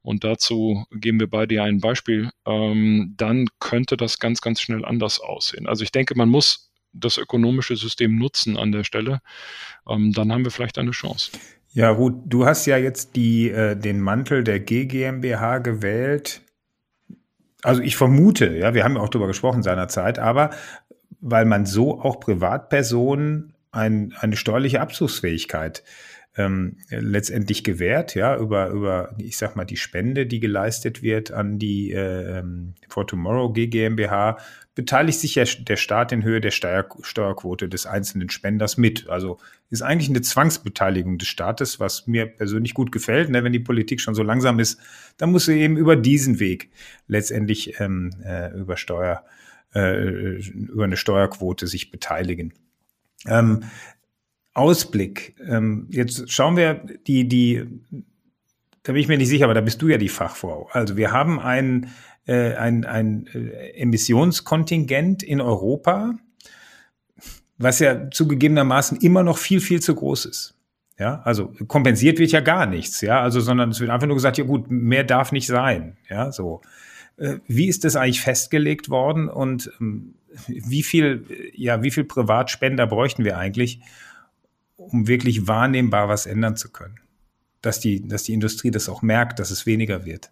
und 0.01 0.25
dazu 0.25 0.85
geben 0.91 1.21
wir 1.21 1.29
beide 1.29 1.63
ein 1.63 1.79
Beispiel, 1.79 2.29
ähm, 2.45 3.13
dann 3.15 3.47
könnte 3.59 3.95
das 3.95 4.19
ganz, 4.19 4.41
ganz 4.41 4.59
schnell 4.59 4.83
anders 4.83 5.21
aussehen. 5.21 5.65
Also 5.65 5.83
ich 5.83 5.93
denke, 5.93 6.15
man 6.15 6.27
muss 6.27 6.72
das 6.93 7.17
ökonomische 7.17 7.75
System 7.75 8.17
nutzen 8.17 8.57
an 8.57 8.71
der 8.71 8.83
Stelle, 8.83 9.19
ähm, 9.87 10.13
dann 10.13 10.31
haben 10.31 10.43
wir 10.43 10.51
vielleicht 10.51 10.77
eine 10.77 10.91
Chance. 10.91 11.31
Ja, 11.73 11.89
Ruth, 11.89 12.13
du 12.25 12.45
hast 12.45 12.65
ja 12.67 12.77
jetzt 12.77 13.15
die, 13.15 13.49
äh, 13.49 13.75
den 13.75 13.99
Mantel 13.99 14.43
der 14.43 14.59
GGMBH 14.59 15.57
gewählt. 15.59 16.41
Also 17.63 17.81
ich 17.81 17.95
vermute, 17.95 18.55
ja, 18.57 18.73
wir 18.73 18.83
haben 18.83 18.95
ja 18.95 19.01
auch 19.01 19.09
darüber 19.09 19.27
gesprochen 19.27 19.63
seinerzeit, 19.63 20.19
aber 20.19 20.51
weil 21.19 21.45
man 21.45 21.65
so 21.65 21.99
auch 22.01 22.19
Privatpersonen 22.19 23.55
ein, 23.71 24.13
eine 24.19 24.35
steuerliche 24.35 24.81
Abzugsfähigkeit 24.81 25.83
ähm, 26.35 26.77
letztendlich 26.89 27.63
gewährt, 27.63 28.15
ja, 28.15 28.35
über, 28.37 28.69
über, 28.69 29.15
ich 29.17 29.37
sag 29.37 29.55
mal, 29.55 29.65
die 29.65 29.77
Spende, 29.77 30.25
die 30.25 30.39
geleistet 30.39 31.03
wird 31.03 31.31
an 31.31 31.59
die 31.59 31.91
äh, 31.91 32.39
ähm, 32.39 32.73
For 32.89 33.05
Tomorrow 33.05 33.51
GmbH, 33.53 34.37
beteiligt 34.75 35.19
sich 35.19 35.35
ja 35.35 35.43
der 35.43 35.75
Staat 35.75 36.11
in 36.11 36.23
Höhe 36.23 36.41
der 36.41 36.49
Steuer, 36.49 36.87
Steuerquote 37.01 37.69
des 37.69 37.85
einzelnen 37.85 38.31
Spenders 38.31 38.77
mit. 38.77 39.07
Also 39.07 39.37
ist 39.69 39.83
eigentlich 39.83 40.09
eine 40.09 40.21
Zwangsbeteiligung 40.21 41.19
des 41.19 41.27
Staates, 41.27 41.79
was 41.79 42.07
mir 42.07 42.25
persönlich 42.25 42.73
gut 42.73 42.91
gefällt. 42.91 43.29
Ne? 43.29 43.43
Wenn 43.43 43.53
die 43.53 43.59
Politik 43.59 44.01
schon 44.01 44.15
so 44.15 44.23
langsam 44.23 44.59
ist, 44.59 44.79
dann 45.17 45.31
muss 45.31 45.45
sie 45.45 45.59
eben 45.59 45.77
über 45.77 45.95
diesen 45.95 46.39
Weg 46.39 46.71
letztendlich 47.07 47.79
ähm, 47.79 48.09
äh, 48.25 48.51
über 48.57 48.77
Steuer, 48.77 49.23
äh, 49.75 50.39
über 50.39 50.85
eine 50.85 50.97
Steuerquote 50.97 51.67
sich 51.67 51.91
beteiligen. 51.91 52.53
Ähm, 53.27 53.63
Ausblick. 54.53 55.35
Ähm, 55.47 55.87
jetzt 55.89 56.31
schauen 56.31 56.57
wir 56.57 56.75
die, 57.07 57.27
die, 57.27 57.65
da 58.83 58.93
bin 58.93 59.01
ich 59.01 59.07
mir 59.07 59.17
nicht 59.17 59.29
sicher, 59.29 59.45
aber 59.45 59.53
da 59.53 59.61
bist 59.61 59.81
du 59.81 59.87
ja 59.87 59.97
die 59.97 60.09
Fachfrau. 60.09 60.69
Also 60.71 60.95
wir 60.97 61.11
haben 61.11 61.39
ein, 61.39 61.89
äh, 62.25 62.53
ein, 62.53 62.85
ein 62.85 63.27
äh, 63.33 63.71
Emissionskontingent 63.79 65.23
in 65.23 65.41
Europa, 65.41 66.13
was 67.57 67.79
ja 67.79 68.09
zugegebenermaßen 68.11 68.97
immer 68.99 69.23
noch 69.23 69.37
viel, 69.37 69.59
viel 69.59 69.81
zu 69.81 69.95
groß 69.95 70.25
ist. 70.25 70.55
Ja, 70.99 71.21
also 71.23 71.51
kompensiert 71.67 72.19
wird 72.19 72.31
ja 72.31 72.39
gar 72.39 72.67
nichts, 72.67 73.01
ja, 73.01 73.19
also, 73.19 73.39
sondern 73.39 73.71
es 73.71 73.79
wird 73.79 73.89
einfach 73.89 74.05
nur 74.05 74.15
gesagt, 74.15 74.37
ja 74.37 74.43
gut, 74.43 74.69
mehr 74.69 75.03
darf 75.03 75.31
nicht 75.31 75.47
sein, 75.47 75.97
ja, 76.07 76.31
so. 76.31 76.61
Äh, 77.17 77.37
wie 77.47 77.67
ist 77.67 77.83
das 77.83 77.95
eigentlich 77.95 78.21
festgelegt 78.21 78.89
worden 78.89 79.27
und 79.27 79.71
ähm, 79.81 80.13
wie 80.47 80.83
viel, 80.83 81.25
ja, 81.55 81.81
wie 81.81 81.89
viel 81.89 82.03
Privatspender 82.03 82.85
bräuchten 82.85 83.25
wir 83.25 83.37
eigentlich, 83.37 83.79
um 84.75 85.07
wirklich 85.07 85.47
wahrnehmbar 85.47 86.09
was 86.09 86.25
ändern 86.25 86.57
zu 86.57 86.71
können. 86.71 86.99
Dass 87.61 87.79
die, 87.79 88.07
dass 88.07 88.23
die 88.23 88.33
Industrie 88.33 88.71
das 88.71 88.89
auch 88.89 89.01
merkt, 89.01 89.39
dass 89.39 89.51
es 89.51 89.65
weniger 89.65 90.05
wird. 90.05 90.31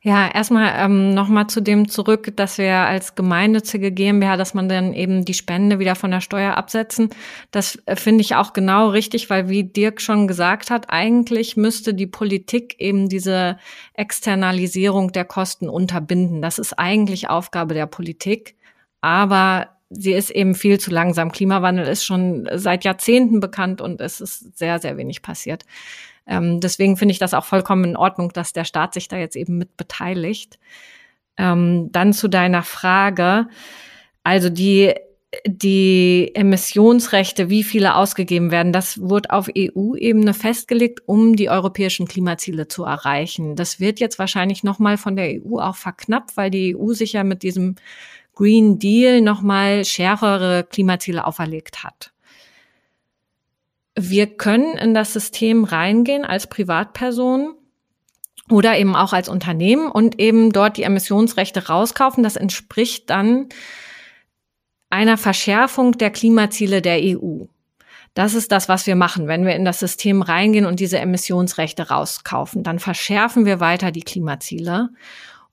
Ja, 0.00 0.28
erstmal 0.32 0.72
ähm, 0.76 1.12
nochmal 1.12 1.48
zu 1.48 1.60
dem 1.60 1.88
zurück, 1.88 2.32
dass 2.36 2.56
wir 2.56 2.72
als 2.76 3.16
gemeinnützige 3.16 3.90
GmbH, 3.90 4.36
dass 4.36 4.54
man 4.54 4.68
dann 4.68 4.92
eben 4.94 5.24
die 5.24 5.34
Spende 5.34 5.80
wieder 5.80 5.96
von 5.96 6.12
der 6.12 6.20
Steuer 6.20 6.56
absetzen. 6.56 7.10
Das 7.50 7.82
äh, 7.86 7.96
finde 7.96 8.20
ich 8.22 8.36
auch 8.36 8.52
genau 8.52 8.90
richtig, 8.90 9.28
weil 9.28 9.48
wie 9.48 9.64
Dirk 9.64 10.00
schon 10.00 10.28
gesagt 10.28 10.70
hat, 10.70 10.86
eigentlich 10.88 11.56
müsste 11.56 11.94
die 11.94 12.06
Politik 12.06 12.76
eben 12.78 13.08
diese 13.08 13.58
Externalisierung 13.94 15.10
der 15.10 15.24
Kosten 15.24 15.68
unterbinden. 15.68 16.42
Das 16.42 16.60
ist 16.60 16.74
eigentlich 16.78 17.28
Aufgabe 17.28 17.74
der 17.74 17.86
Politik. 17.86 18.54
Aber 19.00 19.77
sie 19.90 20.12
ist 20.12 20.30
eben 20.30 20.54
viel 20.54 20.78
zu 20.78 20.90
langsam. 20.90 21.32
Klimawandel 21.32 21.86
ist 21.86 22.04
schon 22.04 22.48
seit 22.54 22.84
Jahrzehnten 22.84 23.40
bekannt 23.40 23.80
und 23.80 24.00
es 24.00 24.20
ist 24.20 24.58
sehr, 24.58 24.78
sehr 24.78 24.96
wenig 24.96 25.22
passiert. 25.22 25.64
Ähm, 26.26 26.60
deswegen 26.60 26.96
finde 26.96 27.12
ich 27.12 27.18
das 27.18 27.34
auch 27.34 27.44
vollkommen 27.44 27.84
in 27.84 27.96
Ordnung, 27.96 28.32
dass 28.32 28.52
der 28.52 28.64
Staat 28.64 28.94
sich 28.94 29.08
da 29.08 29.16
jetzt 29.16 29.36
eben 29.36 29.56
mit 29.58 29.76
beteiligt. 29.76 30.58
Ähm, 31.36 31.90
dann 31.92 32.12
zu 32.12 32.28
deiner 32.28 32.62
Frage. 32.62 33.48
Also 34.24 34.50
die 34.50 34.94
die 35.46 36.30
Emissionsrechte, 36.34 37.50
wie 37.50 37.62
viele 37.62 37.96
ausgegeben 37.96 38.50
werden, 38.50 38.72
das 38.72 38.98
wird 38.98 39.30
auf 39.30 39.50
EU-Ebene 39.56 40.32
festgelegt, 40.32 41.02
um 41.04 41.36
die 41.36 41.50
europäischen 41.50 42.08
Klimaziele 42.08 42.66
zu 42.68 42.84
erreichen. 42.84 43.54
Das 43.54 43.78
wird 43.78 44.00
jetzt 44.00 44.18
wahrscheinlich 44.18 44.64
nochmal 44.64 44.96
von 44.96 45.16
der 45.16 45.42
EU 45.42 45.58
auch 45.58 45.76
verknappt, 45.76 46.36
weil 46.38 46.50
die 46.50 46.74
EU 46.74 46.94
sich 46.94 47.12
ja 47.12 47.24
mit 47.24 47.42
diesem 47.42 47.74
Green 48.38 48.78
Deal 48.78 49.20
nochmal 49.20 49.84
schärfere 49.84 50.62
Klimaziele 50.62 51.26
auferlegt 51.26 51.82
hat. 51.82 52.12
Wir 53.98 54.28
können 54.28 54.78
in 54.78 54.94
das 54.94 55.12
System 55.12 55.64
reingehen 55.64 56.24
als 56.24 56.46
Privatperson 56.46 57.56
oder 58.48 58.78
eben 58.78 58.94
auch 58.94 59.12
als 59.12 59.28
Unternehmen 59.28 59.90
und 59.90 60.20
eben 60.20 60.52
dort 60.52 60.76
die 60.76 60.84
Emissionsrechte 60.84 61.66
rauskaufen. 61.66 62.22
Das 62.22 62.36
entspricht 62.36 63.10
dann 63.10 63.48
einer 64.88 65.18
Verschärfung 65.18 65.98
der 65.98 66.10
Klimaziele 66.10 66.80
der 66.80 67.00
EU. 67.02 67.46
Das 68.14 68.34
ist 68.34 68.52
das, 68.52 68.68
was 68.68 68.86
wir 68.86 68.94
machen, 68.94 69.26
wenn 69.26 69.46
wir 69.46 69.56
in 69.56 69.64
das 69.64 69.80
System 69.80 70.22
reingehen 70.22 70.64
und 70.64 70.78
diese 70.78 71.00
Emissionsrechte 71.00 71.88
rauskaufen. 71.88 72.62
Dann 72.62 72.78
verschärfen 72.78 73.46
wir 73.46 73.58
weiter 73.58 73.90
die 73.90 74.02
Klimaziele. 74.02 74.90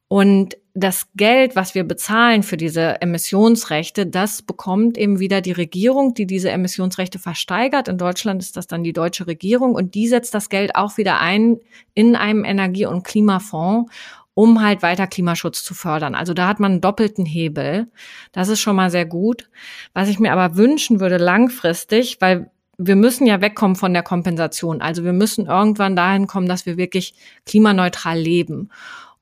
Und 0.08 0.56
das 0.78 1.08
Geld, 1.16 1.56
was 1.56 1.74
wir 1.74 1.86
bezahlen 1.86 2.44
für 2.44 2.58
diese 2.58 3.02
Emissionsrechte, 3.02 4.06
das 4.06 4.42
bekommt 4.42 4.98
eben 4.98 5.20
wieder 5.20 5.40
die 5.40 5.54
Regierung, 5.54 6.14
die 6.14 6.28
diese 6.28 6.52
Emissionsrechte 6.52 7.18
versteigert. 7.18 7.88
In 7.88 7.98
Deutschland 7.98 8.42
ist 8.42 8.58
das 8.58 8.68
dann 8.68 8.84
die 8.84 8.92
deutsche 8.92 9.26
Regierung 9.26 9.74
und 9.74 9.96
die 9.96 10.10
setzt 10.10 10.34
das 10.34 10.50
Geld 10.50 10.76
auch 10.76 10.98
wieder 10.98 11.22
ein 11.22 11.58
in 11.94 12.18
einem 12.18 12.44
Energie- 12.44 12.86
und 12.86 13.04
Klimafonds, 13.06 13.90
um 14.34 14.62
halt 14.62 14.82
weiter 14.82 15.08
Klimaschutz 15.08 15.64
zu 15.64 15.74
fördern. 15.74 16.14
Also 16.14 16.34
da 16.34 16.46
hat 16.50 16.60
man 16.60 16.74
einen 16.74 16.82
doppelten 16.82 17.26
Hebel. 17.26 17.88
Das 18.34 18.50
ist 18.50 18.60
schon 18.60 18.76
mal 18.76 18.92
sehr 18.92 19.06
gut. 19.06 19.50
Was 19.94 20.10
ich 20.10 20.20
mir 20.20 20.34
aber 20.34 20.58
wünschen 20.58 21.00
würde 21.00 21.18
langfristig, 21.18 22.18
weil 22.20 22.52
wir 22.78 22.98
müssen 22.98 23.26
ja 23.26 23.40
wegkommen 23.40 23.78
von 23.78 23.94
der 23.94 24.04
Kompensation. 24.04 24.82
Also 24.82 25.06
wir 25.06 25.14
müssen 25.14 25.46
irgendwann 25.46 25.96
dahin 25.96 26.28
kommen, 26.28 26.50
dass 26.50 26.66
wir 26.66 26.76
wirklich 26.76 27.14
klimaneutral 27.46 28.20
leben. 28.20 28.70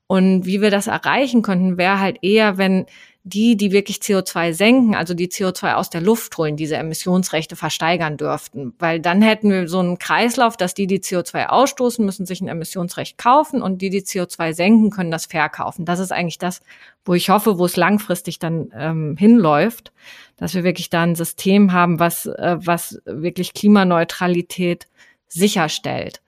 Und 0.06 0.44
wie 0.44 0.60
wir 0.60 0.70
das 0.70 0.86
erreichen 0.86 1.42
könnten, 1.42 1.78
wäre 1.78 1.98
halt 1.98 2.18
eher, 2.22 2.58
wenn 2.58 2.86
die, 3.26 3.56
die 3.56 3.72
wirklich 3.72 3.96
CO2 3.96 4.52
senken, 4.52 4.94
also 4.94 5.14
die 5.14 5.28
CO2 5.28 5.74
aus 5.74 5.88
der 5.88 6.02
Luft 6.02 6.36
holen, 6.36 6.58
diese 6.58 6.76
Emissionsrechte 6.76 7.56
versteigern 7.56 8.18
dürften. 8.18 8.74
Weil 8.78 9.00
dann 9.00 9.22
hätten 9.22 9.50
wir 9.50 9.66
so 9.66 9.78
einen 9.78 9.98
Kreislauf, 9.98 10.58
dass 10.58 10.74
die, 10.74 10.86
die 10.86 11.00
CO2 11.00 11.46
ausstoßen, 11.46 12.04
müssen 12.04 12.26
sich 12.26 12.42
ein 12.42 12.48
Emissionsrecht 12.48 13.16
kaufen 13.16 13.62
und 13.62 13.80
die, 13.80 13.88
die 13.88 14.02
CO2 14.02 14.52
senken, 14.52 14.90
können 14.90 15.10
das 15.10 15.24
verkaufen. 15.24 15.86
Das 15.86 16.00
ist 16.00 16.12
eigentlich 16.12 16.36
das, 16.36 16.60
wo 17.06 17.14
ich 17.14 17.30
hoffe, 17.30 17.58
wo 17.58 17.64
es 17.64 17.76
langfristig 17.76 18.38
dann 18.38 18.70
ähm, 18.76 19.16
hinläuft, 19.16 19.92
dass 20.36 20.54
wir 20.54 20.62
wirklich 20.62 20.90
da 20.90 21.02
ein 21.02 21.14
System 21.14 21.72
haben, 21.72 22.00
was, 22.00 22.26
äh, 22.26 22.56
was 22.58 23.00
wirklich 23.06 23.54
Klimaneutralität 23.54 24.86
sicherstellt. 25.28 26.20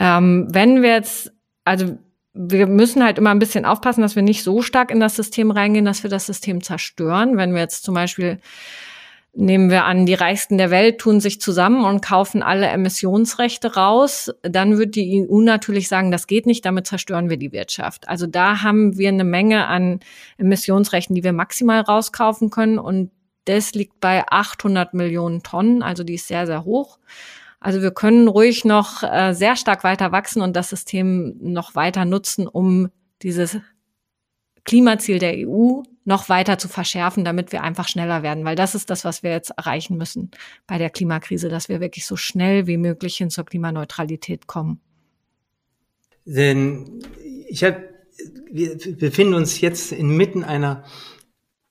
Ähm, 0.00 0.48
wenn 0.50 0.82
wir 0.82 0.90
jetzt, 0.90 1.32
also 1.64 1.98
wir 2.32 2.66
müssen 2.66 3.02
halt 3.02 3.18
immer 3.18 3.30
ein 3.30 3.38
bisschen 3.38 3.64
aufpassen, 3.64 4.02
dass 4.02 4.16
wir 4.16 4.22
nicht 4.22 4.44
so 4.44 4.62
stark 4.62 4.90
in 4.90 5.00
das 5.00 5.16
System 5.16 5.50
reingehen, 5.50 5.84
dass 5.84 6.02
wir 6.02 6.10
das 6.10 6.26
System 6.26 6.62
zerstören. 6.62 7.36
Wenn 7.36 7.52
wir 7.52 7.60
jetzt 7.60 7.84
zum 7.84 7.94
Beispiel 7.94 8.38
nehmen 9.32 9.70
wir 9.70 9.84
an, 9.84 10.06
die 10.06 10.14
Reichsten 10.14 10.58
der 10.58 10.70
Welt 10.70 10.98
tun 10.98 11.20
sich 11.20 11.40
zusammen 11.40 11.84
und 11.84 12.04
kaufen 12.04 12.42
alle 12.42 12.66
Emissionsrechte 12.66 13.74
raus, 13.74 14.30
dann 14.42 14.76
wird 14.76 14.96
die 14.96 15.26
EU 15.28 15.40
natürlich 15.40 15.88
sagen, 15.88 16.10
das 16.10 16.26
geht 16.26 16.46
nicht, 16.46 16.64
damit 16.64 16.86
zerstören 16.86 17.30
wir 17.30 17.36
die 17.36 17.52
Wirtschaft. 17.52 18.08
Also 18.08 18.26
da 18.26 18.62
haben 18.62 18.98
wir 18.98 19.08
eine 19.08 19.24
Menge 19.24 19.66
an 19.66 20.00
Emissionsrechten, 20.38 21.14
die 21.14 21.22
wir 21.22 21.32
maximal 21.32 21.80
rauskaufen 21.80 22.50
können 22.50 22.78
und 22.78 23.10
das 23.44 23.72
liegt 23.74 24.00
bei 24.00 24.24
800 24.28 24.94
Millionen 24.94 25.42
Tonnen, 25.42 25.82
also 25.82 26.04
die 26.04 26.14
ist 26.14 26.28
sehr, 26.28 26.46
sehr 26.46 26.64
hoch. 26.64 26.98
Also 27.60 27.82
wir 27.82 27.90
können 27.90 28.26
ruhig 28.26 28.64
noch 28.64 29.02
äh, 29.02 29.34
sehr 29.34 29.54
stark 29.54 29.84
weiter 29.84 30.12
wachsen 30.12 30.40
und 30.40 30.56
das 30.56 30.70
System 30.70 31.36
noch 31.40 31.74
weiter 31.74 32.06
nutzen, 32.06 32.48
um 32.48 32.88
dieses 33.22 33.58
Klimaziel 34.64 35.18
der 35.18 35.34
EU 35.46 35.82
noch 36.04 36.28
weiter 36.30 36.58
zu 36.58 36.68
verschärfen, 36.68 37.24
damit 37.24 37.52
wir 37.52 37.62
einfach 37.62 37.86
schneller 37.86 38.22
werden, 38.22 38.44
weil 38.44 38.56
das 38.56 38.74
ist 38.74 38.88
das, 38.88 39.04
was 39.04 39.22
wir 39.22 39.30
jetzt 39.30 39.50
erreichen 39.50 39.98
müssen 39.98 40.30
bei 40.66 40.78
der 40.78 40.90
Klimakrise, 40.90 41.50
dass 41.50 41.68
wir 41.68 41.80
wirklich 41.80 42.06
so 42.06 42.16
schnell 42.16 42.66
wie 42.66 42.78
möglich 42.78 43.16
hin 43.16 43.30
zur 43.30 43.44
Klimaneutralität 43.44 44.46
kommen. 44.46 44.80
Denn 46.24 47.02
ich 47.48 47.62
hab, 47.62 47.76
wir 48.50 48.76
befinden 48.96 49.34
uns 49.34 49.60
jetzt 49.60 49.92
inmitten 49.92 50.44
einer 50.44 50.84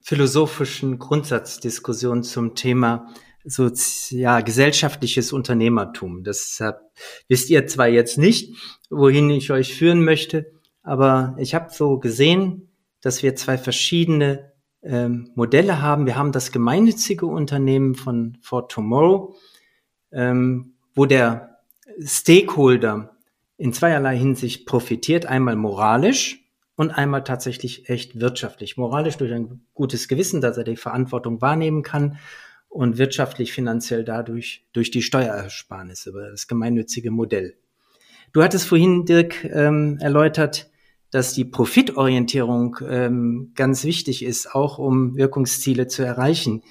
philosophischen 0.02 1.00
Grundsatzdiskussion 1.00 2.24
zum 2.24 2.56
Thema 2.56 3.14
so 3.46 3.70
ja 4.10 4.42
gesellschaftliches 4.42 5.32
Unternehmertum. 5.34 6.24
Deshalb 6.24 6.80
wisst 7.28 7.50
ihr 7.50 7.68
zwar 7.68 7.88
jetzt 7.88 8.18
nicht, 8.18 8.56
wohin 8.90 9.30
ich 9.30 9.52
euch 9.52 9.74
führen 9.74 10.04
möchte, 10.04 10.52
aber 10.84 11.36
ich 11.38 11.56
habe 11.56 11.70
so 11.72 12.00
gesehen, 12.00 12.70
dass 13.02 13.24
wir 13.24 13.36
zwei 13.36 13.58
verschiedene 13.58 14.52
ähm, 14.82 15.32
Modelle 15.36 15.82
haben. 15.82 16.06
Wir 16.06 16.16
haben 16.16 16.32
das 16.32 16.52
gemeinnützige 16.52 17.26
Unternehmen 17.26 17.96
von 17.96 18.38
For 18.42 18.68
Tomorrow, 18.68 19.36
ähm, 20.12 20.74
wo 20.94 21.06
der 21.06 21.60
Stakeholder 22.04 23.18
in 23.58 23.74
zweierlei 23.74 24.18
Hinsicht 24.18 24.66
profitiert. 24.66 25.26
Einmal 25.26 25.56
moralisch 25.56 26.46
und 26.76 26.92
einmal 26.92 27.24
tatsächlich 27.24 27.90
echt 27.90 28.20
wirtschaftlich. 28.20 28.78
Moralisch 28.78 29.18
durch 29.18 29.34
ein 29.34 29.66
gutes 29.74 30.08
Gewissen, 30.08 30.40
dass 30.42 30.58
er 30.58 30.64
die 30.64 30.78
Verantwortung 30.78 31.42
wahrnehmen 31.42 31.84
kann 31.84 32.18
und 32.70 32.98
wirtschaftlich 32.98 33.52
finanziell 33.52 34.04
dadurch 34.04 34.66
durch 34.74 34.92
die 34.92 35.02
Steuerersparnisse 35.02 36.12
über 36.12 36.30
das 36.30 36.48
gemeinnützige 36.48 37.12
Modell. 37.12 37.58
Du 38.32 38.44
hattest 38.44 38.68
vorhin, 38.68 39.06
Dirk, 39.06 39.44
ähm, 39.44 39.98
erläutert, 40.00 40.70
dass 41.12 41.34
die 41.34 41.46
Profitorientierung 41.46 42.78
ähm, 42.88 43.52
ganz 43.56 43.84
wichtig 43.84 44.24
ist, 44.24 44.54
auch 44.54 44.78
um 44.78 45.16
Wirkungsziele 45.18 45.88
zu 45.88 46.04
erreichen. 46.04 46.62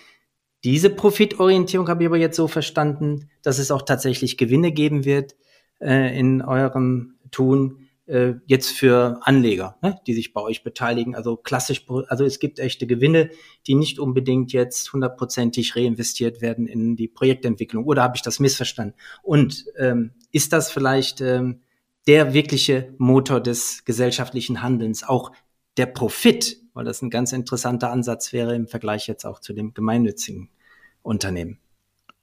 Diese 0.62 0.90
Profitorientierung 0.90 1.88
habe 1.88 2.05
ich 2.05 2.09
aber 2.09 2.16
jetzt 2.16 2.36
so 2.36 2.46
verstanden, 2.46 3.30
dass 3.42 3.59
es 3.59 3.72
auch 3.72 3.82
tatsächlich 3.82 4.38
Gewinne 4.38 4.70
geben 4.70 5.05
wird 5.05 5.34
äh, 5.80 6.16
in 6.16 6.42
eurem 6.42 7.14
Tun 7.32 7.88
äh, 8.09 8.35
jetzt 8.47 8.71
für 8.71 9.21
Anleger, 9.23 9.77
ne, 9.83 10.01
die 10.07 10.15
sich 10.15 10.33
bei 10.33 10.41
euch 10.41 10.63
beteiligen. 10.63 11.15
Also 11.15 11.37
klassisch, 11.37 11.85
also 12.09 12.25
es 12.25 12.39
gibt 12.39 12.59
echte 12.59 12.87
Gewinne, 12.87 13.31
die 13.67 13.75
nicht 13.75 13.99
unbedingt 13.99 14.53
jetzt 14.53 14.93
hundertprozentig 14.93 15.77
reinvestiert 15.77 16.41
werden 16.41 16.67
in 16.67 16.97
die 16.97 17.09
Projektentwicklung. 17.09 17.85
Oder 17.85 18.03
habe 18.03 18.17
ich 18.17 18.23
das 18.23 18.41
missverstanden? 18.41 18.95
Und 19.23 19.67
ähm, 19.79 20.13
ist 20.33 20.53
das 20.53 20.73
vielleicht 20.73 21.21
ähm, 21.21 21.61
der 22.07 22.33
wirkliche 22.33 22.95
Motor 22.99 23.41
des 23.41 23.85
gesellschaftlichen 23.85 24.63
Handelns, 24.63 25.05
auch 25.05 25.33
der 25.77 25.87
Profit, 25.87 26.57
weil 26.73 26.85
das 26.85 27.03
ein 27.03 27.11
ganz 27.11 27.33
interessanter 27.33 27.91
Ansatz 27.91 28.33
wäre 28.33 28.55
im 28.55 28.67
Vergleich 28.67 29.07
jetzt 29.07 29.25
auch 29.25 29.41
zu 29.41 29.53
dem 29.53 29.75
gemeinnützigen 29.75 30.49
Unternehmen? 31.03 31.59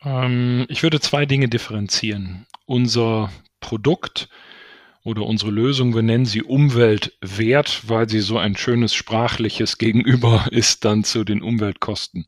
Ähm, 0.04 0.66
ich 0.68 0.82
würde 0.84 1.00
zwei 1.00 1.26
Dinge 1.26 1.48
differenzieren. 1.48 2.48
Unser 2.66 3.32
Produkt 3.60 4.30
oder 5.06 5.22
unsere 5.22 5.52
Lösung, 5.52 5.94
wir 5.94 6.02
nennen 6.02 6.26
sie 6.26 6.42
Umweltwert, 6.42 7.88
weil 7.88 8.10
sie 8.10 8.20
so 8.20 8.40
ein 8.40 8.58
schönes 8.58 8.94
sprachliches 8.96 9.78
Gegenüber 9.78 10.48
ist 10.52 10.84
dann 10.84 11.04
zu 11.04 11.24
den 11.24 11.42
Umweltkosten. 11.42 12.26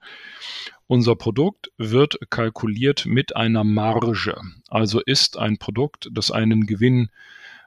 Unser 0.86 1.16
Produkt 1.16 1.72
wird 1.78 2.18
kalkuliert 2.30 3.06
mit 3.06 3.36
einer 3.36 3.66
Marge, 3.66 4.36
also 4.70 5.02
ist 5.02 5.38
ein 5.38 5.58
Produkt, 5.58 6.08
das 6.14 6.32
einen 6.32 6.68
Gewinn 6.68 7.10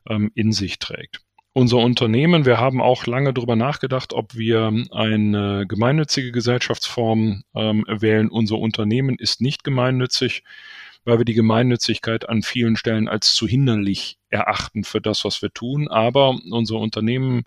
ähm, 0.09 0.31
in 0.35 0.53
sich 0.53 0.79
trägt. 0.79 1.21
Unser 1.53 1.79
Unternehmen, 1.79 2.47
wir 2.47 2.59
haben 2.59 2.81
auch 2.81 3.07
lange 3.07 3.35
darüber 3.35 3.57
nachgedacht, 3.57 4.13
ob 4.13 4.37
wir 4.37 4.73
eine 4.93 5.67
gemeinnützige 5.67 6.31
Gesellschaftsform 6.31 7.43
ähm, 7.57 7.85
wählen. 7.89 8.29
Unser 8.29 8.59
Unternehmen 8.59 9.17
ist 9.19 9.41
nicht 9.41 9.65
gemeinnützig, 9.65 10.45
weil 11.05 11.19
wir 11.19 11.25
die 11.25 11.35
Gemeinnützigkeit 11.35 12.29
an 12.29 12.43
vielen 12.43 12.77
Stellen 12.77 13.09
als 13.09 13.35
zu 13.35 13.47
hinderlich 13.47 14.19
erachten 14.29 14.85
für 14.85 15.01
das, 15.01 15.25
was 15.25 15.43
wir 15.43 15.53
tun. 15.53 15.89
Aber 15.89 16.39
unser 16.51 16.77
Unternehmen 16.77 17.45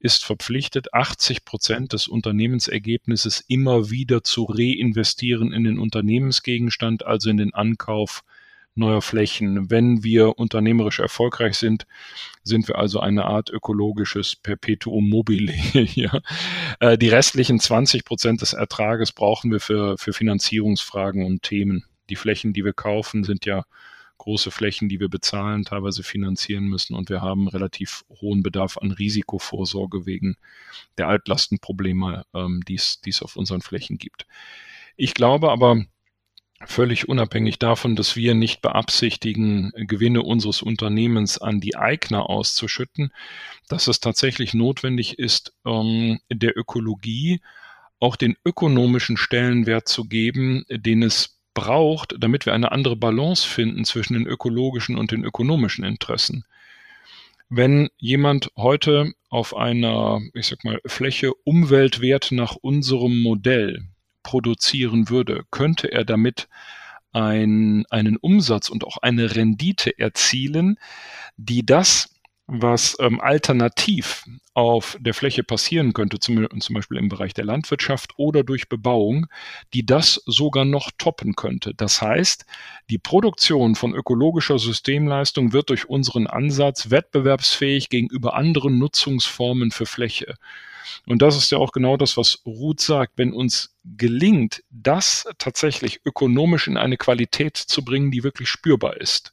ist 0.00 0.24
verpflichtet, 0.24 0.94
80 0.94 1.44
Prozent 1.44 1.92
des 1.92 2.08
Unternehmensergebnisses 2.08 3.44
immer 3.48 3.90
wieder 3.90 4.22
zu 4.22 4.44
reinvestieren 4.44 5.52
in 5.52 5.64
den 5.64 5.78
Unternehmensgegenstand, 5.78 7.04
also 7.04 7.30
in 7.30 7.36
den 7.36 7.54
Ankauf 7.54 8.22
neuer 8.78 9.02
Flächen. 9.02 9.70
Wenn 9.70 10.04
wir 10.04 10.38
unternehmerisch 10.38 11.00
erfolgreich 11.00 11.56
sind, 11.56 11.86
sind 12.44 12.68
wir 12.68 12.78
also 12.78 13.00
eine 13.00 13.24
Art 13.24 13.50
ökologisches 13.50 14.36
Perpetuum 14.36 15.08
mobile 15.08 15.52
hier. 15.52 16.22
Äh, 16.80 16.96
die 16.96 17.08
restlichen 17.08 17.58
20 17.58 18.04
Prozent 18.04 18.40
des 18.40 18.52
Ertrages 18.52 19.10
brauchen 19.10 19.50
wir 19.50 19.58
für, 19.58 19.98
für 19.98 20.12
Finanzierungsfragen 20.12 21.24
und 21.24 21.42
Themen. 21.42 21.84
Die 22.10 22.16
Flächen, 22.16 22.52
die 22.52 22.64
wir 22.64 22.72
kaufen, 22.72 23.24
sind 23.24 23.46
ja 23.46 23.64
große 24.18 24.50
Flächen, 24.50 24.88
die 24.88 25.00
wir 25.00 25.08
bezahlen, 25.08 25.64
teilweise 25.64 26.02
finanzieren 26.02 26.64
müssen 26.64 26.94
und 26.94 27.08
wir 27.08 27.22
haben 27.22 27.48
relativ 27.48 28.04
hohen 28.20 28.42
Bedarf 28.42 28.76
an 28.76 28.90
Risikovorsorge 28.90 30.06
wegen 30.06 30.36
der 30.98 31.08
Altlastenprobleme, 31.08 32.24
ähm, 32.34 32.62
die 32.66 32.74
es 32.74 33.22
auf 33.22 33.36
unseren 33.36 33.62
Flächen 33.62 33.96
gibt. 33.96 34.26
Ich 34.96 35.14
glaube 35.14 35.50
aber, 35.50 35.84
völlig 36.66 37.08
unabhängig 37.08 37.58
davon, 37.58 37.94
dass 37.94 38.16
wir 38.16 38.34
nicht 38.34 38.62
beabsichtigen, 38.62 39.72
Gewinne 39.76 40.22
unseres 40.22 40.62
Unternehmens 40.62 41.38
an 41.38 41.60
die 41.60 41.76
Eigner 41.76 42.28
auszuschütten, 42.28 43.12
dass 43.68 43.86
es 43.86 44.00
tatsächlich 44.00 44.54
notwendig 44.54 45.18
ist, 45.18 45.54
ähm, 45.64 46.18
der 46.30 46.56
Ökologie 46.56 47.40
auch 48.00 48.16
den 48.16 48.36
ökonomischen 48.44 49.16
Stellenwert 49.16 49.88
zu 49.88 50.04
geben, 50.04 50.64
den 50.68 51.02
es 51.02 51.37
braucht, 51.58 52.14
damit 52.20 52.46
wir 52.46 52.54
eine 52.54 52.70
andere 52.70 52.94
Balance 52.94 53.44
finden 53.46 53.84
zwischen 53.84 54.14
den 54.14 54.28
ökologischen 54.28 54.96
und 54.96 55.10
den 55.10 55.24
ökonomischen 55.24 55.84
Interessen. 55.84 56.44
Wenn 57.48 57.88
jemand 57.96 58.52
heute 58.56 59.12
auf 59.28 59.56
einer, 59.56 60.20
ich 60.34 60.46
sag 60.46 60.62
mal, 60.62 60.80
Fläche 60.86 61.34
Umweltwert 61.42 62.30
nach 62.30 62.54
unserem 62.54 63.20
Modell 63.22 63.88
produzieren 64.22 65.08
würde, 65.08 65.46
könnte 65.50 65.90
er 65.90 66.04
damit 66.04 66.48
ein, 67.12 67.84
einen 67.90 68.16
Umsatz 68.18 68.68
und 68.68 68.84
auch 68.84 68.98
eine 68.98 69.34
Rendite 69.34 69.98
erzielen, 69.98 70.78
die 71.36 71.66
das, 71.66 72.14
was 72.48 72.96
ähm, 72.98 73.20
alternativ 73.20 74.24
auf 74.54 74.96
der 74.98 75.12
Fläche 75.12 75.44
passieren 75.44 75.92
könnte, 75.92 76.18
zum, 76.18 76.48
zum, 76.60 76.74
Beispiel 76.74 76.96
im 76.96 77.10
Bereich 77.10 77.34
der 77.34 77.44
Landwirtschaft 77.44 78.14
oder 78.16 78.42
durch 78.42 78.70
Bebauung, 78.70 79.26
die 79.74 79.84
das 79.84 80.22
sogar 80.24 80.64
noch 80.64 80.90
toppen 80.96 81.36
könnte. 81.36 81.74
Das 81.74 82.00
heißt, 82.00 82.46
die 82.88 82.98
Produktion 82.98 83.74
von 83.74 83.94
ökologischer 83.94 84.58
Systemleistung 84.58 85.52
wird 85.52 85.68
durch 85.68 85.88
unseren 85.90 86.26
Ansatz 86.26 86.90
wettbewerbsfähig 86.90 87.90
gegenüber 87.90 88.34
anderen 88.34 88.78
Nutzungsformen 88.78 89.70
für 89.70 89.86
Fläche. 89.86 90.34
Und 91.06 91.20
das 91.20 91.36
ist 91.36 91.52
ja 91.52 91.58
auch 91.58 91.72
genau 91.72 91.98
das, 91.98 92.16
was 92.16 92.42
Ruth 92.46 92.80
sagt. 92.80 93.12
Wenn 93.16 93.34
uns 93.34 93.76
gelingt, 93.84 94.62
das 94.70 95.28
tatsächlich 95.36 96.00
ökonomisch 96.06 96.66
in 96.66 96.78
eine 96.78 96.96
Qualität 96.96 97.58
zu 97.58 97.84
bringen, 97.84 98.10
die 98.10 98.24
wirklich 98.24 98.48
spürbar 98.48 98.96
ist, 98.96 99.32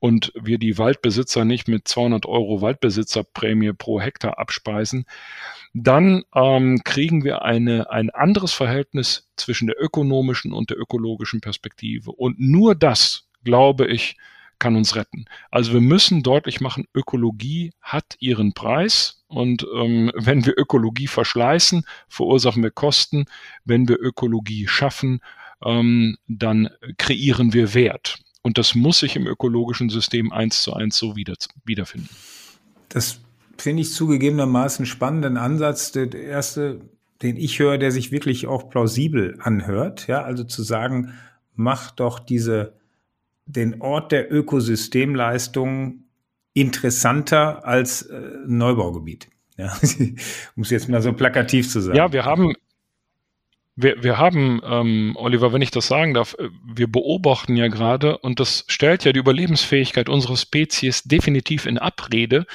und 0.00 0.32
wir 0.34 0.58
die 0.58 0.78
Waldbesitzer 0.78 1.44
nicht 1.44 1.68
mit 1.68 1.86
200 1.86 2.26
Euro 2.26 2.60
Waldbesitzerprämie 2.62 3.74
pro 3.74 4.00
Hektar 4.00 4.38
abspeisen, 4.38 5.04
dann 5.74 6.24
ähm, 6.34 6.80
kriegen 6.84 7.22
wir 7.22 7.42
eine, 7.42 7.90
ein 7.90 8.10
anderes 8.10 8.52
Verhältnis 8.52 9.28
zwischen 9.36 9.68
der 9.68 9.80
ökonomischen 9.80 10.52
und 10.52 10.70
der 10.70 10.78
ökologischen 10.78 11.40
Perspektive. 11.40 12.10
Und 12.12 12.40
nur 12.40 12.74
das, 12.74 13.28
glaube 13.44 13.86
ich, 13.86 14.16
kann 14.58 14.76
uns 14.76 14.96
retten. 14.96 15.26
Also 15.50 15.72
wir 15.72 15.80
müssen 15.80 16.22
deutlich 16.22 16.60
machen, 16.60 16.86
Ökologie 16.94 17.72
hat 17.80 18.16
ihren 18.18 18.52
Preis. 18.52 19.22
Und 19.26 19.66
ähm, 19.74 20.10
wenn 20.14 20.44
wir 20.44 20.58
Ökologie 20.58 21.06
verschleißen, 21.06 21.84
verursachen 22.08 22.62
wir 22.62 22.70
Kosten. 22.70 23.26
Wenn 23.64 23.88
wir 23.88 23.98
Ökologie 24.00 24.66
schaffen, 24.66 25.20
ähm, 25.64 26.16
dann 26.26 26.68
kreieren 26.98 27.52
wir 27.52 27.74
Wert. 27.74 28.18
Und 28.42 28.58
das 28.58 28.74
muss 28.74 29.00
sich 29.00 29.16
im 29.16 29.26
ökologischen 29.26 29.90
System 29.90 30.32
eins 30.32 30.62
zu 30.62 30.72
eins 30.72 30.96
so 30.96 31.16
wieder, 31.16 31.34
wiederfinden. 31.64 32.08
Das 32.88 33.20
finde 33.58 33.82
ich 33.82 33.92
zugegebenermaßen 33.92 34.86
spannenden 34.86 35.36
Ansatz. 35.36 35.92
Der 35.92 36.12
erste, 36.14 36.80
den 37.22 37.36
ich 37.36 37.58
höre, 37.58 37.78
der 37.78 37.92
sich 37.92 38.10
wirklich 38.12 38.46
auch 38.46 38.70
plausibel 38.70 39.36
anhört. 39.40 40.06
Ja, 40.06 40.22
also 40.22 40.44
zu 40.44 40.62
sagen, 40.62 41.12
mach 41.54 41.90
doch 41.90 42.18
diese, 42.18 42.74
den 43.44 43.80
Ort 43.82 44.12
der 44.12 44.32
Ökosystemleistung 44.32 46.04
interessanter 46.54 47.64
als 47.66 48.02
äh, 48.02 48.20
Neubaugebiet. 48.46 49.28
Ja, 49.56 49.76
um 50.56 50.62
es 50.62 50.70
jetzt 50.70 50.88
mal 50.88 51.02
so 51.02 51.12
plakativ 51.12 51.70
zu 51.70 51.80
sagen. 51.80 51.96
Ja, 51.96 52.12
wir 52.12 52.24
haben, 52.24 52.54
wir, 53.76 54.02
wir 54.02 54.18
haben, 54.18 54.60
ähm, 54.64 55.16
Oliver, 55.16 55.52
wenn 55.52 55.62
ich 55.62 55.70
das 55.70 55.86
sagen 55.86 56.14
darf, 56.14 56.34
äh, 56.38 56.48
wir 56.64 56.90
beobachten 56.90 57.56
ja 57.56 57.68
gerade, 57.68 58.18
und 58.18 58.40
das 58.40 58.64
stellt 58.68 59.04
ja 59.04 59.12
die 59.12 59.20
Überlebensfähigkeit 59.20 60.08
unserer 60.08 60.36
Spezies 60.36 61.02
definitiv 61.04 61.66
in 61.66 61.78
Abrede, 61.78 62.46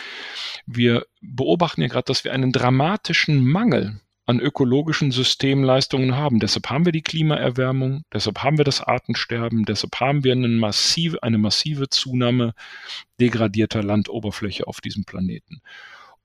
wir 0.66 1.05
beobachten 1.22 1.82
ja 1.82 1.88
gerade, 1.88 2.05
dass 2.05 2.24
wir 2.24 2.34
einen 2.34 2.51
dramatischen 2.51 3.45
Mangel 3.45 4.01
an 4.26 4.39
ökologischen 4.39 5.11
Systemleistungen 5.11 6.16
haben. 6.16 6.39
Deshalb 6.39 6.70
haben 6.70 6.86
wir 6.86 6.91
die 6.91 7.03
Klimaerwärmung, 7.03 8.03
deshalb 8.11 8.39
haben 8.39 8.57
wir 8.57 8.66
das 8.66 8.82
Artensterben, 8.82 9.66
deshalb 9.66 9.99
haben 9.99 10.24
wir 10.24 10.32
eine 10.32 10.47
massive, 10.47 11.22
eine 11.22 11.38
massive 11.38 11.89
Zunahme 11.89 12.53
degradierter 13.20 13.84
Landoberfläche 13.84 14.68
auf 14.68 14.82
diesem 14.82 15.05
Planeten. 15.05 15.61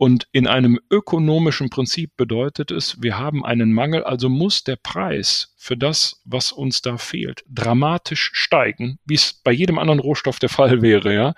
Und 0.03 0.28
in 0.32 0.46
einem 0.46 0.80
ökonomischen 0.90 1.68
Prinzip 1.68 2.16
bedeutet 2.16 2.70
es, 2.70 3.03
wir 3.03 3.18
haben 3.18 3.44
einen 3.44 3.74
Mangel, 3.74 4.03
also 4.03 4.30
muss 4.30 4.64
der 4.64 4.76
Preis 4.76 5.53
für 5.59 5.76
das, 5.76 6.22
was 6.24 6.53
uns 6.53 6.80
da 6.80 6.96
fehlt, 6.96 7.44
dramatisch 7.51 8.30
steigen, 8.32 8.98
wie 9.05 9.16
es 9.16 9.34
bei 9.44 9.53
jedem 9.53 9.78
anderen 9.78 10.01
Rohstoff 10.01 10.38
der 10.38 10.48
Fall 10.48 10.80
wäre, 10.82 11.12
ja. 11.12 11.34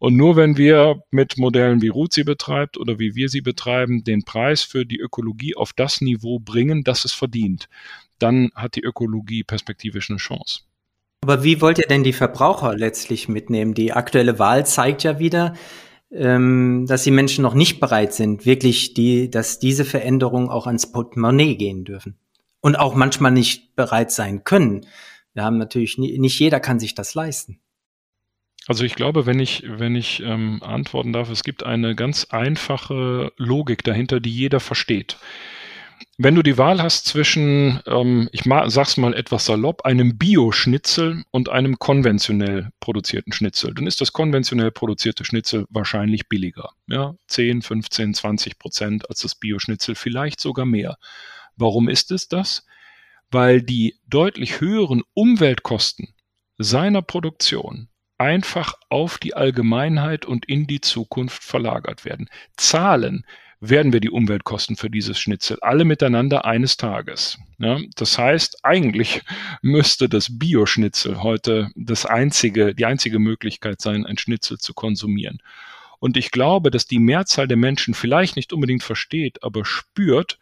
Und 0.00 0.18
nur 0.18 0.36
wenn 0.36 0.58
wir 0.58 1.00
mit 1.12 1.38
Modellen 1.38 1.80
wie 1.80 1.88
Ruth 1.88 2.12
sie 2.12 2.24
betreibt 2.24 2.76
oder 2.76 2.98
wie 2.98 3.14
wir 3.14 3.30
sie 3.30 3.40
betreiben, 3.40 4.04
den 4.04 4.22
Preis 4.22 4.60
für 4.60 4.84
die 4.84 4.98
Ökologie 4.98 5.56
auf 5.56 5.72
das 5.72 6.02
Niveau 6.02 6.38
bringen, 6.38 6.84
das 6.84 7.06
es 7.06 7.14
verdient, 7.14 7.70
dann 8.18 8.50
hat 8.54 8.76
die 8.76 8.84
Ökologie 8.84 9.44
perspektivisch 9.44 10.10
eine 10.10 10.18
Chance. 10.18 10.60
Aber 11.22 11.42
wie 11.42 11.62
wollt 11.62 11.78
ihr 11.78 11.86
denn 11.86 12.04
die 12.04 12.12
Verbraucher 12.12 12.76
letztlich 12.76 13.30
mitnehmen? 13.30 13.72
Die 13.72 13.94
aktuelle 13.94 14.38
Wahl 14.38 14.66
zeigt 14.66 15.04
ja 15.04 15.18
wieder, 15.18 15.54
ähm, 16.14 16.86
dass 16.86 17.02
die 17.02 17.10
Menschen 17.10 17.42
noch 17.42 17.54
nicht 17.54 17.80
bereit 17.80 18.14
sind, 18.14 18.46
wirklich 18.46 18.94
die, 18.94 19.30
dass 19.30 19.58
diese 19.58 19.84
Veränderungen 19.84 20.48
auch 20.48 20.66
ans 20.66 20.90
Portemonnaie 20.90 21.56
gehen 21.56 21.84
dürfen. 21.84 22.16
Und 22.60 22.76
auch 22.76 22.94
manchmal 22.94 23.32
nicht 23.32 23.76
bereit 23.76 24.10
sein 24.10 24.44
können. 24.44 24.86
Wir 25.34 25.44
haben 25.44 25.58
natürlich, 25.58 25.98
nie, 25.98 26.18
nicht 26.18 26.38
jeder 26.38 26.60
kann 26.60 26.80
sich 26.80 26.94
das 26.94 27.14
leisten. 27.14 27.60
Also 28.66 28.84
ich 28.84 28.94
glaube, 28.94 29.26
wenn 29.26 29.40
ich, 29.40 29.64
wenn 29.66 29.94
ich 29.94 30.22
ähm, 30.24 30.62
antworten 30.62 31.12
darf, 31.12 31.28
es 31.28 31.42
gibt 31.42 31.64
eine 31.64 31.94
ganz 31.94 32.28
einfache 32.30 33.32
Logik 33.36 33.84
dahinter, 33.84 34.20
die 34.20 34.30
jeder 34.30 34.60
versteht. 34.60 35.18
Wenn 36.16 36.34
du 36.34 36.42
die 36.42 36.58
Wahl 36.58 36.80
hast 36.80 37.06
zwischen, 37.06 37.80
ähm, 37.86 38.28
ich 38.32 38.42
sag's 38.66 38.96
mal 38.96 39.14
etwas 39.14 39.46
salopp, 39.46 39.84
einem 39.84 40.16
Bio-Schnitzel 40.16 41.24
und 41.30 41.48
einem 41.48 41.78
konventionell 41.78 42.70
produzierten 42.78 43.32
Schnitzel, 43.32 43.74
dann 43.74 43.86
ist 43.86 44.00
das 44.00 44.12
konventionell 44.12 44.70
produzierte 44.70 45.24
Schnitzel 45.24 45.66
wahrscheinlich 45.70 46.28
billiger. 46.28 46.70
Ja, 46.86 47.14
10, 47.26 47.62
15, 47.62 48.14
20 48.14 48.58
Prozent 48.58 49.08
als 49.08 49.20
das 49.20 49.34
Bio-Schnitzel, 49.34 49.94
vielleicht 49.94 50.40
sogar 50.40 50.66
mehr. 50.66 50.98
Warum 51.56 51.88
ist 51.88 52.10
es 52.12 52.28
das? 52.28 52.64
Weil 53.30 53.62
die 53.62 53.96
deutlich 54.06 54.60
höheren 54.60 55.02
Umweltkosten 55.14 56.14
seiner 56.58 57.02
Produktion 57.02 57.88
einfach 58.18 58.74
auf 58.88 59.18
die 59.18 59.34
Allgemeinheit 59.34 60.24
und 60.24 60.46
in 60.46 60.66
die 60.66 60.80
Zukunft 60.80 61.42
verlagert 61.42 62.04
werden. 62.04 62.28
Zahlen 62.56 63.26
werden 63.68 63.92
wir 63.92 64.00
die 64.00 64.10
Umweltkosten 64.10 64.76
für 64.76 64.90
dieses 64.90 65.18
Schnitzel 65.18 65.58
alle 65.60 65.84
miteinander 65.84 66.44
eines 66.44 66.76
Tages. 66.76 67.38
Ja, 67.58 67.78
das 67.96 68.18
heißt, 68.18 68.64
eigentlich 68.64 69.22
müsste 69.62 70.08
das 70.08 70.38
Bioschnitzel 70.38 71.22
heute 71.22 71.70
das 71.76 72.04
einzige, 72.04 72.74
die 72.74 72.86
einzige 72.86 73.18
Möglichkeit 73.18 73.80
sein, 73.80 74.04
ein 74.06 74.18
Schnitzel 74.18 74.58
zu 74.58 74.74
konsumieren. 74.74 75.40
Und 76.04 76.18
ich 76.18 76.30
glaube, 76.30 76.70
dass 76.70 76.86
die 76.86 76.98
Mehrzahl 76.98 77.48
der 77.48 77.56
Menschen 77.56 77.94
vielleicht 77.94 78.36
nicht 78.36 78.52
unbedingt 78.52 78.82
versteht, 78.82 79.42
aber 79.42 79.64
spürt, 79.64 80.38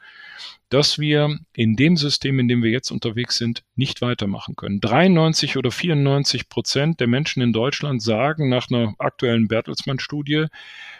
dass 0.71 0.99
wir 0.99 1.39
in 1.53 1.77
dem 1.77 1.97
System, 1.97 2.41
in 2.41 2.49
dem 2.49 2.65
wir 2.65 2.73
jetzt 2.73 2.91
unterwegs 2.91 3.37
sind, 3.37 3.63
nicht 3.77 4.03
weitermachen 4.03 4.57
können. 4.57 4.81
93 4.81 5.57
oder 5.57 5.71
94 5.71 6.49
Prozent 6.49 6.99
der 6.99 7.07
Menschen 7.07 7.45
in 7.45 7.53
Deutschland 7.53 8.03
sagen 8.03 8.49
nach 8.49 8.71
einer 8.71 8.97
aktuellen 8.99 9.47
Bertelsmann-Studie, 9.47 10.47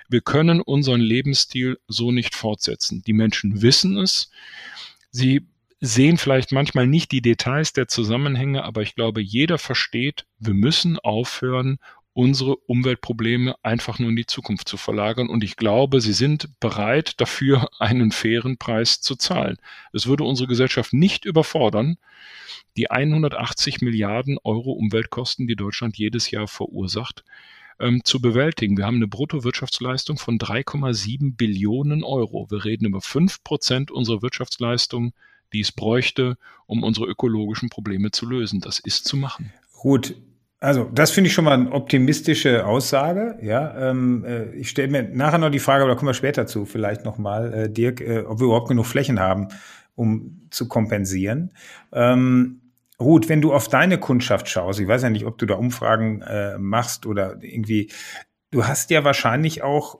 wir 0.09 0.21
können 0.21 0.61
unseren 0.61 1.01
Lebensstil 1.01 1.81
so 1.89 2.13
nicht 2.13 2.37
fortsetzen. 2.37 3.03
Die 3.05 3.15
Menschen 3.15 3.63
wissen 3.63 3.99
es. 3.99 4.31
Sie 5.11 5.41
sehen 5.81 6.19
vielleicht 6.19 6.53
manchmal 6.53 6.87
nicht 6.87 7.11
die 7.11 7.21
Details 7.21 7.73
der 7.73 7.89
Zusammenhänge, 7.89 8.63
aber 8.63 8.83
ich 8.83 8.95
glaube, 8.95 9.23
jeder 9.23 9.59
versteht, 9.59 10.25
wir 10.39 10.55
müssen 10.55 11.01
aufhören, 11.01 11.81
unsere 12.15 12.57
Umweltprobleme 12.57 13.55
einfach 13.63 13.99
nur 13.99 14.11
in 14.11 14.17
die 14.17 14.27
Zukunft 14.27 14.69
zu 14.69 14.77
verlagern. 14.77 15.29
Und 15.29 15.43
ich 15.43 15.57
glaube, 15.57 16.01
sie 16.01 16.13
sind 16.13 16.49
bereit, 16.61 17.21
dafür 17.21 17.69
einen 17.79 18.13
fairen 18.13 18.59
Preis 18.59 19.01
zu 19.01 19.17
zahlen. 19.17 19.57
Es 19.93 20.07
würde 20.07 20.25
unsere 20.25 20.49
Gesellschaft 20.49 20.93
nicht 20.93 21.25
überfordern, 21.25 21.97
die 22.77 22.91
180 22.91 23.81
Milliarden 23.81 24.39
Euro 24.45 24.73
Umweltkosten, 24.73 25.47
die 25.47 25.57
Deutschland 25.57 25.97
jedes 25.97 26.31
Jahr 26.31 26.49
verursacht, 26.49 27.25
ähm, 27.81 28.03
zu 28.05 28.21
bewältigen. 28.21 28.77
Wir 28.77 28.87
haben 28.87 28.97
eine 28.97 29.09
Bruttowirtschaftsleistung 29.09 30.19
von 30.19 30.39
3,7 30.39 31.37
Billionen 31.37 32.05
Euro. 32.05 32.47
Wir 32.51 32.65
reden 32.65 32.87
über 32.87 33.01
5 33.01 33.43
Prozent 33.45 33.91
unserer 33.91 34.23
Wirtschaftsleistung, 34.23 35.13
die 35.53 35.61
es 35.61 35.73
bräuchte, 35.73 36.37
um 36.67 36.83
unsere 36.83 37.07
ökologischen 37.07 37.69
Probleme 37.69 38.11
zu 38.11 38.27
lösen. 38.27 38.61
Das 38.61 38.79
ist 38.79 39.07
zu 39.07 39.17
machen. 39.17 39.53
Gut, 39.73 40.15
also, 40.63 40.89
das 40.95 41.11
finde 41.11 41.27
ich 41.27 41.35
schon 41.35 41.45
mal 41.45 41.55
eine 41.55 41.73
optimistische 41.73 42.65
Aussage. 42.65 43.37
Ja, 43.43 43.91
ähm, 43.91 44.25
äh, 44.25 44.55
ich 44.55 44.71
stelle 44.71 44.87
mir 44.87 45.03
nachher 45.03 45.39
noch 45.39 45.51
die 45.51 45.59
Frage, 45.59 45.83
aber 45.83 45.93
da 45.93 45.99
kommen 45.99 46.11
wir 46.11 46.15
später 46.15 46.47
zu, 46.47 46.67
vielleicht 46.67 47.05
nochmal, 47.05 47.53
äh, 47.53 47.69
Dirk, 47.69 48.01
äh, 48.01 48.21
ob 48.21 48.39
wir 48.39 48.45
überhaupt 48.45 48.69
genug 48.69 48.87
Flächen 48.87 49.19
haben, 49.19 49.49
um 49.97 50.41
zu 50.51 50.69
kompensieren. 50.69 51.51
Ähm, 51.93 52.61
Ruth, 53.01 53.29
wenn 53.29 53.41
du 53.41 53.53
auf 53.53 53.67
deine 53.67 53.99
Kundschaft 53.99 54.49
schaust, 54.49 54.79
ich 54.79 54.87
weiß 54.87 55.03
ja 55.03 55.11
nicht, 55.11 55.27
ob 55.27 55.37
du 55.37 55.47
da 55.47 55.55
Umfragen 55.55 56.23
äh, 56.23 56.57
machst 56.59 57.07
oder 57.07 57.43
irgendwie, 57.43 57.91
du 58.53 58.65
hast 58.65 58.91
ja 58.91 59.03
wahrscheinlich 59.03 59.65
auch, 59.65 59.99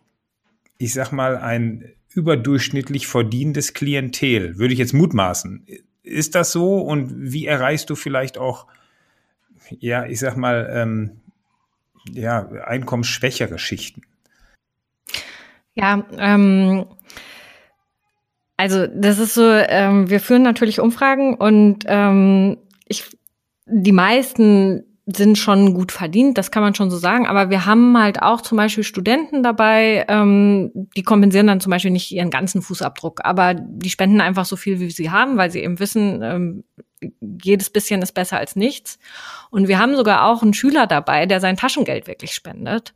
ich 0.79 0.95
sag 0.95 1.11
mal, 1.11 1.39
ein 1.39 1.87
überdurchschnittlich 2.15 3.09
verdienendes 3.09 3.75
Klientel, 3.75 4.59
würde 4.59 4.75
ich 4.75 4.79
jetzt 4.79 4.95
mutmaßen. 4.95 5.67
Ist 6.05 6.37
das 6.37 6.53
so 6.53 6.79
und 6.79 7.33
wie 7.33 7.47
erreichst 7.47 7.91
du 7.91 7.97
vielleicht 7.97 8.39
auch 8.39 8.69
ja, 9.81 10.07
ich 10.07 10.21
sag 10.21 10.37
mal, 10.37 10.71
ähm, 10.73 11.21
ja, 12.11 12.49
einkommensschwächere 12.49 13.59
Schichten? 13.59 14.03
Ja, 15.75 16.05
ähm, 16.19 16.87
also 18.57 18.87
das 18.87 19.19
ist 19.19 19.35
so, 19.35 19.49
ähm, 19.51 20.11
wir 20.11 20.21
führen 20.21 20.43
natürlich 20.43 20.81
Umfragen 20.81 21.35
und 21.35 21.85
ähm, 21.87 22.59
ich, 22.87 23.05
die 23.67 23.93
meisten 23.93 24.85
sind 25.07 25.37
schon 25.37 25.75
gut 25.75 25.91
verdient, 25.91 26.39
das 26.39 26.51
kann 26.53 26.63
man 26.63 26.75
schon 26.75 26.91
so 26.91 26.97
sagen. 26.97 27.27
Aber 27.27 27.51
wir 27.51 27.67
haben 27.67 27.99
halt 27.99 28.23
auch 28.23 28.41
zum 28.41 28.57
Beispiel 28.57 28.85
Studenten 28.85 29.43
dabei, 29.43 30.05
ähm, 30.09 30.71
die 30.97 31.03
kompensieren 31.03 31.49
dann 31.49 31.61
zum 31.61 31.71
Beispiel 31.71 31.91
nicht 31.91 32.13
ihren 32.13 32.31
ganzen 32.31 32.63
Fußabdruck, 32.63 33.21
aber 33.25 33.55
die 33.55 33.91
spenden 33.91 34.21
einfach 34.21 34.45
so 34.45 34.55
viel, 34.55 34.79
wie 34.79 34.91
sie 34.91 35.11
haben, 35.11 35.37
weil 35.37 35.51
sie 35.51 35.61
eben 35.61 35.81
wissen, 35.81 36.21
ähm, 36.23 36.65
jedes 37.21 37.71
bisschen 37.71 38.03
ist 38.03 38.13
besser 38.13 38.39
als 38.39 38.57
nichts. 38.57 38.99
Und 39.51 39.69
wir 39.69 39.79
haben 39.79 39.97
sogar 39.97 40.27
auch 40.27 40.43
einen 40.43 40.55
Schüler 40.55 40.87
dabei, 40.87 41.27
der 41.27 41.41
sein 41.41 41.57
Taschengeld 41.57 42.07
wirklich 42.07 42.33
spendet. 42.33 42.95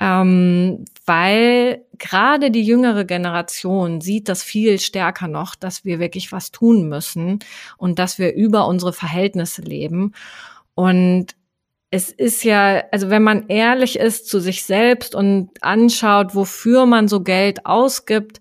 Ähm, 0.00 0.84
weil 1.06 1.84
gerade 1.98 2.50
die 2.50 2.62
jüngere 2.62 3.04
Generation 3.04 4.00
sieht 4.00 4.28
das 4.28 4.42
viel 4.42 4.80
stärker 4.80 5.28
noch, 5.28 5.54
dass 5.54 5.84
wir 5.84 6.00
wirklich 6.00 6.32
was 6.32 6.50
tun 6.50 6.88
müssen 6.88 7.38
und 7.76 7.98
dass 7.98 8.18
wir 8.18 8.34
über 8.34 8.66
unsere 8.66 8.92
Verhältnisse 8.92 9.62
leben. 9.62 10.12
Und 10.74 11.36
es 11.90 12.10
ist 12.10 12.42
ja, 12.42 12.82
also 12.90 13.10
wenn 13.10 13.22
man 13.22 13.48
ehrlich 13.48 13.98
ist 13.98 14.26
zu 14.26 14.40
sich 14.40 14.64
selbst 14.64 15.14
und 15.14 15.50
anschaut, 15.60 16.34
wofür 16.34 16.86
man 16.86 17.06
so 17.06 17.22
Geld 17.22 17.66
ausgibt, 17.66 18.40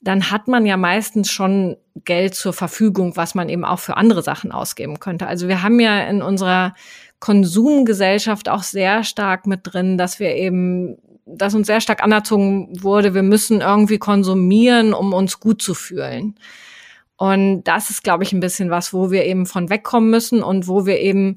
dann 0.00 0.30
hat 0.30 0.48
man 0.48 0.64
ja 0.64 0.76
meistens 0.76 1.30
schon 1.30 1.76
Geld 2.04 2.34
zur 2.34 2.52
Verfügung, 2.52 3.16
was 3.16 3.34
man 3.34 3.48
eben 3.48 3.64
auch 3.64 3.80
für 3.80 3.96
andere 3.96 4.22
Sachen 4.22 4.52
ausgeben 4.52 5.00
könnte. 5.00 5.26
Also 5.26 5.48
wir 5.48 5.62
haben 5.62 5.80
ja 5.80 6.00
in 6.02 6.22
unserer 6.22 6.74
Konsumgesellschaft 7.18 8.48
auch 8.48 8.62
sehr 8.62 9.02
stark 9.02 9.46
mit 9.46 9.60
drin, 9.64 9.98
dass 9.98 10.20
wir 10.20 10.36
eben, 10.36 10.98
dass 11.26 11.54
uns 11.54 11.66
sehr 11.66 11.80
stark 11.80 12.02
anerzogen 12.02 12.82
wurde, 12.82 13.14
wir 13.14 13.24
müssen 13.24 13.60
irgendwie 13.60 13.98
konsumieren, 13.98 14.94
um 14.94 15.12
uns 15.12 15.40
gut 15.40 15.60
zu 15.60 15.74
fühlen. 15.74 16.36
Und 17.16 17.64
das 17.64 17.90
ist, 17.90 18.04
glaube 18.04 18.22
ich, 18.22 18.32
ein 18.32 18.40
bisschen 18.40 18.70
was, 18.70 18.92
wo 18.92 19.10
wir 19.10 19.24
eben 19.24 19.44
von 19.46 19.68
wegkommen 19.68 20.10
müssen 20.10 20.42
und 20.44 20.68
wo 20.68 20.86
wir 20.86 21.00
eben 21.00 21.36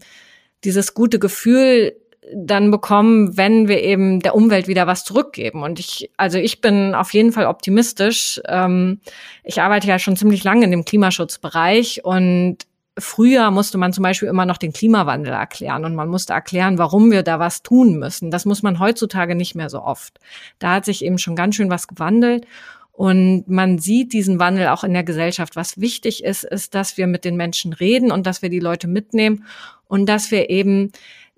dieses 0.64 0.93
gute 0.93 1.18
Gefühl 1.18 1.95
dann 2.34 2.70
bekommen, 2.70 3.36
wenn 3.36 3.68
wir 3.68 3.82
eben 3.82 4.20
der 4.20 4.36
Umwelt 4.36 4.68
wieder 4.68 4.88
was 4.88 5.04
zurückgeben. 5.04 5.64
Und 5.64 5.80
ich, 5.80 6.12
also 6.18 6.38
ich 6.38 6.62
bin 6.62 6.94
auf 6.94 7.14
jeden 7.14 7.32
Fall 7.32 7.48
optimistisch. 7.48 8.40
Ähm, 8.48 9.02
ich 9.44 9.62
arbeite 9.62 9.88
ja 9.88 9.98
schon 9.98 10.16
ziemlich 10.16 10.44
lange 10.44 10.66
in 10.66 10.72
dem 10.72 10.86
Klimaschutzbereich 10.86 12.06
und 12.06 12.68
Früher 12.98 13.52
musste 13.52 13.78
man 13.78 13.94
zum 13.94 14.04
Beispiel 14.04 14.28
immer 14.28 14.46
noch 14.46 14.58
den 14.58 14.74
Klimawandel 14.74 15.34
erklären 15.34 15.86
und 15.86 15.96
man 15.96 16.10
musste 16.10 16.34
erklären, 16.34 16.78
warum 16.78 17.10
wir 17.10 17.24
da 17.24 17.40
was 17.40 17.64
tun 17.64 17.98
müssen. 17.98 18.32
Das 18.32 18.44
muss 18.44 18.64
man 18.64 18.80
heutzutage 18.80 19.34
nicht 19.34 19.56
mehr 19.56 19.70
so 19.70 19.82
oft. 19.82 20.20
Da 20.60 20.74
hat 20.74 20.86
sich 20.86 21.06
eben 21.06 21.18
schon 21.18 21.38
ganz 21.38 21.56
schön 21.56 21.70
was 21.70 21.88
gewandelt. 21.88 22.46
Und 22.92 23.46
man 23.48 23.80
sieht 23.80 24.12
diesen 24.12 24.40
Wandel 24.40 24.68
auch 24.68 24.84
in 24.84 24.94
der 24.94 25.06
Gesellschaft. 25.06 25.56
Was 25.56 25.80
wichtig 25.80 26.24
ist, 26.26 26.44
ist, 26.44 26.76
dass 26.76 26.98
wir 26.98 27.08
mit 27.08 27.24
den 27.24 27.38
Menschen 27.38 27.72
reden 27.72 28.12
und 28.12 28.28
dass 28.28 28.42
wir 28.42 28.50
die 28.50 28.60
Leute 28.60 28.90
mitnehmen 28.90 29.46
und 29.88 30.08
dass 30.08 30.30
wir 30.30 30.50
eben 30.50 30.92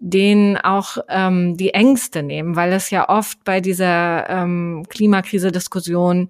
denen 0.05 0.57
auch 0.57 0.97
ähm, 1.07 1.55
die 1.55 1.73
Ängste 1.73 2.23
nehmen, 2.23 2.57
weil 2.57 2.73
es 2.73 2.89
ja 2.89 3.07
oft 3.07 3.41
bei 3.45 3.61
dieser 3.61 4.29
ähm, 4.29 4.85
Klimakrise-Diskussion 4.89 6.29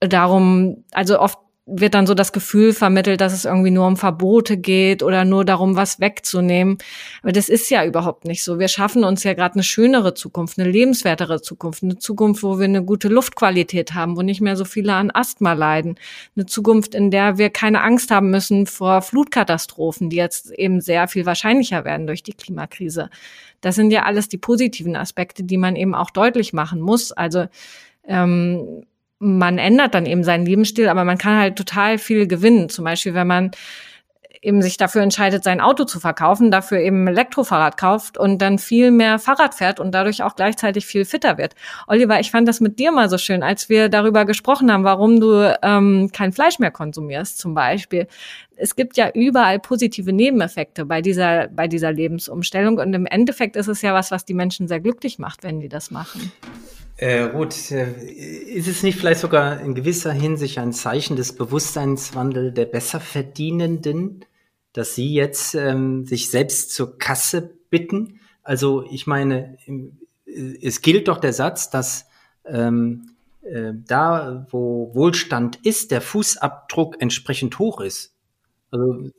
darum, 0.00 0.84
also 0.92 1.18
oft 1.18 1.38
wird 1.74 1.94
dann 1.94 2.06
so 2.06 2.14
das 2.14 2.32
Gefühl 2.32 2.72
vermittelt, 2.72 3.20
dass 3.20 3.32
es 3.32 3.44
irgendwie 3.44 3.70
nur 3.70 3.86
um 3.86 3.96
Verbote 3.96 4.56
geht 4.56 5.02
oder 5.02 5.24
nur 5.24 5.44
darum, 5.44 5.74
was 5.74 6.00
wegzunehmen. 6.00 6.78
Aber 7.22 7.32
das 7.32 7.48
ist 7.48 7.70
ja 7.70 7.84
überhaupt 7.84 8.24
nicht 8.24 8.44
so. 8.44 8.58
Wir 8.58 8.68
schaffen 8.68 9.04
uns 9.04 9.24
ja 9.24 9.32
gerade 9.32 9.54
eine 9.54 9.62
schönere 9.62 10.14
Zukunft, 10.14 10.58
eine 10.58 10.70
lebenswertere 10.70 11.40
Zukunft, 11.40 11.82
eine 11.82 11.98
Zukunft, 11.98 12.42
wo 12.42 12.58
wir 12.58 12.66
eine 12.66 12.84
gute 12.84 13.08
Luftqualität 13.08 13.94
haben, 13.94 14.16
wo 14.16 14.22
nicht 14.22 14.40
mehr 14.40 14.56
so 14.56 14.64
viele 14.64 14.94
an 14.94 15.10
Asthma 15.10 15.54
leiden, 15.54 15.96
eine 16.36 16.46
Zukunft, 16.46 16.94
in 16.94 17.10
der 17.10 17.38
wir 17.38 17.50
keine 17.50 17.82
Angst 17.82 18.10
haben 18.10 18.30
müssen 18.30 18.66
vor 18.66 19.02
Flutkatastrophen, 19.02 20.10
die 20.10 20.16
jetzt 20.16 20.50
eben 20.52 20.80
sehr 20.80 21.08
viel 21.08 21.26
wahrscheinlicher 21.26 21.84
werden 21.84 22.06
durch 22.06 22.22
die 22.22 22.34
Klimakrise. 22.34 23.08
Das 23.62 23.76
sind 23.76 23.90
ja 23.92 24.02
alles 24.02 24.28
die 24.28 24.38
positiven 24.38 24.96
Aspekte, 24.96 25.44
die 25.44 25.56
man 25.56 25.76
eben 25.76 25.94
auch 25.94 26.10
deutlich 26.10 26.52
machen 26.52 26.80
muss. 26.80 27.12
Also 27.12 27.46
ähm, 28.04 28.84
man 29.22 29.58
ändert 29.58 29.94
dann 29.94 30.04
eben 30.04 30.24
seinen 30.24 30.44
Lebensstil, 30.44 30.88
aber 30.88 31.04
man 31.04 31.16
kann 31.16 31.38
halt 31.38 31.56
total 31.56 31.98
viel 31.98 32.26
gewinnen. 32.26 32.68
Zum 32.68 32.84
Beispiel, 32.84 33.14
wenn 33.14 33.28
man 33.28 33.52
eben 34.42 34.60
sich 34.60 34.76
dafür 34.76 35.02
entscheidet, 35.02 35.44
sein 35.44 35.60
Auto 35.60 35.84
zu 35.84 36.00
verkaufen, 36.00 36.50
dafür 36.50 36.80
eben 36.80 37.06
Elektrofahrrad 37.06 37.76
kauft 37.76 38.18
und 38.18 38.42
dann 38.42 38.58
viel 38.58 38.90
mehr 38.90 39.20
Fahrrad 39.20 39.54
fährt 39.54 39.78
und 39.78 39.92
dadurch 39.92 40.24
auch 40.24 40.34
gleichzeitig 40.34 40.84
viel 40.84 41.04
fitter 41.04 41.38
wird. 41.38 41.54
Oliver, 41.86 42.18
ich 42.18 42.32
fand 42.32 42.48
das 42.48 42.60
mit 42.60 42.80
dir 42.80 42.90
mal 42.90 43.08
so 43.08 43.18
schön, 43.18 43.44
als 43.44 43.68
wir 43.68 43.88
darüber 43.88 44.24
gesprochen 44.24 44.72
haben, 44.72 44.82
warum 44.82 45.20
du 45.20 45.56
ähm, 45.62 46.10
kein 46.12 46.32
Fleisch 46.32 46.58
mehr 46.58 46.72
konsumierst, 46.72 47.38
zum 47.38 47.54
Beispiel. 47.54 48.08
Es 48.56 48.74
gibt 48.74 48.96
ja 48.96 49.10
überall 49.14 49.60
positive 49.60 50.12
Nebeneffekte 50.12 50.84
bei 50.84 51.00
dieser, 51.00 51.46
bei 51.46 51.68
dieser 51.68 51.92
Lebensumstellung 51.92 52.78
und 52.78 52.92
im 52.94 53.06
Endeffekt 53.06 53.54
ist 53.54 53.68
es 53.68 53.80
ja 53.80 53.94
was, 53.94 54.10
was 54.10 54.24
die 54.24 54.34
Menschen 54.34 54.66
sehr 54.66 54.80
glücklich 54.80 55.20
macht, 55.20 55.44
wenn 55.44 55.60
die 55.60 55.68
das 55.68 55.92
machen. 55.92 56.32
Äh, 57.02 57.22
Ruth, 57.22 57.72
äh, 57.72 57.90
ist 58.00 58.68
es 58.68 58.84
nicht 58.84 58.96
vielleicht 58.96 59.22
sogar 59.22 59.60
in 59.60 59.74
gewisser 59.74 60.12
Hinsicht 60.12 60.58
ein 60.58 60.72
Zeichen 60.72 61.16
des 61.16 61.34
Bewusstseinswandels 61.34 62.54
der 62.54 62.66
Besserverdienenden, 62.66 64.24
dass 64.72 64.94
sie 64.94 65.12
jetzt 65.12 65.56
ähm, 65.56 66.06
sich 66.06 66.30
selbst 66.30 66.72
zur 66.72 66.98
Kasse 66.98 67.58
bitten? 67.70 68.20
Also 68.44 68.84
ich 68.88 69.08
meine, 69.08 69.58
es 70.62 70.80
gilt 70.80 71.08
doch 71.08 71.18
der 71.18 71.32
Satz, 71.32 71.70
dass 71.70 72.06
ähm, 72.44 73.16
äh, 73.42 73.72
da, 73.74 74.46
wo 74.50 74.94
Wohlstand 74.94 75.56
ist, 75.64 75.90
der 75.90 76.02
Fußabdruck 76.02 77.02
entsprechend 77.02 77.58
hoch 77.58 77.80
ist. 77.80 78.14
Also 78.70 79.10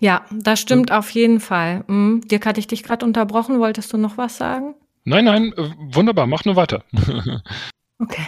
ja, 0.00 0.24
das 0.30 0.58
stimmt 0.58 0.90
auf 0.90 1.10
jeden 1.10 1.40
Fall. 1.40 1.84
Hm. 1.86 2.22
Dirk, 2.24 2.46
hatte 2.46 2.60
ich 2.60 2.66
dich 2.66 2.82
gerade 2.82 3.04
unterbrochen. 3.04 3.60
Wolltest 3.60 3.92
du 3.92 3.98
noch 3.98 4.16
was 4.16 4.38
sagen? 4.38 4.74
Nein, 5.04 5.24
nein, 5.24 5.52
äh, 5.56 5.70
wunderbar, 5.78 6.26
mach 6.26 6.44
nur 6.44 6.56
weiter. 6.56 6.84
okay. 7.98 8.26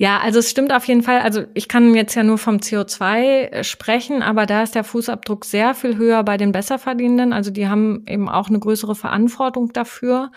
Ja, 0.00 0.20
also 0.20 0.38
es 0.38 0.48
stimmt 0.48 0.72
auf 0.72 0.84
jeden 0.84 1.02
Fall. 1.02 1.22
Also 1.22 1.42
ich 1.54 1.66
kann 1.66 1.92
jetzt 1.92 2.14
ja 2.14 2.22
nur 2.22 2.38
vom 2.38 2.58
CO2 2.58 3.18
äh, 3.20 3.64
sprechen, 3.64 4.22
aber 4.22 4.46
da 4.46 4.62
ist 4.62 4.76
der 4.76 4.84
Fußabdruck 4.84 5.44
sehr 5.44 5.74
viel 5.74 5.96
höher 5.96 6.22
bei 6.22 6.36
den 6.36 6.52
Besserverdienenden. 6.52 7.32
Also 7.32 7.50
die 7.50 7.66
haben 7.66 8.04
eben 8.06 8.28
auch 8.28 8.48
eine 8.48 8.60
größere 8.60 8.94
Verantwortung 8.94 9.72
dafür. 9.72 10.30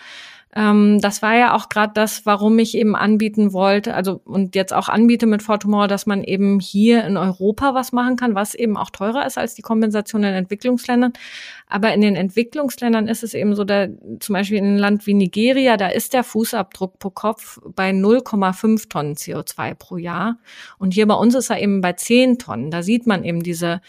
Ähm, 0.54 1.00
das 1.00 1.22
war 1.22 1.34
ja 1.34 1.54
auch 1.54 1.70
gerade 1.70 1.92
das, 1.94 2.26
warum 2.26 2.58
ich 2.58 2.76
eben 2.76 2.94
anbieten 2.94 3.54
wollte, 3.54 3.94
also 3.94 4.20
und 4.24 4.54
jetzt 4.54 4.74
auch 4.74 4.90
anbiete 4.90 5.26
mit 5.26 5.42
Fortumor, 5.42 5.88
dass 5.88 6.04
man 6.04 6.22
eben 6.22 6.60
hier 6.60 7.04
in 7.04 7.16
Europa 7.16 7.74
was 7.74 7.92
machen 7.92 8.16
kann, 8.16 8.34
was 8.34 8.54
eben 8.54 8.76
auch 8.76 8.90
teurer 8.90 9.24
ist 9.26 9.38
als 9.38 9.54
die 9.54 9.62
Kompensation 9.62 10.22
in 10.24 10.34
Entwicklungsländern. 10.34 11.14
Aber 11.66 11.94
in 11.94 12.02
den 12.02 12.16
Entwicklungsländern 12.16 13.08
ist 13.08 13.22
es 13.22 13.32
eben 13.32 13.54
so, 13.54 13.64
da 13.64 13.86
zum 14.20 14.34
Beispiel 14.34 14.58
in 14.58 14.64
einem 14.66 14.76
Land 14.76 15.06
wie 15.06 15.14
Nigeria, 15.14 15.78
da 15.78 15.88
ist 15.88 16.12
der 16.12 16.22
Fußabdruck 16.22 16.98
pro 16.98 17.08
Kopf 17.10 17.58
bei 17.74 17.90
0,5 17.90 18.90
Tonnen 18.90 19.14
CO2 19.14 19.74
pro 19.74 19.96
Jahr. 19.96 20.36
Und 20.78 20.92
hier 20.92 21.06
bei 21.06 21.14
uns 21.14 21.34
ist 21.34 21.48
er 21.48 21.60
eben 21.60 21.80
bei 21.80 21.94
10 21.94 22.38
Tonnen. 22.38 22.70
Da 22.70 22.82
sieht 22.82 23.06
man 23.06 23.24
eben 23.24 23.42
diese 23.42 23.80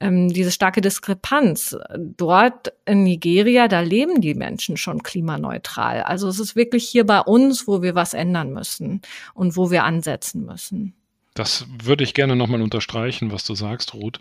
ähm, 0.00 0.28
diese 0.28 0.50
starke 0.50 0.80
Diskrepanz. 0.80 1.76
Dort 1.96 2.72
in 2.86 3.04
Nigeria, 3.04 3.68
da 3.68 3.80
leben 3.80 4.20
die 4.20 4.34
Menschen 4.34 4.76
schon 4.76 5.02
klimaneutral. 5.02 6.02
Also 6.02 6.28
es 6.28 6.38
ist 6.38 6.56
wirklich 6.56 6.88
hier 6.88 7.04
bei 7.04 7.20
uns, 7.20 7.66
wo 7.66 7.82
wir 7.82 7.94
was 7.94 8.14
ändern 8.14 8.52
müssen 8.52 9.02
und 9.34 9.56
wo 9.56 9.70
wir 9.70 9.84
ansetzen 9.84 10.44
müssen. 10.44 10.94
Das 11.34 11.66
würde 11.82 12.04
ich 12.04 12.14
gerne 12.14 12.36
nochmal 12.36 12.62
unterstreichen, 12.62 13.30
was 13.30 13.44
du 13.44 13.54
sagst, 13.54 13.94
Ruth. 13.94 14.18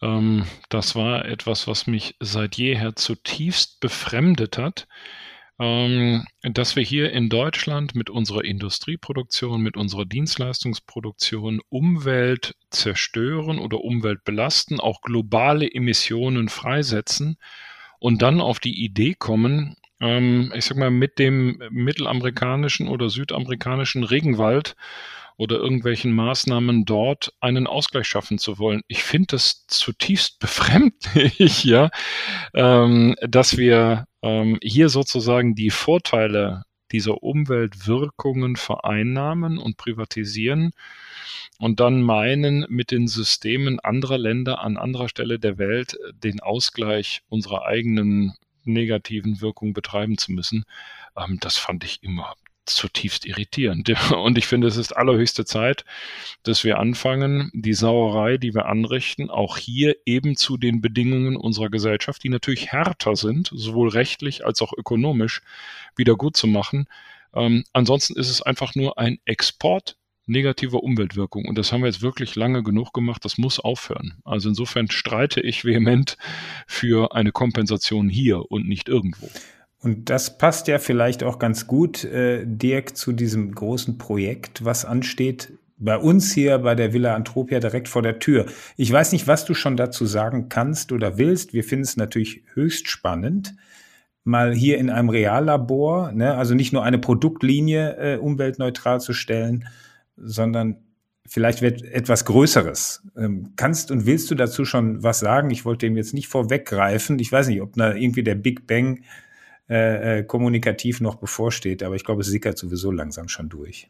Ähm, 0.00 0.44
das 0.68 0.94
war 0.94 1.24
etwas, 1.24 1.66
was 1.66 1.86
mich 1.86 2.16
seit 2.20 2.56
jeher 2.56 2.96
zutiefst 2.96 3.80
befremdet 3.80 4.58
hat 4.58 4.86
dass 5.58 6.76
wir 6.76 6.84
hier 6.84 7.12
in 7.12 7.28
Deutschland 7.28 7.96
mit 7.96 8.10
unserer 8.10 8.44
Industrieproduktion, 8.44 9.60
mit 9.60 9.76
unserer 9.76 10.04
Dienstleistungsproduktion 10.04 11.60
Umwelt 11.68 12.54
zerstören 12.70 13.58
oder 13.58 13.80
Umwelt 13.80 14.22
belasten, 14.24 14.78
auch 14.78 15.00
globale 15.02 15.68
Emissionen 15.68 16.48
freisetzen 16.48 17.38
und 17.98 18.22
dann 18.22 18.40
auf 18.40 18.60
die 18.60 18.84
Idee 18.84 19.14
kommen, 19.14 19.76
ähm, 20.00 20.52
ich 20.54 20.64
sag 20.64 20.76
mal, 20.76 20.90
mit 20.90 21.18
dem 21.18 21.60
mittelamerikanischen 21.70 22.88
oder 22.88 23.10
südamerikanischen 23.10 24.04
Regenwald 24.04 24.76
oder 25.36 25.56
irgendwelchen 25.56 26.12
Maßnahmen 26.12 26.84
dort 26.84 27.32
einen 27.40 27.66
Ausgleich 27.66 28.06
schaffen 28.06 28.38
zu 28.38 28.58
wollen. 28.58 28.82
Ich 28.88 29.02
finde 29.04 29.28
das 29.32 29.66
zutiefst 29.68 30.38
befremdlich, 30.40 31.64
ja, 31.64 31.90
ähm, 32.54 33.14
dass 33.22 33.56
wir 33.56 34.07
ähm, 34.22 34.58
hier 34.62 34.88
sozusagen 34.88 35.54
die 35.54 35.70
Vorteile 35.70 36.64
dieser 36.92 37.22
Umweltwirkungen 37.22 38.56
vereinnahmen 38.56 39.58
und 39.58 39.76
privatisieren 39.76 40.72
und 41.58 41.80
dann 41.80 42.02
meinen, 42.02 42.64
mit 42.68 42.90
den 42.90 43.08
Systemen 43.08 43.80
anderer 43.80 44.18
Länder 44.18 44.60
an 44.60 44.76
anderer 44.76 45.08
Stelle 45.08 45.38
der 45.38 45.58
Welt 45.58 45.98
den 46.12 46.40
Ausgleich 46.40 47.22
unserer 47.28 47.66
eigenen 47.66 48.34
negativen 48.64 49.40
Wirkung 49.40 49.72
betreiben 49.72 50.18
zu 50.18 50.32
müssen. 50.32 50.64
Ähm, 51.16 51.38
das 51.40 51.56
fand 51.56 51.84
ich 51.84 52.02
immer 52.02 52.34
zutiefst 52.74 53.26
irritierend. 53.26 53.92
Und 54.12 54.38
ich 54.38 54.46
finde, 54.46 54.66
es 54.66 54.76
ist 54.76 54.96
allerhöchste 54.96 55.44
Zeit, 55.44 55.84
dass 56.42 56.64
wir 56.64 56.78
anfangen, 56.78 57.50
die 57.54 57.74
Sauerei, 57.74 58.36
die 58.36 58.54
wir 58.54 58.66
anrichten, 58.66 59.30
auch 59.30 59.56
hier 59.56 59.96
eben 60.06 60.36
zu 60.36 60.56
den 60.56 60.80
Bedingungen 60.80 61.36
unserer 61.36 61.70
Gesellschaft, 61.70 62.22
die 62.22 62.28
natürlich 62.28 62.72
härter 62.72 63.16
sind, 63.16 63.50
sowohl 63.52 63.88
rechtlich 63.88 64.44
als 64.44 64.62
auch 64.62 64.72
ökonomisch, 64.76 65.42
wieder 65.96 66.16
gut 66.16 66.36
zu 66.36 66.46
machen. 66.46 66.86
Ähm, 67.34 67.64
ansonsten 67.72 68.18
ist 68.18 68.30
es 68.30 68.42
einfach 68.42 68.74
nur 68.74 68.98
ein 68.98 69.18
Export 69.24 69.96
negativer 70.28 70.82
Umweltwirkung. 70.82 71.46
Und 71.46 71.56
das 71.56 71.72
haben 71.72 71.80
wir 71.80 71.88
jetzt 71.88 72.02
wirklich 72.02 72.36
lange 72.36 72.62
genug 72.62 72.92
gemacht. 72.92 73.24
Das 73.24 73.38
muss 73.38 73.58
aufhören. 73.58 74.18
Also 74.24 74.50
insofern 74.50 74.90
streite 74.90 75.40
ich 75.40 75.64
vehement 75.64 76.16
für 76.66 77.14
eine 77.14 77.32
Kompensation 77.32 78.08
hier 78.08 78.50
und 78.50 78.68
nicht 78.68 78.88
irgendwo. 78.88 79.30
Und 79.80 80.10
das 80.10 80.38
passt 80.38 80.66
ja 80.66 80.78
vielleicht 80.78 81.22
auch 81.22 81.38
ganz 81.38 81.66
gut, 81.66 82.04
äh, 82.04 82.44
Dirk, 82.44 82.96
zu 82.96 83.12
diesem 83.12 83.54
großen 83.54 83.96
Projekt, 83.98 84.64
was 84.64 84.84
ansteht 84.84 85.52
bei 85.78 85.96
uns 85.96 86.32
hier 86.32 86.58
bei 86.58 86.74
der 86.74 86.92
Villa 86.92 87.14
Antropia 87.14 87.60
direkt 87.60 87.88
vor 87.88 88.02
der 88.02 88.18
Tür. 88.18 88.46
Ich 88.76 88.92
weiß 88.92 89.12
nicht, 89.12 89.28
was 89.28 89.44
du 89.44 89.54
schon 89.54 89.76
dazu 89.76 90.06
sagen 90.06 90.48
kannst 90.48 90.90
oder 90.90 91.18
willst. 91.18 91.52
Wir 91.52 91.62
finden 91.62 91.84
es 91.84 91.96
natürlich 91.96 92.42
höchst 92.54 92.88
spannend, 92.88 93.54
mal 94.24 94.52
hier 94.52 94.78
in 94.78 94.90
einem 94.90 95.08
Reallabor, 95.08 96.12
ne, 96.12 96.34
also 96.34 96.54
nicht 96.54 96.72
nur 96.72 96.82
eine 96.82 96.98
Produktlinie 96.98 97.96
äh, 97.96 98.16
umweltneutral 98.18 99.00
zu 99.00 99.12
stellen, 99.12 99.66
sondern 100.16 100.76
vielleicht 101.24 101.62
wird 101.62 101.84
etwas 101.84 102.24
Größeres. 102.24 103.02
Ähm, 103.16 103.52
kannst 103.54 103.90
und 103.92 104.04
willst 104.04 104.30
du 104.30 104.34
dazu 104.34 104.64
schon 104.64 105.02
was 105.02 105.20
sagen? 105.20 105.50
Ich 105.50 105.64
wollte 105.64 105.86
dem 105.86 105.96
jetzt 105.96 106.14
nicht 106.14 106.28
vorweggreifen. 106.28 107.18
Ich 107.20 107.30
weiß 107.30 107.48
nicht, 107.48 107.62
ob 107.62 107.74
da 107.74 107.94
irgendwie 107.94 108.24
der 108.24 108.34
Big 108.34 108.66
Bang 108.66 109.00
äh, 109.68 110.20
äh, 110.20 110.22
kommunikativ 110.24 111.00
noch 111.00 111.16
bevorsteht, 111.16 111.82
aber 111.82 111.94
ich 111.94 112.04
glaube, 112.04 112.22
es 112.22 112.28
sickert 112.28 112.56
sowieso 112.56 112.90
langsam 112.90 113.28
schon 113.28 113.48
durch. 113.48 113.88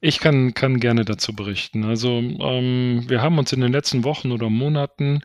Ich 0.00 0.18
kann, 0.18 0.54
kann 0.54 0.80
gerne 0.80 1.04
dazu 1.04 1.34
berichten. 1.34 1.84
Also 1.84 2.08
ähm, 2.18 3.04
wir 3.06 3.20
haben 3.20 3.38
uns 3.38 3.52
in 3.52 3.60
den 3.60 3.72
letzten 3.72 4.02
Wochen 4.04 4.32
oder 4.32 4.48
Monaten 4.48 5.20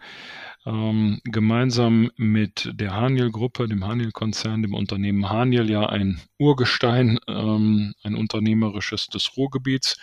ähm, 0.66 1.22
gemeinsam 1.24 2.12
mit 2.18 2.72
der 2.74 2.94
Haniel-Gruppe, 2.94 3.68
dem 3.68 3.86
Haniel-Konzern, 3.86 4.64
dem 4.64 4.74
Unternehmen 4.74 5.30
Haniel, 5.30 5.70
ja 5.70 5.88
ein 5.88 6.20
Urgestein, 6.40 7.20
ähm, 7.28 7.94
ein 8.04 8.16
unternehmerisches 8.16 9.08
des 9.08 9.38
Ruhrgebiets 9.38 9.98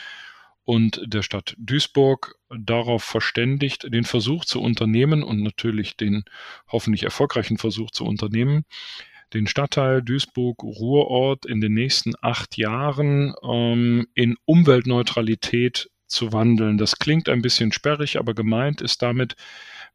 und 0.64 1.02
der 1.04 1.22
Stadt 1.22 1.54
Duisburg 1.58 2.36
darauf 2.48 3.02
verständigt, 3.02 3.92
den 3.92 4.04
Versuch 4.04 4.44
zu 4.44 4.60
unternehmen 4.62 5.22
und 5.22 5.42
natürlich 5.42 5.96
den 5.96 6.24
hoffentlich 6.68 7.02
erfolgreichen 7.02 7.58
Versuch 7.58 7.90
zu 7.90 8.04
unternehmen, 8.04 8.64
den 9.34 9.46
Stadtteil 9.46 10.02
Duisburg-Ruhrort 10.02 11.46
in 11.46 11.60
den 11.60 11.74
nächsten 11.74 12.12
acht 12.20 12.56
Jahren 12.56 13.34
ähm, 13.42 14.06
in 14.14 14.36
Umweltneutralität 14.44 15.90
zu 16.06 16.32
wandeln. 16.32 16.78
Das 16.78 16.98
klingt 16.98 17.28
ein 17.28 17.42
bisschen 17.42 17.72
sperrig, 17.72 18.18
aber 18.18 18.34
gemeint 18.34 18.80
ist 18.80 19.02
damit, 19.02 19.34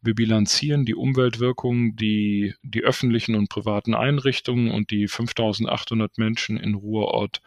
wir 0.01 0.15
bilanzieren 0.15 0.85
die 0.85 0.95
Umweltwirkungen, 0.95 1.95
die 1.95 2.53
die 2.63 2.83
öffentlichen 2.83 3.35
und 3.35 3.49
privaten 3.49 3.95
Einrichtungen 3.95 4.71
und 4.71 4.91
die 4.91 5.07
5800 5.07 6.17
Menschen 6.17 6.57
in 6.57 6.75
Ruhrort 6.75 7.41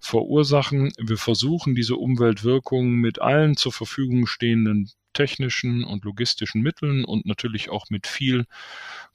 verursachen. 0.00 0.92
Wir 0.98 1.18
versuchen 1.18 1.74
diese 1.74 1.96
Umweltwirkungen 1.96 2.94
mit 2.94 3.20
allen 3.20 3.56
zur 3.56 3.72
Verfügung 3.72 4.26
stehenden 4.26 4.90
technischen 5.12 5.84
und 5.84 6.04
logistischen 6.04 6.62
Mitteln 6.62 7.04
und 7.04 7.26
natürlich 7.26 7.70
auch 7.70 7.90
mit 7.90 8.06
viel 8.06 8.46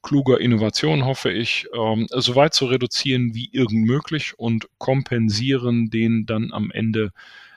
kluger 0.03 0.39
Innovation, 0.39 1.05
hoffe 1.05 1.31
ich, 1.31 1.67
ähm, 1.73 2.07
so 2.11 2.35
weit 2.35 2.53
zu 2.53 2.65
reduzieren 2.65 3.33
wie 3.33 3.49
irgend 3.51 3.85
möglich 3.85 4.37
und 4.37 4.67
kompensieren 4.77 5.89
den 5.89 6.25
dann 6.25 6.53
am 6.53 6.71
Ende 6.71 7.11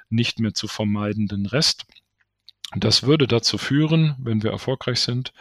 nicht 0.08 0.40
mehr 0.40 0.54
zu 0.54 0.68
vermeidenden 0.68 1.46
Rest. 1.46 1.86
Das 2.76 3.02
würde 3.02 3.26
dazu 3.26 3.58
führen, 3.58 4.14
wenn 4.18 4.42
wir 4.42 4.52
erfolgreich 4.52 5.00
sind, 5.00 5.32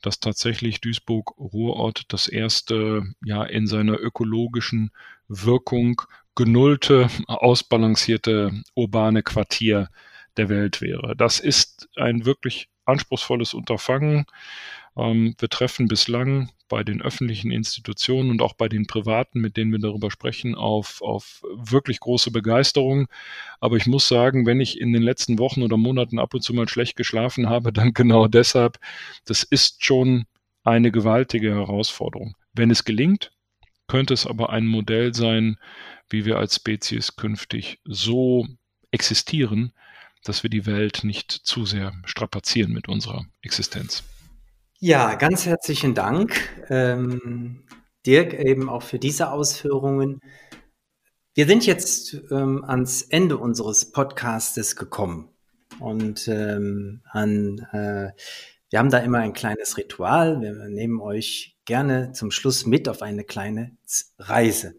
dass 0.00 0.18
tatsächlich 0.18 0.80
Duisburg-Ruhrort 0.80 2.04
das 2.08 2.26
erste 2.26 3.04
ja 3.24 3.44
in 3.44 3.68
seiner 3.68 3.98
ökologischen 4.00 4.90
Wirkung 5.28 6.02
genullte, 6.34 7.08
ausbalancierte 7.28 8.62
urbane 8.74 9.22
Quartier 9.22 9.88
der 10.36 10.48
Welt 10.48 10.80
wäre. 10.80 11.14
Das 11.16 11.38
ist 11.38 11.88
ein 11.96 12.24
wirklich 12.24 12.68
anspruchsvolles 12.84 13.54
Unterfangen. 13.54 14.24
Ähm, 14.96 15.34
wir 15.38 15.48
treffen 15.48 15.86
bislang 15.88 16.50
bei 16.72 16.84
den 16.84 17.02
öffentlichen 17.02 17.50
Institutionen 17.50 18.30
und 18.30 18.40
auch 18.40 18.54
bei 18.54 18.66
den 18.66 18.86
privaten, 18.86 19.42
mit 19.42 19.58
denen 19.58 19.72
wir 19.72 19.78
darüber 19.78 20.10
sprechen, 20.10 20.54
auf, 20.54 21.02
auf 21.02 21.44
wirklich 21.52 22.00
große 22.00 22.30
Begeisterung. 22.30 23.08
Aber 23.60 23.76
ich 23.76 23.84
muss 23.84 24.08
sagen, 24.08 24.46
wenn 24.46 24.58
ich 24.58 24.80
in 24.80 24.94
den 24.94 25.02
letzten 25.02 25.38
Wochen 25.38 25.62
oder 25.62 25.76
Monaten 25.76 26.18
ab 26.18 26.32
und 26.32 26.40
zu 26.40 26.54
mal 26.54 26.66
schlecht 26.70 26.96
geschlafen 26.96 27.50
habe, 27.50 27.74
dann 27.74 27.92
genau 27.92 28.26
deshalb, 28.26 28.78
das 29.26 29.42
ist 29.42 29.84
schon 29.84 30.24
eine 30.64 30.90
gewaltige 30.90 31.50
Herausforderung. 31.50 32.36
Wenn 32.54 32.70
es 32.70 32.84
gelingt, 32.84 33.32
könnte 33.86 34.14
es 34.14 34.26
aber 34.26 34.48
ein 34.48 34.66
Modell 34.66 35.12
sein, 35.12 35.58
wie 36.08 36.24
wir 36.24 36.38
als 36.38 36.56
Spezies 36.56 37.16
künftig 37.16 37.80
so 37.84 38.46
existieren, 38.92 39.74
dass 40.24 40.42
wir 40.42 40.48
die 40.48 40.64
Welt 40.64 41.04
nicht 41.04 41.32
zu 41.32 41.66
sehr 41.66 41.92
strapazieren 42.06 42.72
mit 42.72 42.88
unserer 42.88 43.26
Existenz. 43.42 44.04
Ja, 44.84 45.14
ganz 45.14 45.46
herzlichen 45.46 45.94
Dank, 45.94 46.34
ähm, 46.68 47.62
Dirk, 48.04 48.34
eben 48.34 48.68
auch 48.68 48.82
für 48.82 48.98
diese 48.98 49.30
Ausführungen. 49.30 50.18
Wir 51.34 51.46
sind 51.46 51.64
jetzt 51.66 52.14
ähm, 52.32 52.64
ans 52.64 53.02
Ende 53.02 53.38
unseres 53.38 53.92
Podcastes 53.92 54.74
gekommen 54.74 55.28
und 55.78 56.26
ähm, 56.26 57.02
an, 57.04 57.60
äh, 57.70 58.10
wir 58.70 58.78
haben 58.80 58.90
da 58.90 58.98
immer 58.98 59.18
ein 59.18 59.34
kleines 59.34 59.76
Ritual. 59.76 60.40
Wir 60.40 60.52
nehmen 60.68 61.00
euch 61.00 61.56
gerne 61.64 62.10
zum 62.10 62.32
Schluss 62.32 62.66
mit 62.66 62.88
auf 62.88 63.02
eine 63.02 63.22
kleine 63.22 63.76
Reise. 64.18 64.74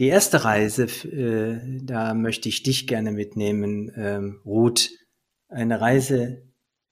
Die 0.00 0.08
erste 0.08 0.44
Reise, 0.44 0.86
äh, 1.06 1.60
da 1.84 2.12
möchte 2.14 2.48
ich 2.48 2.64
dich 2.64 2.88
gerne 2.88 3.12
mitnehmen, 3.12 3.92
ähm, 3.94 4.40
Ruth. 4.44 4.90
Eine 5.46 5.80
Reise 5.80 6.42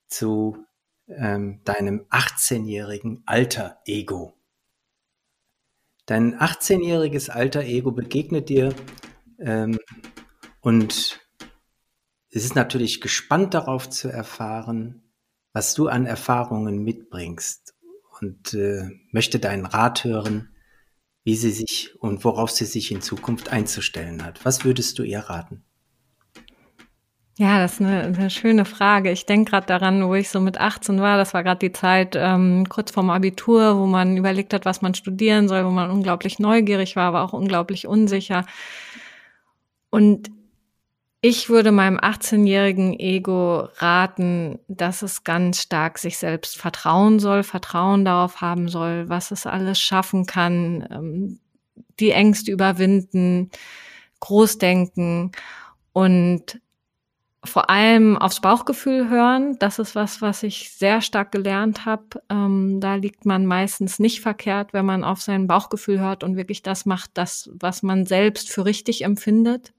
zu 0.06 0.64
ähm, 1.08 1.60
deinem 1.64 2.06
18-jährigen 2.10 3.22
Alter-Ego. 3.26 4.34
Dein 6.06 6.38
18-jähriges 6.38 7.30
Alter-Ego 7.30 7.92
begegnet 7.92 8.48
dir 8.48 8.74
ähm, 9.38 9.78
und 10.60 11.20
es 12.30 12.44
ist 12.44 12.54
natürlich 12.54 13.00
gespannt 13.00 13.54
darauf 13.54 13.88
zu 13.90 14.08
erfahren, 14.08 15.12
was 15.52 15.74
du 15.74 15.88
an 15.88 16.06
Erfahrungen 16.06 16.82
mitbringst 16.82 17.74
und 18.20 18.54
äh, 18.54 18.88
möchte 19.10 19.38
deinen 19.38 19.66
Rat 19.66 20.04
hören, 20.04 20.54
wie 21.24 21.36
sie 21.36 21.50
sich 21.50 21.94
und 22.00 22.24
worauf 22.24 22.50
sie 22.50 22.64
sich 22.64 22.90
in 22.90 23.02
Zukunft 23.02 23.50
einzustellen 23.50 24.24
hat. 24.24 24.44
Was 24.44 24.64
würdest 24.64 24.98
du 24.98 25.02
ihr 25.02 25.20
raten? 25.20 25.64
Ja, 27.42 27.58
das 27.58 27.72
ist 27.72 27.80
eine, 27.80 28.02
eine 28.02 28.30
schöne 28.30 28.64
Frage. 28.64 29.10
Ich 29.10 29.26
denke 29.26 29.50
gerade 29.50 29.66
daran, 29.66 30.06
wo 30.06 30.14
ich 30.14 30.28
so 30.28 30.38
mit 30.38 30.58
18 30.58 31.00
war. 31.00 31.16
Das 31.18 31.34
war 31.34 31.42
gerade 31.42 31.58
die 31.58 31.72
Zeit 31.72 32.14
ähm, 32.16 32.68
kurz 32.68 32.92
vorm 32.92 33.10
Abitur, 33.10 33.80
wo 33.80 33.86
man 33.86 34.16
überlegt 34.16 34.54
hat, 34.54 34.64
was 34.64 34.80
man 34.80 34.94
studieren 34.94 35.48
soll, 35.48 35.64
wo 35.64 35.70
man 35.70 35.90
unglaublich 35.90 36.38
neugierig 36.38 36.94
war, 36.94 37.06
aber 37.08 37.22
auch 37.22 37.32
unglaublich 37.32 37.88
unsicher. 37.88 38.46
Und 39.90 40.30
ich 41.20 41.48
würde 41.48 41.72
meinem 41.72 41.98
18-jährigen 41.98 42.96
Ego 43.00 43.66
raten, 43.78 44.60
dass 44.68 45.02
es 45.02 45.24
ganz 45.24 45.62
stark 45.62 45.98
sich 45.98 46.18
selbst 46.18 46.56
vertrauen 46.56 47.18
soll, 47.18 47.42
Vertrauen 47.42 48.04
darauf 48.04 48.40
haben 48.40 48.68
soll, 48.68 49.08
was 49.08 49.32
es 49.32 49.46
alles 49.46 49.80
schaffen 49.80 50.26
kann, 50.26 50.86
ähm, 50.92 51.40
die 51.98 52.12
Ängste 52.12 52.52
überwinden, 52.52 53.50
Großdenken 54.20 55.32
und 55.92 56.60
vor 57.44 57.70
allem 57.70 58.16
aufs 58.16 58.40
Bauchgefühl 58.40 59.08
hören. 59.08 59.56
Das 59.58 59.78
ist 59.78 59.94
was, 59.94 60.22
was 60.22 60.42
ich 60.42 60.70
sehr 60.70 61.00
stark 61.00 61.32
gelernt 61.32 61.84
habe. 61.84 62.22
Ähm, 62.30 62.78
da 62.80 62.94
liegt 62.94 63.26
man 63.26 63.46
meistens 63.46 63.98
nicht 63.98 64.20
verkehrt, 64.20 64.72
wenn 64.72 64.86
man 64.86 65.02
auf 65.02 65.20
sein 65.20 65.48
Bauchgefühl 65.48 65.98
hört 65.98 66.22
und 66.22 66.36
wirklich 66.36 66.62
das 66.62 66.86
macht, 66.86 67.10
das, 67.14 67.50
was 67.54 67.82
man 67.82 68.06
selbst 68.06 68.50
für 68.50 68.64
richtig 68.64 69.04
empfindet. 69.04 69.72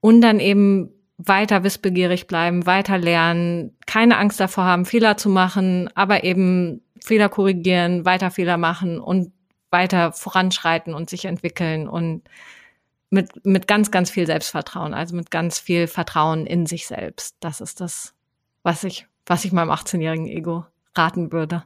Und 0.00 0.22
dann 0.22 0.40
eben 0.40 0.92
weiter 1.18 1.62
wissbegierig 1.62 2.26
bleiben, 2.26 2.66
weiter 2.66 2.98
lernen, 2.98 3.76
keine 3.86 4.18
Angst 4.18 4.40
davor 4.40 4.64
haben, 4.64 4.84
Fehler 4.84 5.16
zu 5.16 5.28
machen, 5.28 5.90
aber 5.94 6.24
eben 6.24 6.82
Fehler 7.02 7.28
korrigieren, 7.28 8.04
weiter 8.04 8.30
Fehler 8.30 8.56
machen 8.56 9.00
und 9.00 9.32
weiter 9.70 10.12
voranschreiten 10.12 10.94
und 10.94 11.10
sich 11.10 11.24
entwickeln 11.24 11.88
und 11.88 12.22
mit, 13.10 13.44
mit 13.44 13.66
ganz, 13.66 13.90
ganz 13.90 14.10
viel 14.10 14.26
Selbstvertrauen, 14.26 14.94
also 14.94 15.14
mit 15.14 15.30
ganz 15.30 15.58
viel 15.58 15.86
Vertrauen 15.86 16.46
in 16.46 16.66
sich 16.66 16.86
selbst. 16.86 17.36
Das 17.40 17.60
ist 17.60 17.80
das, 17.80 18.14
was 18.62 18.84
ich, 18.84 19.06
was 19.26 19.44
ich 19.44 19.52
meinem 19.52 19.70
18-jährigen 19.70 20.26
Ego 20.26 20.66
raten 20.94 21.32
würde. 21.32 21.64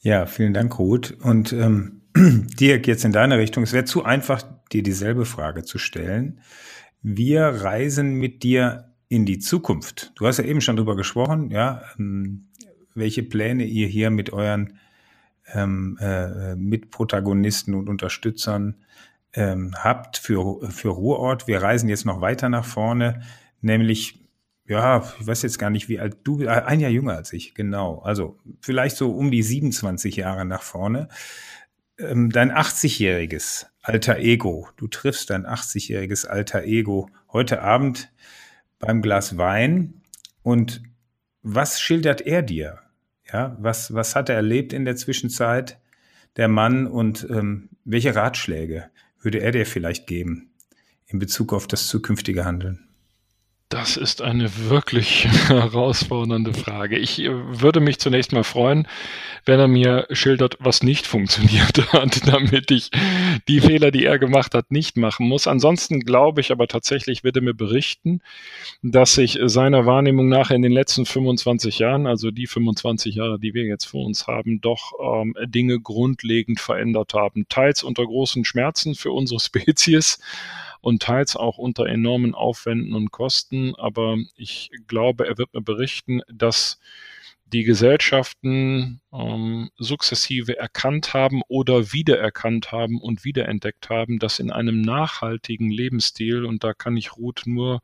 Ja, 0.00 0.26
vielen 0.26 0.54
Dank, 0.54 0.78
Ruth. 0.78 1.16
Und 1.22 1.52
ähm, 1.52 2.02
Dirk, 2.16 2.86
jetzt 2.86 3.04
in 3.04 3.12
deiner 3.12 3.38
Richtung. 3.38 3.62
Es 3.62 3.72
wäre 3.72 3.84
zu 3.84 4.04
einfach, 4.04 4.42
dir 4.72 4.82
dieselbe 4.82 5.24
Frage 5.24 5.64
zu 5.64 5.78
stellen. 5.78 6.40
Wir 7.02 7.42
reisen 7.42 8.14
mit 8.14 8.42
dir 8.42 8.92
in 9.08 9.26
die 9.26 9.38
Zukunft. 9.38 10.12
Du 10.14 10.26
hast 10.26 10.38
ja 10.38 10.44
eben 10.44 10.60
schon 10.60 10.76
drüber 10.76 10.96
gesprochen, 10.96 11.50
ja, 11.50 11.82
ähm, 11.98 12.48
welche 12.94 13.22
Pläne 13.22 13.64
ihr 13.64 13.86
hier 13.86 14.10
mit 14.10 14.32
euren 14.32 14.78
ähm, 15.52 15.98
äh, 16.00 16.56
Mitprotagonisten 16.56 17.74
und 17.74 17.88
Unterstützern 17.88 18.76
ähm, 19.34 19.74
habt 19.76 20.18
für, 20.18 20.70
für 20.70 20.90
Ruhrort. 20.90 21.46
Wir 21.46 21.62
reisen 21.62 21.88
jetzt 21.88 22.04
noch 22.04 22.20
weiter 22.20 22.48
nach 22.48 22.64
vorne, 22.64 23.22
nämlich, 23.60 24.18
ja, 24.66 25.04
ich 25.20 25.26
weiß 25.26 25.42
jetzt 25.42 25.58
gar 25.58 25.70
nicht, 25.70 25.88
wie 25.88 26.00
alt 26.00 26.18
du, 26.24 26.46
ein 26.46 26.80
Jahr 26.80 26.90
jünger 26.90 27.16
als 27.16 27.32
ich, 27.32 27.54
genau. 27.54 28.00
Also 28.00 28.38
vielleicht 28.60 28.96
so 28.96 29.12
um 29.12 29.30
die 29.30 29.42
27 29.42 30.16
Jahre 30.16 30.44
nach 30.44 30.62
vorne. 30.62 31.08
ähm, 31.98 32.30
dein 32.30 32.52
80-jähriges 32.52 33.66
alter 33.82 34.18
Ego, 34.18 34.68
du 34.76 34.86
triffst 34.88 35.30
dein 35.30 35.46
80-jähriges 35.46 36.26
alter 36.26 36.64
Ego 36.64 37.10
heute 37.32 37.62
Abend 37.62 38.12
beim 38.78 39.02
Glas 39.02 39.36
Wein 39.38 40.02
und 40.42 40.82
was 41.42 41.80
schildert 41.80 42.20
er 42.20 42.42
dir? 42.42 42.78
Ja, 43.32 43.56
was, 43.58 43.94
was 43.94 44.14
hat 44.14 44.28
er 44.28 44.36
erlebt 44.36 44.72
in 44.72 44.84
der 44.84 44.96
Zwischenzeit, 44.96 45.80
der 46.36 46.48
Mann, 46.48 46.86
und 46.86 47.26
ähm, 47.30 47.70
welche 47.84 48.14
Ratschläge 48.14 48.90
würde 49.22 49.40
er 49.40 49.52
dir 49.52 49.66
vielleicht 49.66 50.06
geben 50.06 50.50
in 51.06 51.18
Bezug 51.18 51.52
auf 51.52 51.66
das 51.66 51.86
zukünftige 51.86 52.44
Handeln? 52.44 52.88
Das 53.72 53.96
ist 53.96 54.20
eine 54.20 54.68
wirklich 54.68 55.24
herausfordernde 55.48 56.52
Frage. 56.52 56.98
Ich 56.98 57.18
äh, 57.20 57.30
würde 57.32 57.80
mich 57.80 57.98
zunächst 57.98 58.34
mal 58.34 58.44
freuen, 58.44 58.86
wenn 59.46 59.58
er 59.58 59.66
mir 59.66 60.06
schildert, 60.10 60.58
was 60.60 60.82
nicht 60.82 61.06
funktioniert 61.06 61.90
hat, 61.94 62.28
damit 62.28 62.70
ich 62.70 62.90
die 63.48 63.60
Fehler, 63.60 63.90
die 63.90 64.04
er 64.04 64.18
gemacht 64.18 64.54
hat, 64.54 64.70
nicht 64.70 64.98
machen 64.98 65.26
muss. 65.26 65.46
Ansonsten 65.46 66.00
glaube 66.00 66.42
ich 66.42 66.52
aber 66.52 66.68
tatsächlich, 66.68 67.24
wird 67.24 67.36
er 67.36 67.42
mir 67.42 67.54
berichten, 67.54 68.20
dass 68.82 69.14
sich 69.14 69.38
seiner 69.42 69.86
Wahrnehmung 69.86 70.28
nach 70.28 70.50
in 70.50 70.60
den 70.60 70.72
letzten 70.72 71.06
25 71.06 71.78
Jahren, 71.78 72.06
also 72.06 72.30
die 72.30 72.46
25 72.46 73.14
Jahre, 73.14 73.40
die 73.40 73.54
wir 73.54 73.64
jetzt 73.64 73.86
vor 73.86 74.04
uns 74.04 74.26
haben, 74.26 74.60
doch 74.60 74.92
ähm, 75.02 75.34
Dinge 75.46 75.80
grundlegend 75.80 76.60
verändert 76.60 77.14
haben. 77.14 77.46
Teils 77.48 77.82
unter 77.82 78.04
großen 78.04 78.44
Schmerzen 78.44 78.94
für 78.94 79.12
unsere 79.12 79.40
Spezies 79.40 80.18
und 80.82 81.00
teils 81.00 81.36
auch 81.36 81.56
unter 81.56 81.86
enormen 81.86 82.34
Aufwänden 82.34 82.94
und 82.94 83.10
Kosten. 83.10 83.74
Aber 83.76 84.18
ich 84.36 84.70
glaube, 84.88 85.26
er 85.26 85.38
wird 85.38 85.54
mir 85.54 85.62
berichten, 85.62 86.20
dass 86.28 86.78
die 87.52 87.64
Gesellschaften 87.64 89.00
ähm, 89.12 89.70
sukzessive 89.76 90.56
erkannt 90.58 91.12
haben 91.12 91.42
oder 91.48 91.92
wiedererkannt 91.92 92.72
haben 92.72 93.00
und 93.00 93.24
wiederentdeckt 93.24 93.90
haben, 93.90 94.18
dass 94.18 94.38
in 94.38 94.50
einem 94.50 94.80
nachhaltigen 94.80 95.70
Lebensstil, 95.70 96.44
und 96.44 96.64
da 96.64 96.72
kann 96.72 96.96
ich 96.96 97.16
Ruth 97.16 97.42
nur 97.44 97.82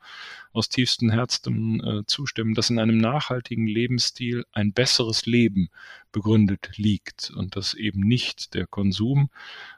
aus 0.53 0.71
tiefstem 0.71 1.11
Herzen 1.11 1.85
äh, 1.85 2.07
zustimmen, 2.07 2.55
dass 2.55 2.71
in 2.71 2.79
einem 2.79 2.97
nachhaltigen 2.97 3.67
Lebensstil 3.67 4.45
ein 4.53 4.73
besseres 4.73 5.27
Leben 5.27 5.69
begründet 6.13 6.71
liegt 6.77 7.31
und 7.37 7.55
dass 7.55 7.75
eben 7.75 8.01
nicht 8.01 8.55
der 8.55 8.67
Konsum, 8.67 9.29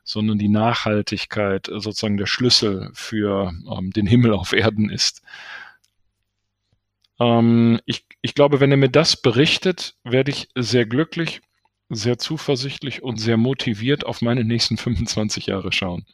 sondern 0.05 0.38
die 0.38 0.49
Nachhaltigkeit 0.49 1.66
sozusagen 1.66 2.16
der 2.16 2.26
Schlüssel 2.26 2.91
für 2.95 3.53
ähm, 3.70 3.91
den 3.91 4.07
Himmel 4.07 4.34
auf 4.34 4.53
Erden 4.53 4.88
ist. 4.88 5.22
Ähm, 7.21 7.81
ich, 7.85 8.07
ich 8.23 8.35
glaube, 8.35 8.61
wenn 8.61 8.71
er 8.71 8.77
mir 8.77 8.89
das 8.89 9.21
berichtet, 9.21 9.95
werde 10.05 10.31
ich 10.31 10.49
sehr 10.57 10.87
glücklich, 10.87 11.43
sehr 11.91 12.18
zuversichtlich 12.18 13.03
und 13.03 13.21
sehr 13.21 13.37
motiviert 13.37 14.07
auf 14.07 14.23
meine 14.23 14.45
nächsten 14.45 14.77
25 14.77 15.47
Jahre 15.47 15.73
schauen. 15.73 16.07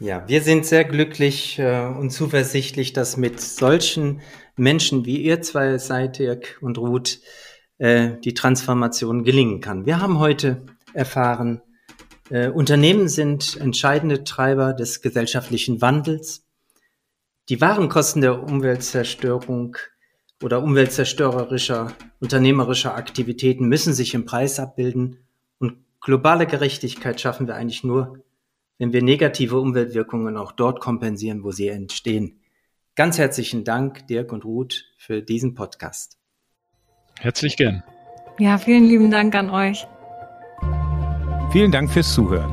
Ja, 0.00 0.26
wir 0.26 0.42
sind 0.42 0.66
sehr 0.66 0.84
glücklich 0.84 1.58
äh, 1.58 1.86
und 1.86 2.10
zuversichtlich, 2.10 2.92
dass 2.92 3.16
mit 3.16 3.40
solchen 3.40 4.20
Menschen 4.56 5.04
wie 5.04 5.18
ihr 5.18 5.42
zwei 5.42 5.78
seid, 5.78 6.18
Dirk 6.18 6.58
und 6.60 6.78
Ruth, 6.78 7.20
äh, 7.78 8.12
die 8.24 8.34
Transformation 8.34 9.22
gelingen 9.22 9.60
kann. 9.60 9.86
Wir 9.86 10.00
haben 10.00 10.18
heute 10.18 10.66
erfahren, 10.92 11.62
äh, 12.30 12.48
Unternehmen 12.48 13.08
sind 13.08 13.56
entscheidende 13.60 14.24
Treiber 14.24 14.72
des 14.72 15.02
gesellschaftlichen 15.02 15.80
Wandels. 15.80 16.46
Die 17.48 17.60
wahren 17.60 17.88
Kosten 17.88 18.22
der 18.22 18.42
Umweltzerstörung 18.42 19.76
oder 20.42 20.62
umweltzerstörerischer 20.62 21.92
unternehmerischer 22.20 22.94
Aktivitäten 22.94 23.68
müssen 23.68 23.92
sich 23.92 24.14
im 24.14 24.24
Preis 24.24 24.58
abbilden 24.60 25.18
und 25.58 25.76
globale 26.00 26.46
Gerechtigkeit 26.46 27.20
schaffen 27.20 27.46
wir 27.46 27.54
eigentlich 27.54 27.84
nur, 27.84 28.18
wenn 28.78 28.92
wir 28.92 29.02
negative 29.02 29.58
Umweltwirkungen 29.58 30.36
auch 30.36 30.52
dort 30.52 30.80
kompensieren, 30.80 31.44
wo 31.44 31.52
sie 31.52 31.68
entstehen. 31.68 32.40
Ganz 32.94 33.18
herzlichen 33.18 33.64
Dank, 33.64 34.06
Dirk 34.08 34.32
und 34.32 34.44
Ruth, 34.44 34.84
für 34.98 35.22
diesen 35.22 35.54
Podcast. 35.54 36.18
Herzlich 37.18 37.56
gern. 37.56 37.82
Ja, 38.38 38.58
vielen 38.58 38.86
lieben 38.86 39.10
Dank 39.10 39.34
an 39.34 39.50
euch. 39.50 39.86
Vielen 41.52 41.70
Dank 41.70 41.90
fürs 41.90 42.12
Zuhören. 42.12 42.50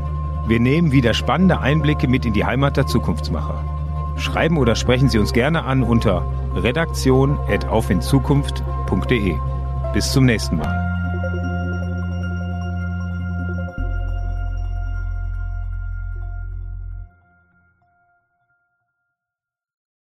Wir 0.47 0.59
nehmen 0.59 0.91
wieder 0.91 1.13
spannende 1.13 1.59
Einblicke 1.59 2.07
mit 2.07 2.25
in 2.25 2.33
die 2.33 2.45
Heimat 2.45 2.77
der 2.77 2.85
Zukunftsmacher. 2.85 3.78
Schreiben 4.19 4.57
oder 4.57 4.75
sprechen 4.75 5.09
Sie 5.09 5.19
uns 5.19 5.33
gerne 5.33 5.63
an 5.63 5.83
unter 5.83 6.25
redaktion.aufinzukunft.de. 6.55 9.35
Bis 9.93 10.11
zum 10.11 10.25
nächsten 10.25 10.57
Mal. 10.57 10.88